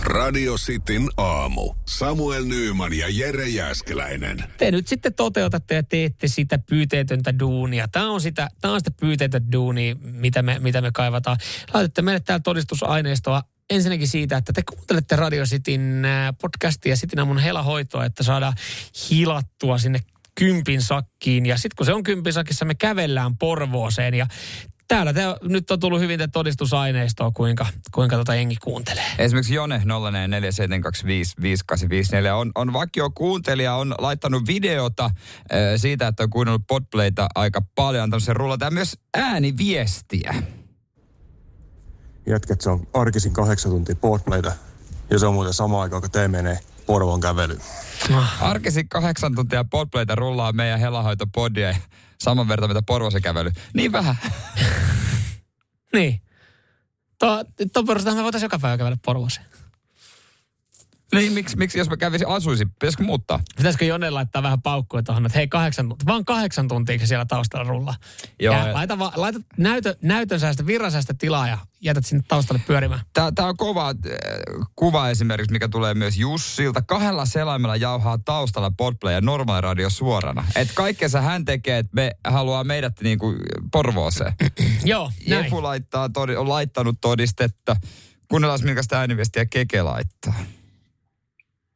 Radio 0.06 0.56
Cityn 0.58 1.10
aamu. 1.18 1.74
Samuel 1.86 2.46
Nyyman 2.46 2.94
ja 2.94 3.08
Jere 3.10 3.48
Jäskeläinen. 3.48 4.44
te 4.58 4.72
nyt 4.72 4.88
sitten 4.88 5.14
toteutatte 5.14 5.76
ja 5.76 5.84
teette 5.84 6.28
sitä 6.28 6.60
pyyteetöntä 6.60 7.40
duunia. 7.40 7.88
Tämä 7.88 8.10
on 8.12 8.22
sitä, 8.22 8.50
tämä 8.62 8.74
on 8.74 8.80
sitä 8.80 8.92
pyyteetöntä 8.92 9.52
duunia, 9.52 9.96
mitä 10.02 10.42
me, 10.42 10.60
mitä 10.60 10.82
me 10.82 10.92
kaivataan. 10.92 11.38
Laitatte 11.74 12.02
meille 12.02 12.20
täällä 12.20 12.42
todistusaineistoa 12.44 13.42
ensinnäkin 13.70 14.08
siitä, 14.08 14.38
että 14.38 14.54
te 14.54 14.64
kuuntelette 14.70 15.16
Radio 15.16 15.44
Cityn 15.44 16.06
äh, 16.06 16.34
podcastia 16.42 16.96
Cityn 16.96 17.20
aamun 17.20 17.38
helahoitoa, 17.38 18.06
että 18.06 18.24
saadaan 18.24 18.54
hilattua 19.10 19.78
sinne 19.78 20.00
kympin 20.36 20.82
sakkiin. 20.82 21.46
Ja 21.46 21.58
sitten 21.58 21.76
kun 21.78 21.86
se 21.86 21.94
on 21.94 22.04
kympin 22.04 22.34
sakissa, 22.34 22.66
me 22.66 22.76
kävellään 22.76 23.38
Porvooseen 23.38 24.14
ja 24.14 24.28
Täällä 24.88 25.14
te, 25.14 25.22
nyt 25.44 25.72
on 25.72 25.80
tullut 25.80 26.00
hyvin 26.00 26.20
te 26.20 26.28
todistusaineistoa, 26.28 27.32
kuinka, 27.32 27.68
kuinka 27.92 28.16
tota 28.16 28.36
jengi 28.36 28.56
kuuntelee. 28.64 29.06
Esimerkiksi 29.18 29.54
Jone 29.54 29.78
0447255854 29.78 29.84
on, 32.36 32.52
on 32.56 32.74
vakio 32.74 33.10
kuuntelija, 33.10 33.76
on 33.76 33.96
laittanut 33.98 34.48
videota 34.48 35.06
äh, 35.06 35.12
siitä, 35.78 36.08
että 36.08 36.24
on 36.24 36.30
kuunnellut 36.30 36.68
podplayta 36.68 37.28
aika 37.36 37.62
paljon, 37.76 38.04
antanut 38.04 38.24
sen 38.24 38.36
rullata 38.36 38.66
ja 38.66 38.72
myös 38.72 38.98
ääniviestiä. 39.18 40.36
Jätkät, 42.26 42.62
se 42.62 42.70
on 42.70 42.88
arkisin 42.94 43.34
kahdeksan 43.34 43.72
tuntia 43.72 43.96
portplaytä. 43.96 44.52
Ja 45.10 45.20
se 45.20 45.26
on 45.26 45.34
muuten 45.34 45.54
sama 45.54 45.82
aika, 45.82 46.02
kun 46.02 46.12
te 46.12 46.28
menee 46.28 46.60
Porvoon 46.86 47.22
kävely. 47.22 47.60
Arkisin 48.42 48.90
kahdeksan 48.90 49.36
tuntia 49.36 49.64
podplayta 49.64 50.16
rullaa 50.16 50.54
meidän 50.54 50.80
helahoitopodia 50.80 51.76
saman 52.22 52.48
verran 52.48 52.70
mitä 52.70 52.82
Porvosen 52.82 53.22
kävely. 53.22 53.52
Niin 53.74 53.92
vähän. 53.92 54.16
Niin. 55.94 56.22
Tuo, 57.20 57.46
perusteella 57.88 58.18
me 58.18 58.24
voitaisiin 58.24 58.46
joka 58.46 58.60
päivä 58.60 58.78
kävellä 58.78 58.98
Porvooseen. 59.06 59.46
Niin, 61.14 61.34
miksi, 61.34 61.58
miksi 61.58 61.78
jos 61.78 61.90
mä 61.90 61.98
kävisin 61.98 62.28
asuisin, 62.28 62.72
pitäisikö 62.72 63.04
muuttaa? 63.04 63.40
Pitäisikö 63.58 63.86
Jonne 63.86 64.10
laittaa 64.10 64.44
vähän 64.44 64.62
paukkuja 64.62 65.04
tuohon, 65.04 65.26
että 65.26 65.38
hei 65.38 65.48
kahdeksan 65.48 65.90
tuntia, 65.90 66.06
vaan 66.06 66.26
kahdeksan 66.26 66.68
tuntia 66.68 67.00
se 67.00 67.06
siellä 67.06 67.26
taustalla 67.26 67.70
rullaa. 67.70 67.96
Joo, 68.40 68.56
ja 68.56 68.74
laita, 68.74 69.00
va, 69.00 69.12
laita 69.16 69.40
näytö, 69.58 69.96
näytön 70.02 70.40
säästä, 70.40 70.66
virran 70.66 70.92
säästä 70.92 71.14
tilaa 71.14 71.48
ja 71.48 71.58
jätät 71.82 72.06
sinne 72.06 72.24
taustalle 72.28 72.62
pyörimään. 72.68 73.00
Tämä, 73.14 73.32
tämä 73.32 73.48
on 73.48 73.58
kova 73.58 73.90
äh, 73.90 73.96
kuva 74.76 75.10
esimerkiksi, 75.10 75.52
mikä 75.52 75.68
tulee 75.68 75.94
myös 75.94 76.18
Jussilta. 76.18 76.82
Kahdella 76.82 77.26
selaimella 77.26 77.76
jauhaa 77.76 78.18
taustalla 78.18 78.72
Podplay 78.78 79.14
ja 79.14 79.22
normaali 79.22 79.62
radio 79.62 79.90
suorana. 79.90 80.46
Et 80.56 80.72
kaikkensa 80.74 81.22
hän 81.22 81.46
tekee, 81.46 81.78
että 81.78 81.92
me 81.96 82.12
haluaa 82.28 82.64
meidät 82.64 82.94
niin 83.02 83.20
kuin 83.20 83.38
Porvooseen. 83.72 84.34
Joo, 84.84 85.12
näin. 85.28 85.44
Jefu 85.44 85.64
laittaa, 85.64 86.10
todi, 86.10 86.36
on 86.36 86.50
laittanut 86.50 86.98
todistetta. 87.02 87.76
Kuunnellaan, 88.28 88.60
minkästä 88.64 89.00
ääniviestiä 89.00 89.46
Keke 89.46 89.82
laittaa. 89.82 90.34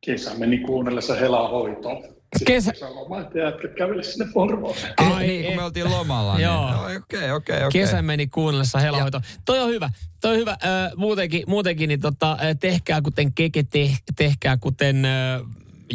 Kesä 0.06 0.32
meni 0.38 0.58
kuunnellessa 0.58 1.16
helaa 1.16 1.47
hoitoon. 1.47 2.04
Kesä... 2.45 2.72
Sitten 2.72 2.95
loma, 2.95 3.22
että 3.22 3.39
jätkät 3.39 3.72
sinne 4.02 4.32
Porvooseen. 4.34 4.93
Ai, 4.97 5.28
niin, 5.28 5.45
kun 5.45 5.56
me 5.56 5.64
oltiin 5.64 5.91
lomalla. 5.91 6.34
niin- 6.36 6.43
Joo. 6.43 6.72
no, 6.72 6.84
Okei, 6.86 7.32
okei, 7.32 7.58
okei. 7.66 7.82
Kesä 7.82 8.02
meni 8.02 8.28
kuunnellessa 8.28 8.80
helahoito. 8.80 9.22
Toi 9.45 9.60
on 9.60 9.70
hyvä. 9.70 9.89
Toi 10.22 10.32
on 10.32 10.38
hyvä. 10.38 10.58
Ö, 10.64 10.91
muutenkin, 10.95 11.43
muutenkin 11.47 11.88
niin 11.88 12.00
tota, 12.00 12.38
tehkää 12.60 13.02
kuten 13.02 13.34
Keke, 13.34 13.64
te, 13.64 13.89
tehkää 14.16 14.58
kuten 14.58 15.06
ö, 15.06 15.10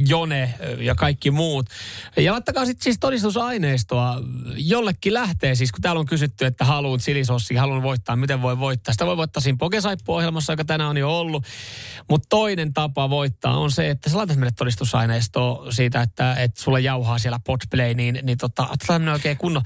Jone 0.08 0.54
ja 0.78 0.94
kaikki 0.94 1.30
muut. 1.30 1.66
Ja 2.16 2.32
laittakaa 2.32 2.66
sitten 2.66 2.84
siis 2.84 2.96
todistusaineistoa. 3.00 4.20
Jollekin 4.56 5.14
lähtee 5.14 5.54
siis, 5.54 5.72
kun 5.72 5.82
täällä 5.82 6.00
on 6.00 6.06
kysytty, 6.06 6.46
että 6.46 6.64
haluan 6.64 6.98
chilisossia, 6.98 7.60
haluan 7.60 7.82
voittaa, 7.82 8.16
miten 8.16 8.42
voi 8.42 8.58
voittaa. 8.58 8.92
Sitä 8.92 9.06
voi 9.06 9.16
voittaa 9.16 9.40
siinä 9.40 9.56
Pokesaippu-ohjelmassa, 9.58 10.52
joka 10.52 10.64
tänään 10.64 10.90
on 10.90 10.96
jo 10.96 11.18
ollut. 11.18 11.44
Mutta 12.10 12.26
toinen 12.28 12.72
tapa 12.72 13.10
voittaa 13.10 13.58
on 13.58 13.70
se, 13.70 13.90
että 13.90 14.10
sä 14.10 14.16
laitat 14.16 14.36
meille 14.36 14.54
todistusaineistoa 14.56 15.72
siitä, 15.72 16.02
että, 16.02 16.34
että 16.34 16.62
sulla 16.62 16.78
jauhaa 16.78 17.18
siellä 17.18 17.40
Podplay, 17.46 17.94
niin, 17.94 18.18
niin 18.22 18.38
tota, 18.38 18.66
otetaan 18.68 19.08
oikein 19.08 19.36
kunnon 19.36 19.62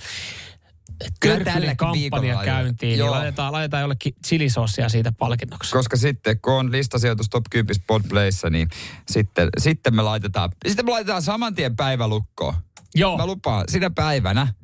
Kyllä 1.20 1.44
tälläkin 1.44 1.76
kampanja 1.76 2.40
käyntiin, 2.44 2.90
niin 2.90 2.98
Joo. 2.98 3.10
laitetaan, 3.10 3.52
laitetaan 3.52 3.80
jollekin 3.80 4.14
chilisossia 4.26 4.88
siitä 4.88 5.12
palkinnoksi. 5.12 5.72
Koska 5.72 5.96
sitten, 5.96 6.40
kun 6.40 6.52
on 6.52 6.72
listasijoitus 6.72 7.28
Top 7.28 7.44
10 7.50 7.74
Podplayssa, 7.86 8.50
niin 8.50 8.68
sitten, 9.10 9.48
sitten 9.58 9.94
me 9.94 10.02
laitetaan, 10.02 10.50
sitten 10.68 10.84
me 10.84 10.90
laitetaan 10.90 11.22
saman 11.22 11.54
tien 11.54 11.76
päivälukkoon. 11.76 12.54
Joo. 12.94 13.16
Mä 13.18 13.26
lupaan, 13.26 13.64
sinä 13.68 13.90
päivänä, 13.90 14.54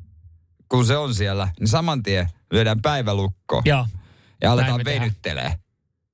kun 0.69 0.85
se 0.85 0.97
on 0.97 1.15
siellä, 1.15 1.47
niin 1.59 1.67
saman 1.67 2.03
tien 2.03 2.29
lyödään 2.51 2.81
päivälukko. 2.81 3.61
Joo. 3.65 3.87
Ja 4.41 4.51
aletaan 4.51 4.81
venyttelee. 4.85 5.53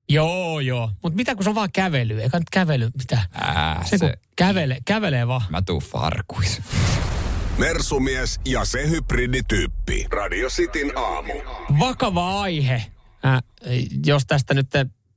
Joo, 0.08 0.60
joo. 0.60 0.90
Mutta 1.02 1.16
mitä 1.16 1.34
kun 1.34 1.44
se 1.44 1.50
on 1.50 1.54
vaan 1.54 1.72
kävely? 1.72 2.20
Eikä 2.20 2.38
nyt 2.38 2.50
kävely, 2.50 2.90
mitä? 2.98 3.18
Ää, 3.32 3.84
se, 3.84 3.98
se- 3.98 4.06
kun 4.06 4.16
kävele, 4.36 4.78
kävelee 4.84 5.28
vaan. 5.28 5.42
Mä 5.50 5.62
tuun 5.62 5.82
farkuis. 5.82 6.62
Mersumies 7.58 8.40
ja 8.44 8.64
se 8.64 8.88
hybridityyppi. 8.90 10.06
Radio 10.10 10.48
Cityn 10.48 10.98
aamu. 10.98 11.32
Vakava 11.78 12.40
aihe. 12.40 12.74
Äh, 13.24 13.42
jos 14.06 14.26
tästä 14.26 14.54
nyt 14.54 14.66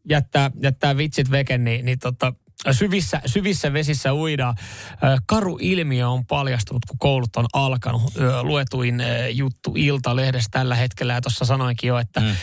jättää, 0.09 0.51
jättää 0.61 0.97
vitsit 0.97 1.31
veken, 1.31 1.63
niin, 1.63 1.85
niin 1.85 1.99
tota, 1.99 2.33
syvissä, 2.71 3.21
syvissä 3.25 3.73
vesissä 3.73 4.13
uidaan. 4.13 4.55
Äh, 4.91 5.21
Karu 5.25 5.57
ilmiö 5.61 6.09
on 6.09 6.25
paljastunut, 6.25 6.85
kun 6.85 6.99
koulut 6.99 7.35
on 7.35 7.45
alkanut. 7.53 8.01
Ö, 8.17 8.43
Luetuin 8.43 9.01
äh, 9.01 9.07
juttu 9.29 9.73
Ilta-lehdessä 9.75 10.49
tällä 10.51 10.75
hetkellä, 10.75 11.13
ja 11.13 11.21
tuossa 11.21 11.45
sanoinkin 11.45 11.87
jo, 11.87 11.97
että, 11.99 12.19
mm. 12.19 12.35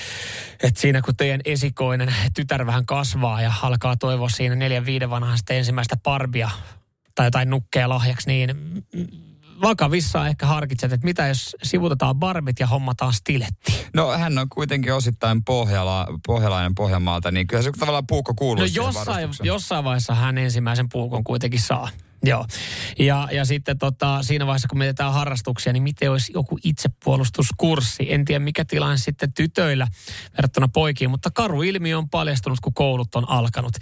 että 0.62 0.80
siinä 0.80 1.02
kun 1.02 1.16
teidän 1.16 1.40
esikoinen 1.44 2.14
tytär 2.34 2.66
vähän 2.66 2.86
kasvaa 2.86 3.42
ja 3.42 3.52
alkaa 3.62 3.96
toivoa 3.96 4.28
siinä 4.28 4.54
neljän 4.54 4.86
viiden 4.86 5.10
vanhasta 5.10 5.54
ensimmäistä 5.54 5.96
parbia 6.02 6.50
tai 7.14 7.26
jotain 7.26 7.50
nukkeja 7.50 7.88
lahjaksi, 7.88 8.28
niin 8.28 8.56
vakavissaan 9.62 10.28
ehkä 10.28 10.46
harkitset, 10.46 10.92
että 10.92 11.04
mitä 11.04 11.26
jos 11.26 11.56
sivutetaan 11.62 12.16
barbit 12.16 12.60
ja 12.60 12.66
hommataan 12.66 13.12
stiletti? 13.12 13.86
No 13.94 14.10
hän 14.18 14.38
on 14.38 14.48
kuitenkin 14.48 14.94
osittain 14.94 15.44
pohjala, 15.44 16.06
pohjalainen 16.26 16.74
Pohjanmaalta, 16.74 17.30
niin 17.30 17.46
kyllä 17.46 17.62
se 17.62 17.70
tavallaan 17.78 18.06
puukko 18.06 18.34
kuuluu 18.34 18.64
No 18.64 18.70
jossain, 18.74 19.28
jossain 19.42 19.84
vaiheessa 19.84 20.14
hän 20.14 20.38
ensimmäisen 20.38 20.88
puukon 20.88 21.24
kuitenkin 21.24 21.60
saa. 21.60 21.88
Joo. 22.24 22.46
Ja, 22.98 23.28
ja 23.32 23.44
sitten 23.44 23.78
tota, 23.78 24.22
siinä 24.22 24.46
vaiheessa, 24.46 24.68
kun 24.68 24.78
mietitään 24.78 25.12
harrastuksia, 25.12 25.72
niin 25.72 25.82
miten 25.82 26.10
olisi 26.10 26.32
joku 26.34 26.58
itsepuolustuskurssi? 26.64 28.12
En 28.12 28.24
tiedä, 28.24 28.38
mikä 28.38 28.64
tilanne 28.64 28.96
sitten 28.96 29.32
tytöillä 29.32 29.86
verrattuna 30.36 30.68
poikiin, 30.68 31.10
mutta 31.10 31.30
karu 31.30 31.62
ilmiö 31.62 31.98
on 31.98 32.10
paljastunut, 32.10 32.60
kun 32.60 32.74
koulut 32.74 33.14
on 33.14 33.28
alkanut. 33.28 33.72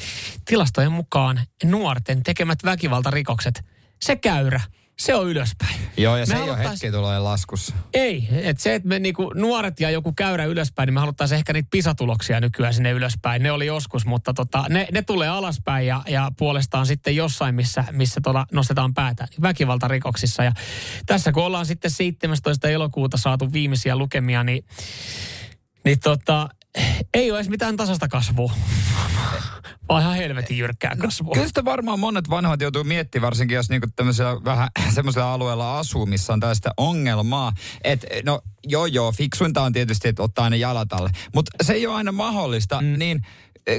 Tilastojen 0.44 0.92
mukaan 0.92 1.40
nuorten 1.64 2.22
tekemät 2.22 2.58
väkivaltarikokset, 2.64 3.64
se 4.02 4.16
käyrä, 4.16 4.60
se 5.00 5.14
on 5.14 5.28
ylöspäin. 5.28 5.74
Joo, 5.96 6.16
ja 6.16 6.26
se 6.26 6.34
Me 6.34 6.38
ei 6.40 6.50
ole 6.50 6.56
haluttais- 6.56 6.82
hetki 6.82 6.96
tulee 6.96 7.18
laskussa. 7.18 7.74
Ei, 7.94 8.28
että 8.30 8.62
se, 8.62 8.74
että 8.74 8.88
me 8.88 8.98
niinku 8.98 9.32
nuoret 9.34 9.80
ja 9.80 9.90
joku 9.90 10.12
käyrä 10.12 10.44
ylöspäin, 10.44 10.86
niin 10.86 10.94
me 10.94 11.00
haluttaisiin 11.00 11.36
ehkä 11.36 11.52
niitä 11.52 11.68
pisatuloksia 11.70 12.40
nykyään 12.40 12.74
sinne 12.74 12.90
ylöspäin. 12.90 13.42
Ne 13.42 13.52
oli 13.52 13.66
joskus, 13.66 14.06
mutta 14.06 14.34
tota, 14.34 14.64
ne, 14.68 14.86
ne 14.92 15.02
tulee 15.02 15.28
alaspäin 15.28 15.86
ja, 15.86 16.02
ja 16.08 16.30
puolestaan 16.38 16.86
sitten 16.86 17.16
jossain, 17.16 17.54
missä, 17.54 17.84
missä 17.92 18.20
tuolla 18.24 18.46
nostetaan 18.52 18.94
päätä, 18.94 19.26
niin 19.30 19.42
väkivaltarikoksissa. 19.42 20.44
Ja 20.44 20.52
tässä 21.06 21.32
kun 21.32 21.44
ollaan 21.44 21.66
sitten 21.66 21.90
17. 21.90 22.68
elokuuta 22.68 23.16
saatu 23.16 23.52
viimeisiä 23.52 23.96
lukemia, 23.96 24.44
niin, 24.44 24.64
niin 25.84 26.00
tota, 26.00 26.48
ei 27.14 27.30
ole 27.30 27.38
edes 27.38 27.48
mitään 27.48 27.76
tasasta 27.76 28.08
kasvua, 28.08 28.52
vaan 29.88 30.02
ihan 30.02 30.16
helvetin 30.16 30.58
jyrkkää 30.58 30.96
kasvua. 30.96 31.34
Kyllä 31.34 31.46
sitä 31.48 31.64
varmaan 31.64 32.00
monet 32.00 32.30
vanhat 32.30 32.60
joutuu 32.60 32.84
miettimään, 32.84 33.26
varsinkin 33.26 33.54
jos 33.54 33.68
niinku 33.70 33.88
tämmöisellä 33.96 34.44
vähän 34.44 34.68
semmoisella 34.94 35.32
alueella 35.32 35.78
asuu, 35.78 36.06
missä 36.06 36.32
on 36.32 36.40
tällaista 36.40 36.70
ongelmaa. 36.76 37.52
Että 37.84 38.06
no 38.24 38.40
joo 38.66 38.86
joo, 38.86 39.12
fiksuinta 39.12 39.62
on 39.62 39.72
tietysti, 39.72 40.08
että 40.08 40.22
ottaa 40.22 40.50
ne 40.50 40.56
jalat 40.56 40.92
alle. 40.92 41.10
Mutta 41.34 41.50
se 41.62 41.72
ei 41.72 41.86
ole 41.86 41.96
aina 41.96 42.12
mahdollista, 42.12 42.80
mm. 42.80 42.98
niin 42.98 43.20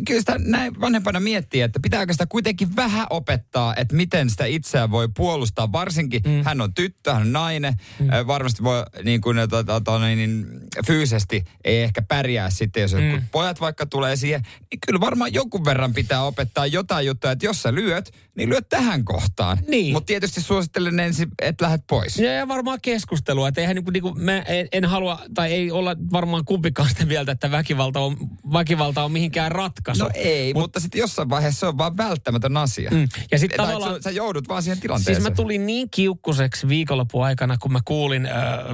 kyllä 0.07 0.19
sitä 0.19 0.36
näin 0.38 0.82
vanhempana 0.82 1.19
miettii, 1.19 1.61
että 1.61 1.79
pitääkö 1.84 2.13
sitä 2.13 2.25
kuitenkin 2.25 2.75
vähän 2.75 3.07
opettaa, 3.09 3.75
että 3.75 3.95
miten 3.95 4.29
sitä 4.29 4.45
itseään 4.45 4.91
voi 4.91 5.09
puolustaa. 5.17 5.71
Varsinkin 5.71 6.21
mm. 6.25 6.43
hän 6.43 6.61
on 6.61 6.73
tyttö, 6.73 7.13
hän 7.13 7.21
on 7.21 7.32
nainen, 7.32 7.73
mm. 7.99 8.07
varmasti 8.27 8.63
voi 8.63 8.84
niin 9.03 9.21
kuin, 9.21 9.38
to, 9.49 9.63
to, 9.63 9.79
to, 9.79 9.99
niin, 9.99 10.45
fyysisesti 10.88 11.43
ei 11.63 11.82
ehkä 11.82 12.01
pärjää 12.01 12.49
sitten, 12.49 12.82
jos 12.82 12.93
mm. 12.93 13.21
pojat 13.32 13.61
vaikka 13.61 13.86
tulee 13.86 14.15
siihen, 14.15 14.41
niin 14.41 14.79
kyllä 14.88 14.99
varmaan 14.99 15.34
jonkun 15.34 15.65
verran 15.65 15.93
pitää 15.93 16.23
opettaa 16.23 16.65
jotain 16.65 17.05
juttuja, 17.05 17.32
että 17.32 17.45
jos 17.45 17.61
sä 17.61 17.75
lyöt, 17.75 18.11
niin 18.36 18.49
lyöt 18.49 18.69
tähän 18.69 19.05
kohtaan. 19.05 19.57
Niin. 19.67 19.93
Mutta 19.93 20.07
tietysti 20.07 20.41
suosittelen 20.41 20.99
ensin, 20.99 21.29
että 21.41 21.65
lähdet 21.65 21.84
pois. 21.88 22.19
Ja, 22.19 22.34
ja 22.34 22.47
varmaan 22.47 22.79
keskustelua, 22.82 23.47
että 23.47 23.61
eihän 23.61 23.75
niinku, 23.75 23.91
niinku, 23.91 24.13
mä 24.15 24.39
en, 24.39 24.67
en, 24.71 24.86
halua, 24.86 25.19
tai 25.34 25.51
ei 25.53 25.71
olla 25.71 25.95
varmaan 26.11 26.45
kumpikaan 26.45 26.89
sitä 26.89 27.05
mieltä, 27.05 27.32
että 27.32 27.51
väkivalta 27.51 27.99
on, 27.99 28.17
väkivalta 28.53 29.03
on 29.03 29.11
mihinkään 29.11 29.51
ratkaisu. 29.72 30.03
No 30.03 30.09
ei, 30.13 30.53
Mut, 30.53 30.61
mutta 30.63 30.80
sitten 30.80 30.99
jossain 30.99 31.30
vaiheessa 31.30 31.59
se 31.59 31.65
on 31.65 31.78
vaan 31.78 31.97
välttämätön 31.97 32.57
asia. 32.57 32.91
Mm. 32.91 33.07
Ja 33.32 33.39
sit 33.39 33.51
Tai 33.57 33.65
tavallaan- 33.67 33.95
sä, 33.95 34.01
sä 34.01 34.11
joudut 34.11 34.47
vaan 34.47 34.63
siihen 34.63 34.80
tilanteeseen. 34.80 35.15
Siis 35.15 35.30
mä 35.30 35.36
tulin 35.36 35.65
niin 35.65 35.89
kiukkuseksi 35.89 36.67
viikonlopun 36.67 37.26
aikana, 37.26 37.57
kun 37.57 37.72
mä 37.72 37.80
kuulin, 37.86 38.26
äh, 38.26 38.32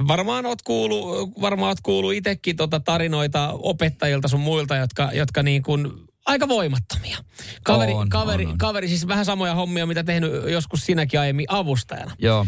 varmaan 0.08 0.46
oot 0.46 0.62
kuullut, 0.62 1.30
varmaan 1.40 1.68
oot 1.68 1.80
kuullut 1.80 2.12
itsekin 2.12 2.56
tota 2.56 2.80
tarinoita 2.80 3.50
opettajilta 3.52 4.28
sun 4.28 4.40
muilta, 4.40 4.76
jotka, 4.76 5.10
jotka 5.12 5.42
niin 5.42 5.62
kuin 5.62 5.92
aika 6.28 6.48
voimattomia. 6.48 7.18
Kaveri, 7.64 7.92
On, 7.92 8.08
kaveri, 8.08 8.44
on, 8.44 8.52
on. 8.52 8.58
kaveri, 8.58 8.88
siis 8.88 9.08
vähän 9.08 9.24
samoja 9.24 9.54
hommia, 9.54 9.86
mitä 9.86 10.04
tehnyt 10.04 10.32
joskus 10.50 10.86
sinäkin 10.86 11.20
aiemmin 11.20 11.46
avustajana. 11.48 12.14
Joo. 12.18 12.46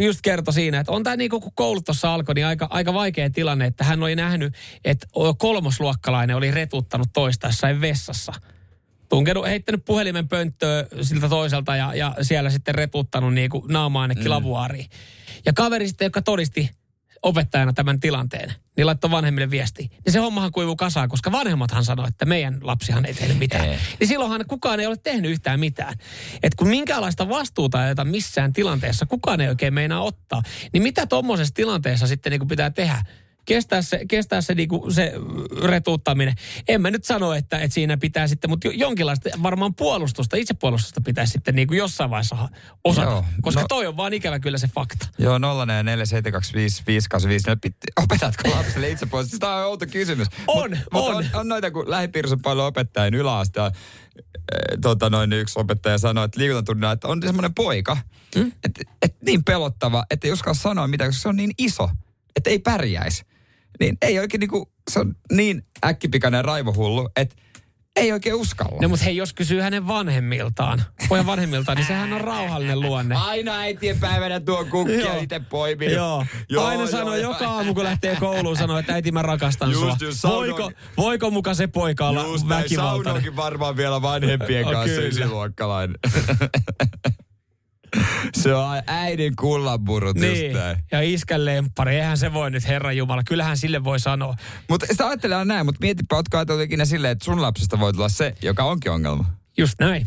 Just 0.00 0.20
kertoi 0.22 0.54
siinä, 0.54 0.80
että 0.80 0.92
on 0.92 1.02
tämä 1.02 1.16
niin 1.16 1.30
kun 1.30 1.42
koulut 1.54 1.84
tuossa 1.84 2.14
alkoi, 2.14 2.34
niin 2.34 2.46
aika, 2.46 2.66
aika 2.70 2.94
vaikea 2.94 3.30
tilanne, 3.30 3.66
että 3.66 3.84
hän 3.84 4.02
oli 4.02 4.16
nähnyt, 4.16 4.54
että 4.84 5.06
kolmosluokkalainen 5.38 6.36
oli 6.36 6.50
retuttanut 6.50 7.08
toista 7.12 7.46
jossain 7.46 7.80
vessassa. 7.80 8.32
Tunkenut, 9.08 9.46
heittänyt 9.46 9.84
puhelimen 9.84 10.28
pönttöä 10.28 10.86
siltä 11.02 11.28
toiselta 11.28 11.76
ja, 11.76 11.94
ja 11.94 12.14
siellä 12.22 12.50
sitten 12.50 12.74
retuttanut 12.74 13.34
niin 13.34 13.50
kuin 13.50 13.64
naamaa 13.68 14.02
ainakin 14.02 14.24
mm. 14.24 14.30
lavuaariin. 14.30 14.86
Ja 15.46 15.52
kaveri 15.52 15.88
sitten, 15.88 16.06
joka 16.06 16.22
todisti 16.22 16.70
opettajana 17.22 17.72
tämän 17.72 18.00
tilanteen, 18.00 18.54
niin 18.76 18.86
laittoi 18.86 19.10
vanhemmille 19.10 19.50
viesti. 19.50 19.90
Niin 20.04 20.12
se 20.12 20.18
hommahan 20.18 20.52
kuivuu 20.52 20.76
kasaan, 20.76 21.08
koska 21.08 21.32
vanhemmathan 21.32 21.84
sanoi, 21.84 22.08
että 22.08 22.24
meidän 22.24 22.58
lapsihan 22.62 23.04
ei 23.06 23.14
tehnyt 23.14 23.38
mitään. 23.38 23.64
Ei. 23.64 23.78
Niin 24.00 24.08
silloinhan 24.08 24.44
kukaan 24.48 24.80
ei 24.80 24.86
ole 24.86 24.96
tehnyt 24.96 25.30
yhtään 25.30 25.60
mitään. 25.60 25.94
Et 26.42 26.54
kun 26.54 26.68
minkäänlaista 26.68 27.28
vastuuta 27.28 27.86
ei 27.86 27.92
ota 27.92 28.04
missään 28.04 28.52
tilanteessa, 28.52 29.06
kukaan 29.06 29.40
ei 29.40 29.48
oikein 29.48 29.74
meinaa 29.74 30.02
ottaa. 30.02 30.42
Niin 30.72 30.82
mitä 30.82 31.06
tuommoisessa 31.06 31.54
tilanteessa 31.54 32.06
sitten 32.06 32.30
niin 32.30 32.48
pitää 32.48 32.70
tehdä? 32.70 33.04
Kestää 33.48 33.82
se, 33.82 34.00
kestää 34.08 34.40
se, 34.40 34.54
niin 34.54 34.68
kuin 34.68 34.94
se 34.94 35.12
retuuttaminen. 35.64 36.34
En 36.68 36.82
mä 36.82 36.90
nyt 36.90 37.04
sano, 37.04 37.32
että, 37.32 37.58
että 37.58 37.74
siinä 37.74 37.96
pitää 37.96 38.26
sitten, 38.26 38.50
mutta 38.50 38.68
jo- 38.68 38.72
jonkinlaista 38.72 39.28
varmaan 39.42 39.74
puolustusta, 39.74 40.36
itsepuolustusta 40.36 41.00
pitäisi 41.00 41.32
sitten 41.32 41.54
niin 41.54 41.68
kuin 41.68 41.78
jossain 41.78 42.10
vaiheessa 42.10 42.48
osata. 42.84 43.10
Joo, 43.10 43.24
koska 43.42 43.60
no- 43.60 43.66
toi 43.68 43.86
on 43.86 43.96
vaan 43.96 44.12
ikävä 44.12 44.38
kyllä 44.38 44.58
se 44.58 44.68
fakta. 44.74 45.08
Joo, 45.18 45.38
047255854. 45.38 45.42
Opetatko 48.04 48.50
lapselle 48.50 48.88
itse 48.90 49.06
pois? 49.06 49.30
Sitä 49.30 49.54
on 49.54 49.64
outo 49.66 49.86
kysymys. 49.86 50.28
On, 50.46 50.70
Mut, 50.92 51.04
on. 51.08 51.14
Mut 51.24 51.34
on, 51.34 51.40
on 51.40 51.48
noita, 51.48 51.70
kun 51.70 51.90
lähipiirissä 51.90 52.34
on 52.34 52.42
paljon 52.42 52.66
opettajien 52.66 53.14
yläasteella. 53.14 53.70
eh, 54.16 54.78
Tota 54.82 55.10
noin, 55.10 55.32
yksi 55.32 55.58
opettaja 55.60 55.98
sanoi, 55.98 56.24
että 56.24 56.38
liikuntatunnilla, 56.40 56.92
että 56.92 57.08
on 57.08 57.22
semmoinen 57.22 57.54
poika, 57.54 57.96
mm? 58.36 58.52
että 58.64 58.82
et 59.02 59.16
niin 59.26 59.44
pelottava, 59.44 60.04
että 60.10 60.26
ei 60.26 60.32
uskalla 60.32 60.58
sanoa 60.58 60.88
mitään, 60.88 61.08
koska 61.10 61.22
se 61.22 61.28
on 61.28 61.36
niin 61.36 61.50
iso, 61.58 61.90
että 62.36 62.50
ei 62.50 62.58
pärjäisi. 62.58 63.27
Niin 63.80 63.96
ei 64.02 64.18
oikein 64.18 64.40
niinku, 64.40 64.72
se 64.90 65.00
on 65.00 65.14
niin 65.32 65.62
äkkipikainen 65.84 66.44
raivohullu, 66.44 67.08
että 67.16 67.36
ei 67.96 68.12
oikein 68.12 68.34
uskalla. 68.34 68.78
No 68.82 68.88
mutta 68.88 69.04
hei, 69.04 69.16
jos 69.16 69.32
kysyy 69.32 69.60
hänen 69.60 69.86
vanhemmiltaan, 69.88 70.82
pojan 71.08 71.26
vanhemmiltaan, 71.26 71.76
niin 71.76 71.86
sehän 71.86 72.12
on 72.12 72.20
rauhallinen 72.20 72.80
luonne. 72.80 73.14
Aina 73.14 73.58
äitien 73.58 74.00
päivänä 74.00 74.40
tuo 74.40 74.64
kukkia 74.64 75.00
Joo. 75.00 75.20
itse 75.22 75.40
poimii. 75.40 75.92
Joo. 75.92 76.24
Aina 76.58 76.86
sanoo 76.86 77.16
joka 77.16 77.46
aamu, 77.48 77.74
kun 77.74 77.84
lähtee 77.84 78.16
kouluun, 78.16 78.56
sanoo, 78.56 78.78
että 78.78 78.92
äiti 78.94 79.12
mä 79.12 79.22
rakastan 79.22 79.70
Just, 79.70 79.82
sua. 79.84 79.96
just, 80.00 80.18
sauno- 80.20 80.34
voiko, 80.36 80.70
voiko 80.96 81.30
muka 81.30 81.54
se 81.54 81.66
poika 81.66 82.08
olla 82.08 82.22
Just 82.22 82.48
väkivaltainen? 82.48 83.04
saunoonkin 83.04 83.36
varmaan 83.36 83.76
vielä 83.76 84.02
vanhempien 84.02 84.64
Oh, 84.66 84.72
kanssa 84.72 84.94
kyllä. 84.96 85.08
ysiluokkalainen. 85.08 85.96
se 88.42 88.54
on 88.54 88.82
äidin 88.86 89.36
kullanpurut 89.36 90.16
just 90.16 90.28
Niin, 90.28 90.52
näin. 90.52 90.76
ja 90.92 91.00
iskän 91.02 91.44
lemppari, 91.44 91.96
eihän 91.96 92.18
se 92.18 92.32
voi 92.32 92.50
nyt, 92.50 92.68
Herra 92.68 92.92
Jumala, 92.92 93.22
kyllähän 93.24 93.56
sille 93.56 93.84
voi 93.84 94.00
sanoa. 94.00 94.34
Mutta 94.68 94.86
sitä 94.90 95.06
ajattelee 95.08 95.44
näin, 95.44 95.66
mutta 95.66 95.78
mietipä, 95.80 96.16
ootko 96.16 96.36
ajatellut 96.36 96.64
ikinä 96.64 96.84
silleen, 96.84 97.12
että 97.12 97.24
sun 97.24 97.42
lapsesta 97.42 97.80
voi 97.80 97.92
tulla 97.92 98.08
se, 98.08 98.34
joka 98.42 98.64
onkin 98.64 98.92
ongelma. 98.92 99.24
Just 99.58 99.74
näin. 99.80 100.06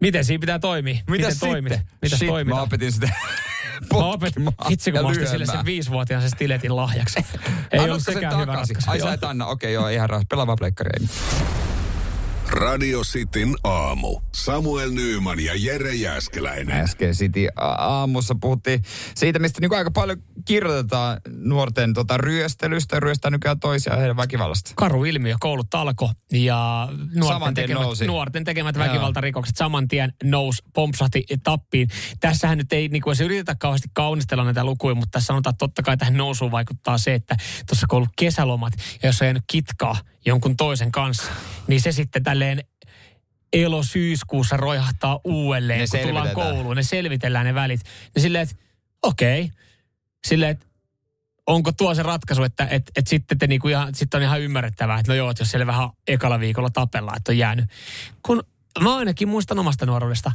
Miten 0.00 0.24
siinä 0.24 0.40
pitää 0.40 0.58
toimia? 0.58 0.96
Miten 1.10 1.38
toimit? 1.38 1.72
Mitäs 2.02 2.18
Shit, 2.18 2.30
mä 2.44 2.62
opetin 2.62 2.92
sitä 2.92 3.08
Mä 3.92 3.98
opetin, 3.98 4.48
hitsi 4.70 4.92
kun 4.92 5.00
mä 5.02 5.08
ostin 5.08 5.28
sille 5.28 5.46
sen 5.46 5.64
viisivuotiaan 5.64 6.22
sen 6.22 6.30
stiletin 6.30 6.76
lahjaksi. 6.76 7.18
Ei 7.20 7.24
Annatko 7.44 7.84
ollut 7.84 8.02
sen 8.02 8.14
sekään 8.14 8.40
hyvä 8.40 8.54
ratkaisu. 8.54 8.90
Ai 8.90 9.00
sä 9.00 9.12
et 9.12 9.24
anna, 9.24 9.46
okei 9.46 9.72
joo, 9.72 9.88
ihan 9.88 10.10
rauhassa. 10.10 10.26
Pelaa 10.30 10.46
vaan 10.46 10.58
pleikkaria. 10.58 11.08
Radio 12.52 13.00
Cityn 13.00 13.54
aamu. 13.64 14.20
Samuel 14.32 14.90
Nyyman 14.90 15.40
ja 15.40 15.52
Jere 15.56 15.94
Jäskeläinen. 15.94 16.80
Äsken 16.80 17.12
City 17.12 17.48
aamussa 17.78 18.34
puhuttiin 18.40 18.82
siitä, 19.14 19.38
mistä 19.38 19.60
niin 19.60 19.74
aika 19.74 19.90
paljon 19.90 20.22
kirjoitetaan 20.44 21.20
nuorten 21.28 21.94
tota, 21.94 22.16
ryöstelystä. 22.16 23.00
Ryöstää 23.00 23.30
nykyään 23.30 23.60
toisia 23.60 23.92
ja 23.92 23.98
heidän 23.98 24.16
väkivallasta. 24.16 24.72
karu 24.74 25.04
ilmiö, 25.04 25.36
koulut 25.40 25.74
alkoi 25.74 26.08
ja 26.32 26.88
nuorten 26.90 27.22
Saman 27.22 27.54
tien 27.54 27.64
tekemät, 27.64 27.82
nousi. 27.82 28.06
nuorten 28.06 28.44
tekemät 28.44 28.78
väkivaltarikokset 28.78 29.56
saman 29.56 29.88
tien 29.88 30.12
nousi, 30.24 30.62
pompsahti 30.74 31.24
tappiin. 31.42 31.88
Tässähän 32.20 32.58
nyt 32.58 32.72
ei 32.72 32.88
niin 32.88 33.02
kuin, 33.02 33.16
se 33.16 33.24
yritetä 33.24 33.54
kauheasti 33.54 33.88
kaunistella 33.92 34.44
näitä 34.44 34.64
lukuja, 34.64 34.94
mutta 34.94 35.10
tässä 35.10 35.26
sanotaan, 35.26 35.52
että 35.54 35.64
totta 35.64 35.82
kai 35.82 35.96
tähän 35.96 36.16
nousuun 36.16 36.50
vaikuttaa 36.50 36.98
se, 36.98 37.14
että 37.14 37.36
tuossa 37.66 37.86
kun 37.86 37.96
on 37.96 37.98
ollut 37.98 38.12
kesälomat 38.18 38.72
ja 39.02 39.08
jos 39.08 39.20
on 39.22 39.26
jäänyt 39.26 39.44
kitkaa 39.46 39.96
jonkun 40.26 40.56
toisen 40.56 40.92
kanssa, 40.92 41.32
niin 41.66 41.80
se 41.80 41.92
sitten 41.92 42.22
tälleen 42.22 42.64
elo-syyskuussa 43.52 44.56
roihahtaa 44.56 45.20
uudelleen, 45.24 45.80
Ne 45.80 45.86
kun 45.90 46.00
tullaan 46.00 46.30
kouluun. 46.30 46.76
Ne 46.76 46.82
selvitellään 46.82 47.46
ne 47.46 47.54
välit. 47.54 47.80
Ne 48.16 48.22
silleen, 48.22 48.42
että 48.42 48.56
okei, 49.02 49.50
silleen, 50.26 50.50
että 50.50 50.66
onko 51.46 51.72
tuo 51.72 51.94
se 51.94 52.02
ratkaisu, 52.02 52.42
että 52.42 52.66
et, 52.70 52.90
et 52.96 53.06
sitten 53.06 53.38
te 53.38 53.46
niinku 53.46 53.68
ihan, 53.68 53.94
sit 53.94 54.14
on 54.14 54.22
ihan 54.22 54.40
ymmärrettävää, 54.40 54.98
että 54.98 55.12
no 55.12 55.16
joo, 55.16 55.30
että 55.30 55.40
jos 55.40 55.50
siellä 55.50 55.66
vähän 55.66 55.90
ekalla 56.08 56.40
viikolla 56.40 56.70
tapellaan, 56.70 57.16
että 57.16 57.32
on 57.32 57.38
jäänyt. 57.38 57.64
Kun 58.22 58.42
mä 58.80 58.96
ainakin 58.96 59.28
muistan 59.28 59.58
omasta 59.58 59.86
nuoruudesta, 59.86 60.32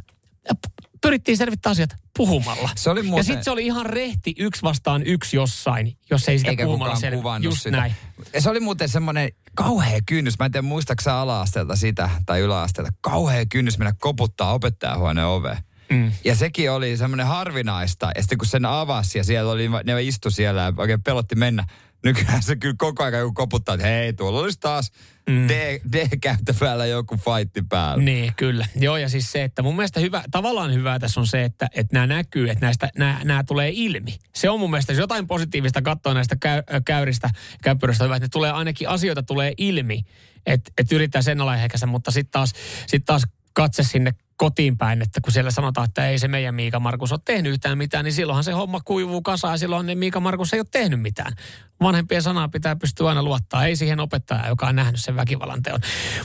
pyrittiin 1.02 1.36
selvittää 1.36 1.70
asiat 1.70 1.90
puhumalla. 2.16 2.70
Se 2.76 2.90
oli 2.90 3.00
Ja 3.00 3.04
muuten- 3.04 3.24
sitten 3.24 3.44
se 3.44 3.50
oli 3.50 3.66
ihan 3.66 3.86
rehti 3.86 4.34
yksi 4.38 4.62
vastaan 4.62 5.02
yksi 5.06 5.36
jossain, 5.36 5.96
jos 6.10 6.28
ei 6.28 6.38
sitä 6.38 6.50
Eikä 6.50 6.64
puhumalla 6.64 6.96
kuvannut 7.14 7.44
Just 7.44 7.62
sitä. 7.62 7.76
näin. 7.76 7.94
Ja 8.32 8.40
se 8.40 8.50
oli 8.50 8.60
muuten 8.60 8.88
semmoinen 8.88 9.28
kauhea 9.54 9.98
kynnys. 10.06 10.38
Mä 10.38 10.44
en 10.44 10.52
tiedä, 10.52 10.62
muistaaksä 10.66 11.14
ala-asteelta 11.14 11.76
sitä 11.76 12.10
tai 12.26 12.40
yläasteelta. 12.40 12.92
Kauhea 13.00 13.46
kynnys 13.46 13.78
mennä 13.78 13.94
koputtaa 13.98 14.52
opettajahuoneen 14.52 15.26
oveen. 15.26 15.58
Mm. 15.90 16.12
Ja 16.24 16.34
sekin 16.34 16.70
oli 16.70 16.96
semmoinen 16.96 17.26
harvinaista. 17.26 18.10
Ja 18.16 18.22
sitten 18.22 18.38
kun 18.38 18.46
sen 18.48 18.64
avasi 18.66 19.18
ja 19.18 19.24
siellä 19.24 19.52
oli, 19.52 19.68
ne 19.84 20.02
istu 20.02 20.30
siellä 20.30 20.60
ja 20.62 20.72
oikein 20.76 21.02
pelotti 21.02 21.34
mennä. 21.34 21.64
Nykyään 22.04 22.42
se 22.42 22.56
kyllä 22.56 22.74
koko 22.78 23.04
ajan 23.04 23.20
joku 23.20 23.32
koputtaa, 23.32 23.74
että 23.74 23.86
hei, 23.86 24.12
tuolla 24.12 24.40
olisi 24.40 24.60
taas 24.60 24.92
mm. 25.28 25.48
D, 25.48 25.80
D-käyttävällä 25.92 26.86
joku 26.86 27.16
fightti 27.16 27.62
päällä. 27.68 28.04
Niin, 28.04 28.34
kyllä. 28.36 28.66
Joo, 28.76 28.96
ja 28.96 29.08
siis 29.08 29.32
se, 29.32 29.44
että 29.44 29.62
mun 29.62 29.76
mielestä 29.76 30.00
hyvä, 30.00 30.24
tavallaan 30.30 30.74
hyvää 30.74 30.98
tässä 30.98 31.20
on 31.20 31.26
se, 31.26 31.44
että, 31.44 31.68
että 31.74 31.94
nämä 31.96 32.06
näkyy, 32.06 32.50
että 32.50 32.66
näistä, 32.66 32.90
nämä, 32.98 33.20
nämä 33.24 33.44
tulee 33.44 33.70
ilmi. 33.74 34.18
Se 34.34 34.50
on 34.50 34.60
mun 34.60 34.70
mielestä, 34.70 34.92
jos 34.92 34.98
jotain 34.98 35.26
positiivista 35.26 35.82
katsoa 35.82 36.14
näistä 36.14 36.36
käy, 36.40 36.62
käyristä, 36.84 37.30
käypyröistä, 37.62 38.04
hyvä, 38.04 38.16
että 38.16 38.24
ne 38.24 38.28
tulee 38.32 38.50
ainakin 38.50 38.88
asioita 38.88 39.22
tulee 39.22 39.52
ilmi, 39.56 40.00
että, 40.46 40.70
että 40.78 40.94
yrittää 40.94 41.22
sen 41.22 41.40
alaehkäistä, 41.40 41.86
mutta 41.86 42.10
sitten 42.10 42.32
taas, 42.32 42.52
sit 42.86 43.04
taas 43.04 43.22
katse 43.58 43.82
sinne 43.82 44.12
kotiin 44.36 44.78
päin, 44.78 45.02
että 45.02 45.20
kun 45.20 45.32
siellä 45.32 45.50
sanotaan, 45.50 45.88
että 45.88 46.08
ei 46.08 46.18
se 46.18 46.28
meidän 46.28 46.54
Miika 46.54 46.80
Markus 46.80 47.12
ole 47.12 47.20
tehnyt 47.24 47.52
yhtään 47.52 47.78
mitään, 47.78 48.04
niin 48.04 48.12
silloinhan 48.12 48.44
se 48.44 48.52
homma 48.52 48.80
kuivuu 48.84 49.22
kasaan 49.22 49.54
ja 49.54 49.58
silloin 49.58 49.86
ne 49.86 49.94
Miika 49.94 50.20
Markus 50.20 50.52
ei 50.52 50.60
ole 50.60 50.66
tehnyt 50.70 51.00
mitään. 51.00 51.32
Vanhempien 51.80 52.22
sanaa 52.22 52.48
pitää 52.48 52.76
pystyä 52.76 53.08
aina 53.08 53.22
luottaa, 53.22 53.66
ei 53.66 53.76
siihen 53.76 54.00
opettajaan, 54.00 54.48
joka 54.48 54.66
on 54.66 54.76
nähnyt 54.76 55.00
sen 55.00 55.16
väkivallan 55.16 55.62
teon. 55.62 55.80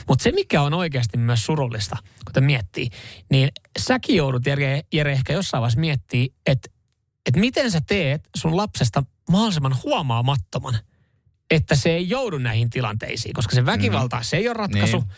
Mutta 0.08 0.22
se, 0.22 0.32
mikä 0.32 0.62
on 0.62 0.74
oikeasti 0.74 1.16
myös 1.18 1.46
surullista, 1.46 1.96
kun 2.32 2.44
miettii, 2.44 2.88
niin 3.30 3.48
säkin 3.78 4.16
joudut, 4.16 4.46
Jere, 4.46 4.82
Jere 4.92 5.12
ehkä 5.12 5.32
jossain 5.32 5.60
vaiheessa 5.60 5.80
miettii, 5.80 6.34
että, 6.46 6.70
että 7.26 7.40
miten 7.40 7.70
sä 7.70 7.80
teet 7.86 8.28
sun 8.36 8.56
lapsesta 8.56 9.02
mahdollisimman 9.30 9.76
huomaamattoman– 9.84 10.78
että 11.50 11.76
se 11.76 11.90
ei 11.90 12.08
joudu 12.08 12.38
näihin 12.38 12.70
tilanteisiin, 12.70 13.32
koska 13.32 13.54
se 13.54 13.66
väkivalta, 13.66 14.16
mm. 14.16 14.22
se 14.22 14.36
ei 14.36 14.48
ole 14.48 14.54
ratkaisu. 14.54 14.98
Niin. 14.98 15.08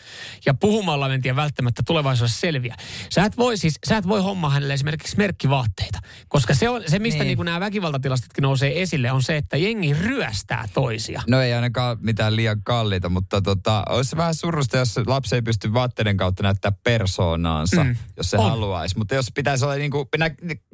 Ja 0.45 0.53
puhumalla 0.53 1.13
en 1.13 1.21
tiedä 1.21 1.35
välttämättä 1.35 1.83
tulevaisuudessa 1.85 2.39
selviä. 2.39 2.75
Sä 3.09 3.23
et 3.23 3.37
voi 3.37 3.57
siis, 3.57 3.79
sä 3.87 3.97
et 3.97 4.07
voi 4.07 4.21
hommaa 4.21 4.49
hänelle 4.49 4.73
esimerkiksi 4.73 5.17
merkkivaatteita, 5.17 5.99
koska 6.27 6.53
se 6.53 6.69
on 6.69 6.83
se, 6.87 6.99
mistä 6.99 7.23
niin. 7.23 7.37
Niin 7.37 7.45
nämä 7.45 7.59
väkivaltatilastotkin 7.59 8.41
nousee 8.41 8.81
esille, 8.81 9.11
on 9.11 9.23
se, 9.23 9.37
että 9.37 9.57
jengi 9.57 9.93
ryöstää 9.93 10.69
toisia. 10.73 11.21
No 11.27 11.41
ei 11.41 11.53
ainakaan 11.53 11.97
mitään 12.01 12.35
liian 12.35 12.63
kalliita, 12.63 13.09
mutta 13.09 13.41
tota, 13.41 13.83
olisi 13.89 14.17
vähän 14.17 14.35
surusta, 14.35 14.77
jos 14.77 14.97
lapsi 15.05 15.35
ei 15.35 15.41
pysty 15.41 15.73
vaatteiden 15.73 16.17
kautta 16.17 16.43
näyttää 16.43 16.71
persoonaansa, 16.83 17.83
mm. 17.83 17.95
jos 18.17 18.29
se 18.29 18.37
on. 18.37 18.49
haluaisi. 18.49 18.97
Mutta 18.97 19.15
jos 19.15 19.31
pitäisi 19.35 19.65
olla 19.65 19.75
niin 19.75 19.91
kuin 19.91 20.07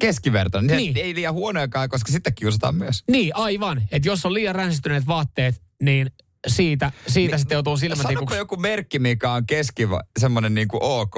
keskivertoinen, 0.00 0.76
niin, 0.76 0.94
niin. 0.94 1.06
ei 1.06 1.14
liian 1.14 1.34
huonojakaan, 1.34 1.88
koska 1.88 2.12
sitten 2.12 2.34
kiusataan 2.34 2.74
myös. 2.74 3.04
Niin, 3.10 3.36
aivan. 3.36 3.82
Että 3.90 4.08
jos 4.08 4.26
on 4.26 4.34
liian 4.34 4.54
ränsistyneet 4.54 5.06
vaatteet, 5.06 5.53
niin 5.84 6.10
siitä, 6.46 6.92
siitä 7.06 7.34
Mi- 7.34 7.38
sitten 7.38 7.56
joutuu 7.56 7.76
silmätikuksi. 7.76 8.36
joku 8.36 8.56
merkki, 8.56 8.98
mikä 8.98 9.32
on 9.32 9.46
keskiva, 9.46 10.00
semmoinen 10.18 10.54
niin 10.54 10.68
kuin 10.68 10.82
ok? 10.82 11.14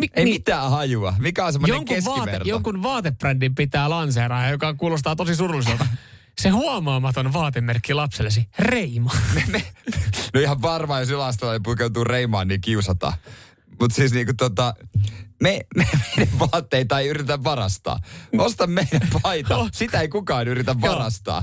Mi- 0.00 0.08
Ei 0.14 0.24
niin, 0.24 0.34
mitään 0.34 0.70
hajua. 0.70 1.14
Mikä 1.18 1.44
on 1.46 1.52
semmoinen 1.52 1.74
jonkun 1.74 1.96
keskiverto? 1.96 2.20
Vaate, 2.30 2.48
jonkun 2.48 2.82
vaatebrändin 2.82 3.54
pitää 3.54 3.90
lanseeraa, 3.90 4.50
joka 4.50 4.74
kuulostaa 4.74 5.16
tosi 5.16 5.34
surulliselta. 5.34 5.86
Se 6.40 6.48
huomaamaton 6.48 7.32
vaatemerkki 7.32 7.94
lapsellesi, 7.94 8.48
Reima. 8.58 9.10
No 10.34 10.40
ihan 10.40 10.62
varmaan, 10.62 11.02
jos 11.02 11.10
yläasteella 11.10 11.60
pukeutuu 11.64 12.04
Reimaan, 12.04 12.48
niin 12.48 12.60
kiusataan. 12.60 13.12
Mutta 13.80 13.94
siis 13.94 14.12
niinku 14.12 14.32
tota, 14.36 14.74
me, 15.42 15.60
me, 15.76 15.86
meidän 16.16 16.38
vaatteita 16.38 17.00
ei 17.00 17.08
yritä 17.08 17.44
varastaa. 17.44 17.98
Osta 18.38 18.66
meidän 18.66 19.08
paita. 19.22 19.68
Sitä 19.72 20.00
ei 20.00 20.08
kukaan 20.08 20.48
yritä 20.48 20.80
varastaa. 20.80 21.42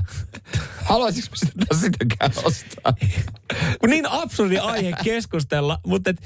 Haluaisitko 0.84 1.36
sitä 1.36 1.76
sitäkään 1.80 2.32
ostaa? 2.44 2.94
Kun 3.80 3.90
niin 3.90 4.10
absurdi 4.10 4.58
aihe 4.58 4.92
keskustella, 5.04 5.78
mutta 5.86 6.10
et, 6.10 6.16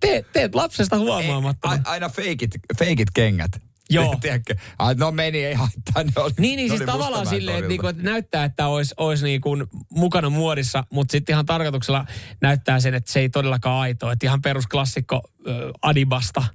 teet, 0.00 0.26
teet 0.32 0.54
lapsesta 0.54 0.98
huomaamatta. 0.98 1.78
Aina 1.84 2.08
feikit, 2.08 2.50
feikit 2.78 3.08
kengät. 3.14 3.71
Joo. 3.94 4.16
Tiedätkö? 4.20 4.54
Ai, 4.78 4.94
no 4.94 5.10
meni, 5.10 5.44
ei 5.44 5.54
haittaa. 5.54 6.02
Ne 6.04 6.12
oli, 6.16 6.32
niin, 6.38 6.56
niin 6.56 6.68
siis 6.68 6.82
tavallaan 6.82 7.26
silleen, 7.26 7.58
että, 7.58 7.68
niinku, 7.68 7.86
että 7.86 8.02
näyttää, 8.02 8.44
että 8.44 8.68
olisi, 8.68 8.94
olisi 8.96 9.24
niinku 9.24 9.56
mukana 9.90 10.30
muodissa, 10.30 10.84
mutta 10.90 11.12
sitten 11.12 11.32
ihan 11.32 11.46
tarkoituksella 11.46 12.06
näyttää 12.40 12.80
sen, 12.80 12.94
että 12.94 13.12
se 13.12 13.20
ei 13.20 13.28
todellakaan 13.28 13.80
aito. 13.80 14.10
Että 14.10 14.26
ihan 14.26 14.42
perusklassikko 14.42 15.20
äh, 15.48 15.54
Adibasta– 15.82 16.44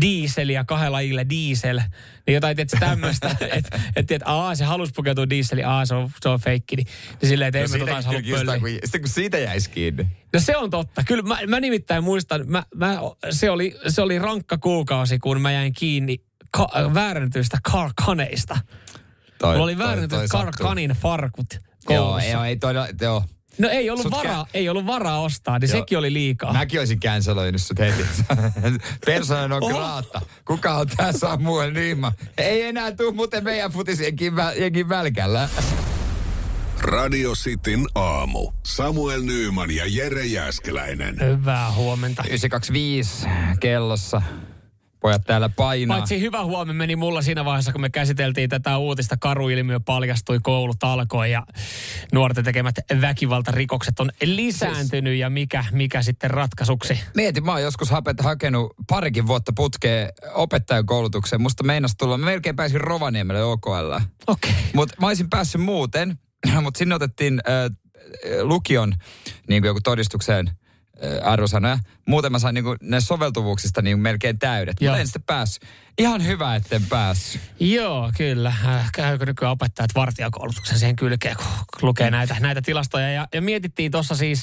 diiseliä 0.00 0.64
kahdella 0.64 0.92
lajilla 0.96 1.28
diesel. 1.28 1.80
Niin 2.26 2.34
jotain 2.34 2.56
tietysti 2.56 2.76
tämmöistä, 2.80 3.36
että 3.52 3.80
et, 3.96 4.10
et, 4.10 4.22
aa 4.24 4.54
se 4.54 4.64
halusi 4.64 4.92
pukeutua 4.96 5.30
dieseliin, 5.30 5.66
aa 5.66 5.86
se 5.86 5.94
on, 5.94 6.10
se 6.20 6.28
on 6.28 6.40
feikki. 6.40 6.76
Niin, 6.76 6.86
niin 7.20 7.28
silleen, 7.28 7.48
että 7.48 7.58
no 7.58 7.64
emme 7.64 7.78
tota 7.78 8.02
halua 8.02 8.58
kun, 8.60 8.68
Sitten 8.84 9.00
kun 9.00 9.10
siitä 9.10 9.38
jäisi 9.38 9.70
kiinni. 9.70 10.06
No 10.32 10.40
se 10.40 10.56
on 10.56 10.70
totta. 10.70 11.02
Kyllä 11.06 11.22
mä, 11.22 11.38
mä 11.46 11.60
nimittäin 11.60 12.04
muistan, 12.04 12.44
mä, 12.46 12.62
mä, 12.74 12.98
se, 13.30 13.50
oli, 13.50 13.76
se 13.88 14.02
oli 14.02 14.18
rankka 14.18 14.58
kuukausi, 14.58 15.18
kun 15.18 15.40
mä 15.40 15.52
jäin 15.52 15.72
kiinni 15.72 16.18
ka, 16.50 16.68
väärennetyistä 16.94 17.58
karkaneista. 17.62 18.58
Toi, 19.38 19.50
Mulla 19.50 19.64
oli 19.64 19.78
väärennetyt 19.78 20.30
karkanin 20.30 20.90
farkut 20.90 21.58
koulussa. 21.84 22.28
Joo, 22.28 22.32
joo, 22.32 22.44
ei 22.44 22.56
todella, 22.56 22.88
joo. 23.00 23.24
No 23.58 23.68
ei 23.68 23.90
ollut, 23.90 24.10
varaa, 24.10 24.44
kä- 24.44 24.50
ei 24.54 24.68
ollut 24.68 24.86
varaa 24.86 25.20
ostaa, 25.20 25.58
niin 25.58 25.70
Joo. 25.70 25.78
sekin 25.80 25.98
oli 25.98 26.12
liikaa. 26.12 26.52
Mäkin 26.52 26.80
olisin 26.80 27.00
canceloinut 27.00 27.62
sut 27.62 27.78
heti. 27.78 28.02
Persona 29.06 29.56
on 29.56 29.72
graatta. 29.72 30.20
Kuka 30.44 30.74
on 30.74 30.86
tää 30.96 31.12
Samuel 31.12 31.72
Niima? 31.72 32.12
Ei 32.38 32.62
enää 32.62 32.92
tuu 32.92 33.12
muuten 33.12 33.44
meidän 33.44 33.70
futisjenkin 33.70 34.32
vä- 34.32 34.88
välkällä. 34.88 35.48
Radio 36.80 37.32
Cityn 37.32 37.86
aamu. 37.94 38.52
Samuel 38.66 39.22
Nyyman 39.22 39.70
ja 39.70 39.84
Jere 39.86 40.24
Jäskeläinen. 40.26 41.16
Hyvää 41.20 41.72
huomenta. 41.72 42.22
925 42.26 43.26
kellossa 43.60 44.22
pojat 45.02 45.22
täällä 45.26 45.48
painaa. 45.48 45.96
Paitsi 45.96 46.20
hyvä 46.20 46.44
huomi 46.44 46.72
meni 46.72 46.96
mulla 46.96 47.22
siinä 47.22 47.44
vaiheessa, 47.44 47.72
kun 47.72 47.80
me 47.80 47.90
käsiteltiin 47.90 48.50
tätä 48.50 48.78
uutista. 48.78 49.16
Karuilmiö 49.16 49.80
paljastui, 49.80 50.38
koulut 50.42 50.84
alkoi 50.84 51.30
ja 51.30 51.46
nuorten 52.12 52.44
tekemät 52.44 52.74
väkivaltarikokset 53.00 54.00
on 54.00 54.10
lisääntynyt 54.24 55.18
ja 55.18 55.30
mikä, 55.30 55.64
mikä 55.72 56.02
sitten 56.02 56.30
ratkaisuksi? 56.30 57.00
Mieti, 57.14 57.40
mä 57.40 57.52
oon 57.52 57.62
joskus 57.62 57.90
hapet, 57.90 58.20
hakenut 58.20 58.74
parikin 58.88 59.26
vuotta 59.26 59.52
putkeen 59.56 60.08
opettajan 60.34 60.86
koulutukseen. 60.86 61.42
Musta 61.42 61.64
meinas 61.64 61.96
tulla, 61.98 62.18
mä 62.18 62.24
melkein 62.24 62.56
pääsin 62.56 62.80
Rovaniemelle 62.80 63.44
OKL. 63.44 63.70
Okei. 63.72 64.04
Okay. 64.26 64.52
Mutta 64.74 64.94
mä 65.00 65.06
olisin 65.06 65.30
päässyt 65.30 65.60
muuten, 65.60 66.18
mutta 66.62 66.78
sinne 66.78 66.94
otettiin 66.94 67.40
äh, 67.48 67.70
lukion 68.42 68.94
niin 69.48 69.62
kuin 69.62 69.68
joku 69.68 69.80
todistukseen– 69.84 70.50
arvosanoja. 71.22 71.78
Muuten 72.06 72.32
mä 72.32 72.38
sain 72.38 72.54
niinku 72.54 72.76
ne 72.82 73.00
soveltuvuuksista 73.00 73.82
niinku 73.82 74.02
melkein 74.02 74.38
täydet. 74.38 74.80
Mutta 74.80 74.98
en 74.98 75.06
sitten 75.06 75.22
päässyt. 75.22 75.68
Ihan 75.98 76.24
hyvä, 76.24 76.56
etten 76.56 76.86
päässyt. 76.86 77.40
Joo, 77.60 78.12
kyllä. 78.16 78.48
Äh, 78.66 78.90
käykö 78.94 79.26
nykyään 79.26 79.52
opettajat 79.52 79.90
vartijakoulutuksen 79.94 80.78
siihen 80.78 80.96
kylkeen, 80.96 81.36
kun 81.36 81.46
lukee 81.88 82.10
näitä, 82.10 82.36
näitä 82.40 82.62
tilastoja. 82.62 83.12
Ja, 83.12 83.28
ja 83.34 83.42
mietittiin 83.42 83.92
tuossa 83.92 84.16
siis, 84.16 84.42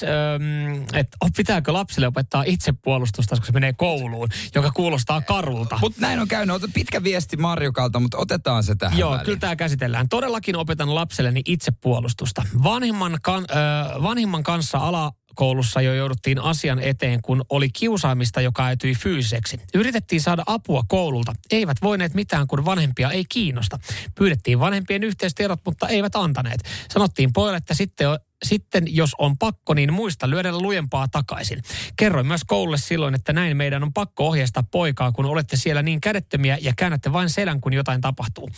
että 0.92 1.16
pitääkö 1.36 1.72
lapsille 1.72 2.06
opettaa 2.06 2.44
itsepuolustusta, 2.46 3.36
kun 3.36 3.46
se 3.46 3.52
menee 3.52 3.72
kouluun, 3.72 4.28
joka 4.54 4.70
kuulostaa 4.70 5.20
karulta. 5.20 5.78
Mutta 5.80 6.00
näin 6.00 6.20
on 6.20 6.28
käynyt. 6.28 6.56
Ota 6.56 6.68
pitkä 6.74 7.02
viesti 7.02 7.36
Marjukalta, 7.36 8.00
mutta 8.00 8.18
otetaan 8.18 8.64
se 8.64 8.74
tähän 8.74 8.98
Joo, 8.98 9.10
väliin. 9.10 9.24
kyllä 9.24 9.38
tämä 9.38 9.56
käsitellään. 9.56 10.08
Todellakin 10.08 10.56
opetan 10.56 10.94
lapselleni 10.94 11.40
itsepuolustusta. 11.44 12.42
Vanhimman, 12.62 13.18
kan, 13.22 13.44
äh, 13.50 14.02
vanhimman 14.02 14.42
kanssa 14.42 14.78
ala 14.78 15.12
koulussa 15.34 15.80
jo 15.80 15.94
jouduttiin 15.94 16.38
asian 16.38 16.78
eteen, 16.78 17.22
kun 17.22 17.44
oli 17.48 17.70
kiusaamista, 17.70 18.40
joka 18.40 18.66
äityi 18.66 18.94
fyysiseksi. 18.94 19.60
Yritettiin 19.74 20.20
saada 20.20 20.42
apua 20.46 20.82
koululta. 20.88 21.32
Eivät 21.50 21.76
voineet 21.82 22.14
mitään, 22.14 22.46
kun 22.46 22.64
vanhempia 22.64 23.10
ei 23.10 23.24
kiinnosta. 23.28 23.78
Pyydettiin 24.14 24.60
vanhempien 24.60 25.04
yhteistiedot, 25.04 25.60
mutta 25.64 25.88
eivät 25.88 26.16
antaneet. 26.16 26.60
Sanottiin 26.92 27.32
pojalle, 27.32 27.56
että 27.56 27.74
sitten 27.74 28.08
sitten 28.44 28.84
jos 28.94 29.14
on 29.18 29.38
pakko, 29.38 29.74
niin 29.74 29.92
muista 29.92 30.30
lyödä 30.30 30.52
lujempaa 30.58 31.08
takaisin. 31.08 31.62
Kerroin 31.96 32.26
myös 32.26 32.44
koululle 32.44 32.78
silloin, 32.78 33.14
että 33.14 33.32
näin 33.32 33.56
meidän 33.56 33.82
on 33.82 33.92
pakko 33.92 34.26
ohjeistaa 34.26 34.64
poikaa, 34.70 35.12
kun 35.12 35.24
olette 35.24 35.56
siellä 35.56 35.82
niin 35.82 36.00
kädettömiä 36.00 36.58
ja 36.60 36.72
käännätte 36.76 37.12
vain 37.12 37.30
selän, 37.30 37.60
kun 37.60 37.72
jotain 37.72 38.00
tapahtuu. 38.00 38.50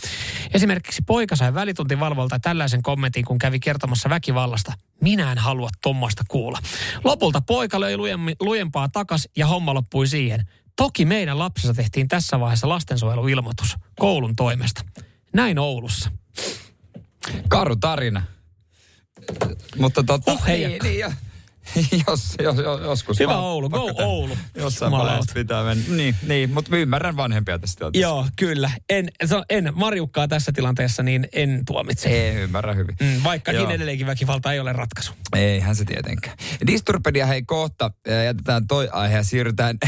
Esimerkiksi 0.55 1.03
poika 1.07 1.37
sai 1.37 1.55
välituntivalvolta 1.55 2.39
tällaisen 2.39 2.83
kommentin, 2.83 3.25
kun 3.25 3.39
kävi 3.39 3.61
kertomassa 3.61 4.11
väkivallasta. 4.11 4.73
Minä 5.01 5.33
en 5.33 5.39
halua 5.39 5.69
tuommoista 5.83 6.25
kuulla. 6.29 6.59
Lopulta 7.05 7.41
poika 7.41 7.81
löi 7.81 7.97
lujempaa 8.41 8.89
takas 8.89 9.29
ja 9.37 9.47
homma 9.47 9.75
loppui 9.75 10.07
siihen. 10.07 10.47
Toki 10.77 11.05
meidän 11.05 11.39
lapsessa 11.39 11.75
tehtiin 11.75 12.09
tässä 12.09 12.41
vaiheessa 12.41 12.69
lastensuojeluilmoitus 12.69 13.77
koulun 13.99 14.37
toimesta. 14.37 14.85
Näin 15.33 15.59
Oulussa. 15.59 16.11
Karu 17.49 17.77
tarina. 17.77 18.23
Mutta 19.79 20.03
tota, 20.03 20.33
oh, 20.33 20.47
niin, 20.47 20.79
niin, 20.83 20.99
ja, 20.99 21.13
jos, 22.07 22.35
jos, 22.43 22.57
jos, 22.57 22.81
joskus. 22.81 23.21
Hyvä 23.21 23.33
vaan 23.33 23.45
Oulu, 23.45 23.71
go 23.71 23.87
tehdä. 23.87 24.05
Oulu. 24.05 24.39
Jossain 24.55 24.93
vaiheessa 24.93 25.35
pitää 25.35 25.65
mennä. 25.65 25.85
Niin, 25.89 26.17
niin 26.27 26.51
mutta 26.51 26.77
ymmärrän 26.77 27.17
vanhempia 27.17 27.59
tästä 27.59 27.79
tilanteesta. 27.79 28.09
Joo, 28.09 28.27
kyllä. 28.37 28.71
En, 28.89 29.09
en 29.51 29.73
Marjukkaa 29.75 30.29
tässä 30.29 30.53
tilanteessa, 30.53 31.03
niin 31.03 31.29
en 31.33 31.63
tuomitse. 31.67 32.09
Ei, 32.09 32.35
ymmärrän 32.35 32.77
hyvin. 32.77 32.97
Mm, 33.01 33.25
vaikkakin 33.25 33.61
Joo. 33.61 33.71
edelleenkin 33.71 34.07
väkivalta 34.07 34.53
ei 34.53 34.61
ole 34.61 34.73
ratkaisu. 34.73 35.13
Eihän 35.37 35.77
se 35.77 35.85
tietenkään. 35.85 36.37
Disturpedia 36.67 37.27
hei 37.27 37.43
kohta. 37.43 37.91
Ää, 38.09 38.25
Jätetään 38.25 38.67
toi 38.67 38.89
aihe 38.93 39.17
ja 39.17 39.23
siirrytään 39.23 39.79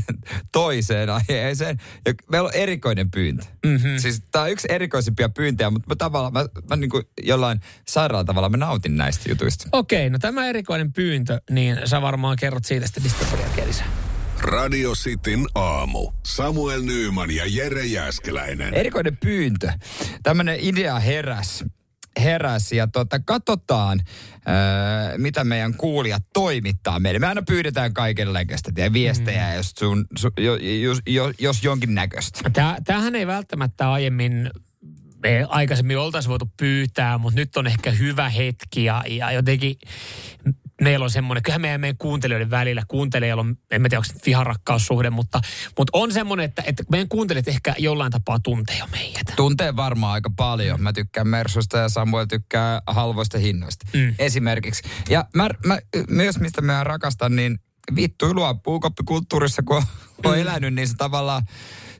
toiseen 0.52 1.10
aiheeseen. 1.10 1.78
Ja 2.06 2.14
meillä 2.30 2.46
on 2.46 2.54
erikoinen 2.54 3.10
pyyntö. 3.10 3.44
Mm-hmm. 3.66 3.98
Siis 3.98 4.22
tää 4.30 4.42
on 4.42 4.50
yksi 4.50 4.68
erikoisimpia 4.70 5.28
pyyntejä, 5.28 5.70
mutta 5.70 5.88
mä 5.88 5.96
tavallaan, 5.96 6.32
mä, 6.32 6.44
mä 6.70 6.76
niin 6.76 6.90
kuin 6.90 7.04
jollain 7.22 7.60
sairaalla 7.88 8.24
tavalla 8.24 8.48
mä 8.48 8.56
nautin 8.56 8.96
näistä 8.96 9.28
jutuista. 9.28 9.68
Okei, 9.72 10.10
no 10.10 10.18
tämä 10.18 10.46
erikoinen 10.46 10.92
pyyntö, 10.92 11.23
niin 11.50 11.78
sä 11.84 12.02
varmaan 12.02 12.36
kerrot 12.40 12.64
siitä 12.64 12.86
sitten 12.86 13.02
lisää. 13.66 13.86
Radio 14.40 14.92
Cityn 14.92 15.46
aamu. 15.54 16.12
Samuel 16.26 16.82
Nyyman 16.82 17.30
ja 17.30 17.44
Jere 17.46 17.84
Jäskeläinen. 17.84 18.74
Erikoinen 18.74 19.16
pyyntö. 19.16 19.72
Tämmönen 20.22 20.58
idea 20.60 20.98
heräs. 20.98 21.64
Heräs 22.20 22.72
ja 22.72 22.86
tota, 22.86 23.20
katsotaan, 23.26 24.00
öö, 24.00 25.18
mitä 25.18 25.44
meidän 25.44 25.74
kuulijat 25.74 26.22
toimittaa 26.32 27.00
meille. 27.00 27.18
Me 27.18 27.26
aina 27.26 27.42
pyydetään 27.42 27.94
kaikenlaista 27.94 28.70
ja 28.76 28.92
viestejä, 28.92 29.48
mm. 29.48 29.56
jos, 29.56 29.70
sun, 29.78 30.04
su, 30.16 30.28
jo, 30.38 30.56
jos, 30.56 30.98
jos, 31.06 31.34
jos 31.38 31.64
jonkin 31.64 31.94
näköistä. 31.94 32.50
Tää, 32.50 32.76
tämähän 32.84 33.14
ei 33.14 33.26
välttämättä 33.26 33.92
aiemmin 33.92 34.50
me 35.22 35.46
aikaisemmin 35.48 35.98
oltaisiin 35.98 36.30
voitu 36.30 36.50
pyytää, 36.56 37.18
mutta 37.18 37.40
nyt 37.40 37.56
on 37.56 37.66
ehkä 37.66 37.90
hyvä 37.90 38.28
hetki 38.28 38.84
ja, 38.84 39.04
ja 39.08 39.32
jotenkin 39.32 39.76
meillä 40.82 41.04
on 41.04 41.10
semmoinen, 41.10 41.42
kyllähän 41.42 41.60
meidän, 41.60 41.80
meidän 41.80 41.96
kuuntelijoiden 41.96 42.50
välillä, 42.50 42.82
kuuntelijoilla 42.88 43.40
on, 43.40 43.58
en 43.70 43.82
mä 43.82 43.88
tiedä 43.88 43.98
onko 44.08 44.20
viharakkaussuhde, 44.26 45.10
mutta, 45.10 45.40
mutta 45.78 45.90
on 45.98 46.12
semmoinen, 46.12 46.44
että, 46.44 46.62
että 46.66 46.84
meidän 46.90 47.08
kuuntelijat 47.08 47.48
ehkä 47.48 47.74
jollain 47.78 48.12
tapaa 48.12 48.38
tuntee 48.38 48.78
jo 48.78 48.86
meidät. 48.90 49.32
Tuntee 49.36 49.76
varmaan 49.76 50.12
aika 50.12 50.30
paljon. 50.36 50.82
Mä 50.82 50.92
tykkään 50.92 51.28
Mersusta 51.28 51.78
ja 51.78 51.88
Samuel 51.88 52.26
tykkää 52.26 52.82
halvoista 52.86 53.38
hinnoista. 53.38 53.86
Mm. 53.94 54.14
Esimerkiksi. 54.18 54.82
Ja 55.08 55.24
mä, 55.34 55.48
mä, 55.66 55.78
myös 56.08 56.40
mistä 56.40 56.62
mä 56.62 56.84
rakastan, 56.84 57.36
niin 57.36 57.58
vittuilua 57.96 58.54
puukoppikulttuurissa, 58.54 59.62
kun 59.62 59.76
on, 59.76 59.82
Mm. 60.24 60.34
elänyt, 60.40 60.74
niin 60.74 60.88
se 60.88 60.94
tavallaan, 60.96 61.42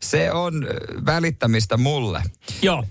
se 0.03 0.33
on 0.33 0.67
välittämistä 1.07 1.77
mulle. 1.77 2.23
Joo. 2.63 2.85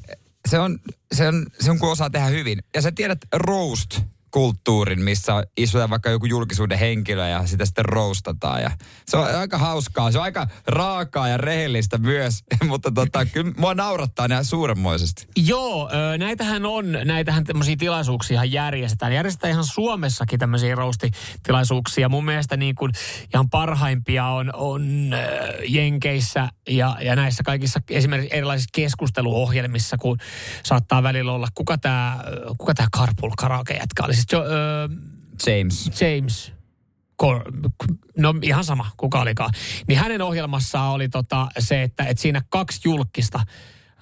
Se 0.50 0.60
on, 0.60 0.80
se 1.16 1.28
on, 1.28 1.46
se 1.60 1.72
on 1.72 1.80
kun 1.80 1.92
osaa 1.92 2.10
tehdä 2.10 2.28
hyvin. 2.28 2.64
Ja 2.76 2.82
sä 2.82 2.92
tiedät 2.92 3.20
roast 3.34 4.02
kulttuurin, 4.34 5.02
missä 5.02 5.44
istutaan 5.58 5.90
vaikka 5.90 6.10
joku 6.10 6.26
julkisuuden 6.26 6.80
henkilö 6.80 7.28
ja 7.28 7.48
sitä 7.48 7.66
sitten 7.66 7.86
roastataan. 7.86 8.62
Ja 8.62 8.72
se 9.06 9.18
on 9.18 9.36
aika 9.36 9.58
hauskaa. 9.58 10.12
Se 10.12 10.18
on 10.18 10.24
aika 10.24 10.48
raakaa 10.68 11.28
ja 11.28 11.38
rehellistä 11.38 11.98
myös, 11.98 12.44
mutta 12.70 12.92
tota, 12.92 13.26
kyllä 13.26 13.52
mua 13.58 13.74
naurattaa 13.74 14.28
nämä 14.28 14.44
suuremmoisesti. 14.44 15.28
Joo, 15.48 15.90
näitähän 16.18 16.66
on, 16.66 16.92
näitähän 17.06 17.44
tämmöisiä 17.44 17.76
tilaisuuksia 17.80 18.46
järjestetään. 18.46 19.14
Järjestetään 19.14 19.52
ihan 19.52 19.66
Suomessakin 19.66 20.40
tämmöisiä 20.40 20.76
roastitilaisuuksia. 20.76 22.10
Mun 22.10 22.26
mielestä 22.26 22.58
niin 22.58 22.76
kuin 22.76 22.92
ihan 23.34 23.50
parhaimpia 23.50 24.28
on, 24.28 24.52
on 24.54 25.12
Jenkeissä 25.68 26.50
ja, 26.70 26.98
ja 27.02 27.16
näissä 27.16 27.44
kaikissa 27.44 27.80
esimerkiksi 27.90 28.38
erilaisissa 28.38 28.70
keskusteluohjelmissa, 28.74 29.98
kun 29.98 30.18
saattaa 30.64 31.04
välillä 31.04 31.32
olla, 31.32 31.48
kuka 31.56 31.78
tämä 31.78 32.24
kuka 32.58 32.74
tää 32.74 32.88
Carpool 32.98 33.32
karaoke 33.38 33.74
jätkä 33.74 34.04
oli? 34.04 34.23
Siis 34.24 34.34
jo, 34.34 34.44
ö, 34.44 34.90
James. 35.48 36.02
James. 36.02 36.54
Cor- 37.24 37.72
No 38.18 38.34
ihan 38.42 38.64
sama, 38.64 38.92
kuka 38.98 39.22
olikaan. 39.22 39.50
Niin 39.88 40.00
hänen 40.00 40.22
ohjelmassaan 40.22 40.92
oli 40.92 41.10
tota 41.10 41.48
se, 41.60 41.84
että, 41.84 42.04
että 42.06 42.22
siinä 42.22 42.42
kaksi 42.50 42.80
julkista 42.86 43.40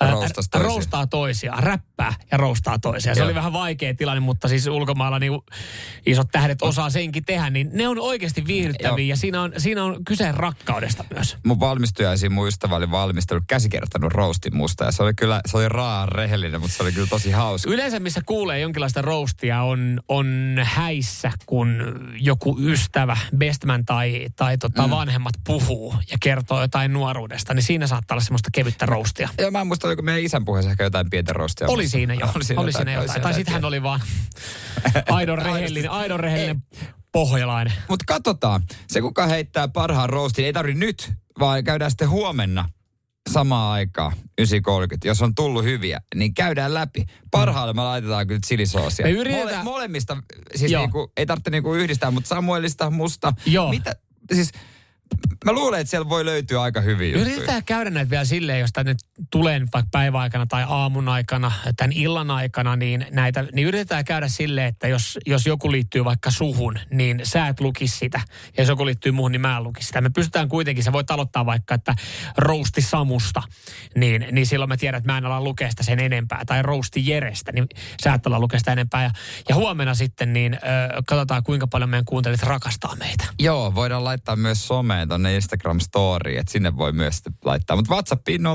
Roustas 0.09 0.49
toisia. 0.49 0.67
roustaa 0.67 1.07
toisiaan, 1.07 1.63
räppää 1.63 2.13
ja 2.31 2.37
roustaa 2.37 2.79
toisiaan. 2.79 3.15
Se 3.15 3.19
Joo. 3.19 3.25
oli 3.25 3.35
vähän 3.35 3.53
vaikea 3.53 3.93
tilanne, 3.93 4.19
mutta 4.19 4.47
siis 4.47 4.67
ulkomailla 4.67 5.19
niin 5.19 5.31
isot 6.05 6.27
tähdet 6.31 6.61
osaa 6.61 6.89
senkin 6.89 7.25
tehdä, 7.25 7.49
niin 7.49 7.69
ne 7.73 7.87
on 7.87 7.99
oikeasti 7.99 8.47
viihdyttäviä 8.47 9.05
ja 9.05 9.15
siinä 9.15 9.41
on, 9.41 9.53
siinä 9.57 9.83
on 9.83 10.05
kyse 10.05 10.31
rakkaudesta 10.31 11.05
myös. 11.13 11.37
Mun 11.45 11.59
valmistujaisiin 11.59 12.31
mun 12.31 12.47
ystävä 12.47 12.75
oli 12.75 12.91
valmistellut, 12.91 13.43
käsikirjoittanut 13.47 14.13
roastin 14.13 14.57
musta 14.57 14.85
ja 14.85 14.91
se 14.91 15.03
oli 15.03 15.13
kyllä, 15.13 15.41
se 15.45 15.57
oli 15.57 15.69
raa 15.69 16.05
rehellinen, 16.05 16.61
mutta 16.61 16.77
se 16.77 16.83
oli 16.83 16.91
kyllä 16.91 17.07
tosi 17.07 17.31
hauska. 17.31 17.71
Yleensä 17.71 17.99
missä 17.99 18.21
kuulee 18.25 18.59
jonkinlaista 18.59 19.01
roastia 19.01 19.61
on, 19.61 19.99
on 20.07 20.55
häissä, 20.63 21.31
kun 21.45 21.81
joku 22.19 22.57
ystävä, 22.59 23.17
bestman 23.37 23.85
tai, 23.85 24.27
tai 24.35 24.57
tota 24.57 24.87
mm. 24.87 24.91
vanhemmat 24.91 25.33
puhuu 25.45 25.95
ja 26.11 26.17
kertoo 26.21 26.61
jotain 26.61 26.93
nuoruudesta, 26.93 27.53
niin 27.53 27.63
siinä 27.63 27.87
saattaa 27.87 28.15
olla 28.15 28.23
semmoista 28.23 28.49
kevyttä 28.53 28.85
roastia. 28.85 29.29
Ja 29.37 29.51
mä 29.51 29.61
en 29.61 29.67
muista, 29.67 29.90
oliko 29.91 30.01
meidän 30.01 30.23
isän 30.23 30.45
puheessa 30.45 30.71
ehkä 30.71 30.83
jotain 30.83 31.09
pientä 31.09 31.33
roastia. 31.33 31.67
Oli 31.67 31.87
siinä 31.87 32.13
jo. 32.13 32.29
Oli 32.35 32.43
siinä 32.43 32.61
oli 32.61 32.69
jotain, 32.69 32.85
siinä 32.87 32.91
jotain. 32.91 33.09
siinä 33.09 33.13
Tai 33.13 33.19
jotain 33.19 33.35
sitten 33.35 33.53
hän 33.53 33.65
oli 33.65 33.83
vaan 33.83 33.99
aidon 35.09 35.37
rehellinen, 35.37 35.91
aidon 35.91 36.19
rehellinen 36.19 36.63
pohjalainen. 37.11 37.73
Mutta 37.89 38.05
katsotaan. 38.07 38.63
Se, 38.87 39.01
kuka 39.01 39.27
heittää 39.27 39.67
parhaan 39.67 40.09
roastin, 40.09 40.45
ei 40.45 40.53
tarvi 40.53 40.73
nyt, 40.73 41.11
vaan 41.39 41.63
käydään 41.63 41.91
sitten 41.91 42.09
huomenna 42.09 42.69
samaan 43.29 43.71
aikaan, 43.73 44.11
9.30. 44.41 44.47
Jos 45.03 45.21
on 45.21 45.35
tullut 45.35 45.63
hyviä, 45.63 46.01
niin 46.15 46.33
käydään 46.33 46.73
läpi. 46.73 47.05
Parhaalle 47.31 47.73
me 47.73 47.81
laitetaan 47.83 48.27
kyllä 48.27 48.39
chilisoosia. 48.47 49.05
Me 49.05 49.11
yritetään- 49.11 49.47
Mole, 49.49 49.63
molemmista, 49.63 50.17
siis 50.55 50.71
Joo. 50.71 50.81
niinku, 50.81 51.11
ei 51.17 51.25
tarvitse 51.25 51.49
niinku 51.49 51.73
yhdistää, 51.73 52.11
mutta 52.11 52.27
Samuelista, 52.27 52.89
musta. 52.89 53.33
Joo. 53.45 53.69
Mitä, 53.69 53.95
siis 54.33 54.51
mä 55.45 55.53
luulen, 55.53 55.81
että 55.81 55.91
siellä 55.91 56.09
voi 56.09 56.25
löytyä 56.25 56.61
aika 56.61 56.81
hyviä 56.81 57.07
juttuja. 57.07 57.25
Yritetään 57.25 57.63
käydä 57.65 57.89
näitä 57.89 58.09
vielä 58.09 58.25
silleen, 58.25 58.59
jos 58.59 58.69
nyt 58.83 58.97
tulee 59.29 59.61
vaikka 59.73 59.89
päiväaikana 59.91 60.45
tai 60.45 60.65
aamun 60.67 61.09
aikana, 61.09 61.51
tämän 61.77 61.91
illan 61.91 62.31
aikana, 62.31 62.75
niin 62.75 63.05
näitä, 63.11 63.45
niin 63.53 63.67
yritetään 63.67 64.05
käydä 64.05 64.27
silleen, 64.27 64.67
että 64.67 64.87
jos, 64.87 65.19
jos 65.25 65.45
joku 65.45 65.71
liittyy 65.71 66.05
vaikka 66.05 66.31
suhun, 66.31 66.79
niin 66.91 67.21
sä 67.23 67.47
et 67.47 67.59
lukisi 67.59 67.97
sitä. 67.97 68.21
Ja 68.57 68.63
jos 68.63 68.69
joku 68.69 68.85
liittyy 68.85 69.11
muuhun, 69.11 69.31
niin 69.31 69.41
mä 69.41 69.57
en 69.57 69.63
lukisi 69.63 69.87
sitä. 69.87 70.01
Me 70.01 70.09
pystytään 70.09 70.49
kuitenkin, 70.49 70.83
sä 70.83 70.91
voit 70.91 71.11
aloittaa 71.11 71.45
vaikka, 71.45 71.73
että 71.75 71.95
rousti 72.37 72.81
Samusta, 72.81 73.43
niin, 73.95 74.27
niin 74.31 74.45
silloin 74.45 74.69
mä 74.69 74.77
tiedän, 74.77 74.97
että 74.97 75.11
mä 75.11 75.17
en 75.17 75.25
ala 75.25 75.41
lukea 75.41 75.69
sitä 75.69 75.83
sen 75.83 75.99
enempää. 75.99 76.45
Tai 76.45 76.61
rousti 76.61 77.07
Jerestä, 77.07 77.51
niin 77.51 77.67
sä 78.03 78.13
et 78.13 78.27
ala 78.27 78.39
lukea 78.39 78.59
sitä 78.59 78.71
enempää. 78.71 79.03
Ja, 79.03 79.11
ja 79.49 79.55
huomenna 79.55 79.95
sitten, 79.95 80.33
niin 80.33 80.53
ö, 80.53 80.57
katsotaan 81.07 81.43
kuinka 81.43 81.67
paljon 81.67 81.89
meidän 81.89 82.05
kuuntelijat 82.05 82.43
rakastaa 82.43 82.95
meitä. 82.95 83.25
Joo, 83.39 83.75
voidaan 83.75 84.03
laittaa 84.03 84.35
myös 84.35 84.67
someen 84.67 85.00
tonne 85.07 85.35
Instagram 85.35 85.79
Storyin, 85.79 86.39
että 86.39 86.51
sinne 86.51 86.77
voi 86.77 86.91
myös 86.91 87.21
laittaa. 87.45 87.75
Mutta 87.75 87.91
WhatsAppiin 87.93 88.41
0447255854. 88.41 88.45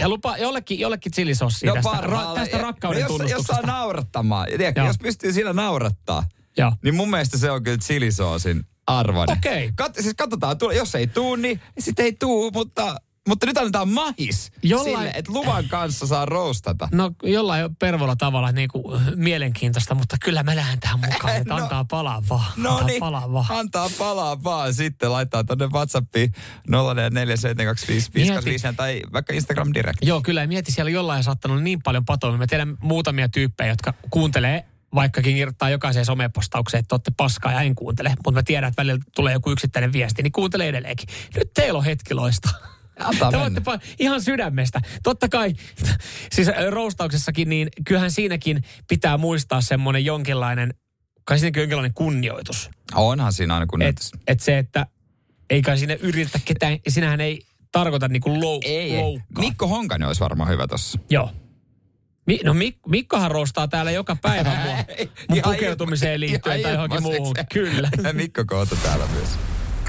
Ja 0.00 0.08
lupa 0.08 0.36
jollekin, 0.36 0.78
jollekin 0.78 1.12
chilisossia 1.12 1.72
tästä, 1.74 1.98
ra, 2.00 2.22
No 2.24 2.34
tästä 2.34 2.56
Ja- 2.56 2.62
rakkauden 2.62 3.02
no 3.02 3.16
jos, 3.18 3.30
jos 3.30 3.42
saa 3.46 3.60
naurattamaan, 3.62 4.46
ja 4.52 4.58
tiedätkö, 4.58 4.80
jos 4.80 4.98
pystyy 5.02 5.32
siinä 5.32 5.52
naurattaa, 5.52 6.24
Joo. 6.58 6.72
niin 6.84 6.94
mun 6.94 7.10
mielestä 7.10 7.38
se 7.38 7.50
on 7.50 7.62
kyllä 7.62 7.78
chilisoosin 7.78 8.66
arvoinen. 8.86 9.36
Okei. 9.38 9.72
Kat, 9.76 9.94
siis 10.00 10.14
katsotaan, 10.16 10.58
tule- 10.58 10.74
jos 10.74 10.94
ei 10.94 11.06
tuu, 11.06 11.36
niin 11.36 11.60
sitten 11.78 12.04
ei 12.04 12.12
tuu, 12.12 12.50
mutta, 12.50 12.96
mutta 13.30 13.46
nyt 13.46 13.58
annetaan 13.58 13.88
mahis 13.88 14.52
Jollain- 14.62 14.96
sille, 14.98 15.10
että 15.14 15.32
luvan 15.32 15.68
kanssa 15.68 16.06
saa 16.06 16.26
roustata. 16.26 16.88
No 16.92 17.10
jollain 17.22 17.76
pervolla 17.76 18.16
tavalla 18.16 18.52
niin 18.52 18.68
kuin, 18.68 19.00
mielenkiintoista, 19.16 19.94
mutta 19.94 20.16
kyllä 20.24 20.42
mä 20.42 20.56
lähden 20.56 20.80
tähän 20.80 21.00
mukaan, 21.00 21.36
että 21.36 21.54
No. 21.54 21.62
antaa 21.62 21.84
palaa 21.84 22.22
vaan. 22.30 22.52
No 22.56 22.70
antaa 22.70 22.86
niin, 22.86 23.00
palaa 23.00 23.32
vaan. 23.32 23.46
antaa 23.50 23.90
palaa 23.98 24.44
vaan 24.44 24.74
sitten, 24.74 25.12
laittaa 25.12 25.44
tonne 25.44 25.66
WhatsAppiin 25.66 26.32
0447255854 26.68 26.72
tai 28.76 29.02
vaikka 29.12 29.32
Instagram 29.32 29.70
Direct. 29.74 29.98
Joo, 30.02 30.20
kyllä 30.20 30.40
ja 30.40 30.48
mieti, 30.48 30.72
siellä 30.72 30.90
jollain 30.90 31.24
saattanut 31.24 31.62
niin 31.62 31.82
paljon 31.82 32.04
patoa. 32.04 32.36
Mä 32.36 32.46
tiedän 32.46 32.76
muutamia 32.82 33.28
tyyppejä, 33.28 33.70
jotka 33.70 33.94
kuuntelee 34.10 34.64
vaikkakin 34.94 35.34
kirjoittaa 35.34 35.70
jokaiseen 35.70 36.04
somepostaukseen, 36.04 36.78
että 36.80 36.94
olette 36.94 37.12
paskaa 37.16 37.52
ja 37.52 37.60
en 37.60 37.74
kuuntele. 37.74 38.08
Mutta 38.08 38.32
mä 38.32 38.42
tiedän, 38.42 38.68
että 38.68 38.82
välillä 38.82 39.04
tulee 39.16 39.32
joku 39.32 39.50
yksittäinen 39.50 39.92
viesti, 39.92 40.22
niin 40.22 40.32
kuuntele 40.32 40.68
edelleenkin. 40.68 41.08
Nyt 41.36 41.50
teillä 41.54 41.78
on 41.78 41.84
hetki 41.84 42.14
loistaa. 42.14 42.52
Antaa 43.00 43.30
Te 43.30 43.36
mennä. 43.36 43.62
ihan 43.98 44.22
sydämestä. 44.22 44.80
Totta 45.02 45.28
kai, 45.28 45.54
siis 46.34 46.48
roustauksessakin, 46.70 47.48
niin 47.48 47.68
kyllähän 47.86 48.10
siinäkin 48.10 48.62
pitää 48.88 49.18
muistaa 49.18 49.60
semmoinen 49.60 50.04
jonkinlainen, 50.04 50.74
kai 51.24 51.38
siinäkin 51.38 51.60
jonkinlainen 51.60 51.94
kunnioitus. 51.94 52.70
Onhan 52.94 53.32
siinä 53.32 53.54
aina 53.54 53.66
kun 53.66 53.82
Et, 53.82 53.96
et 54.26 54.40
se, 54.40 54.58
että 54.58 54.86
ei 55.50 55.62
kai 55.62 55.78
sinne 55.78 55.98
yritetä 56.02 56.38
ketään, 56.44 56.78
sinähän 56.88 57.20
ei 57.20 57.42
tarkoita 57.72 58.08
niinku 58.08 58.40
lou, 58.40 58.60
Ei, 58.64 58.76
ei. 58.92 59.02
loukkaa. 59.02 59.40
Mikko 59.44 59.66
Honkanen 59.66 60.08
olisi 60.08 60.20
varmaan 60.20 60.48
hyvä 60.50 60.66
tossa. 60.66 60.98
Joo. 61.10 61.30
Mi- 62.26 62.40
no 62.44 62.52
Mik- 62.52 62.88
Mikkohan 62.90 63.30
roostaa 63.30 63.68
täällä 63.68 63.90
joka 63.90 64.16
päivä 64.16 64.56
mua 64.64 64.76
mun 65.28 65.42
pukeutumiseen 65.42 66.20
liittyen 66.20 66.62
tai 66.62 66.72
johonkin 66.72 67.02
muuhun. 67.02 67.34
Kyllä. 67.52 67.88
Mikko 68.12 68.44
Koota 68.46 68.76
täällä 68.76 69.06
myös. 69.14 69.28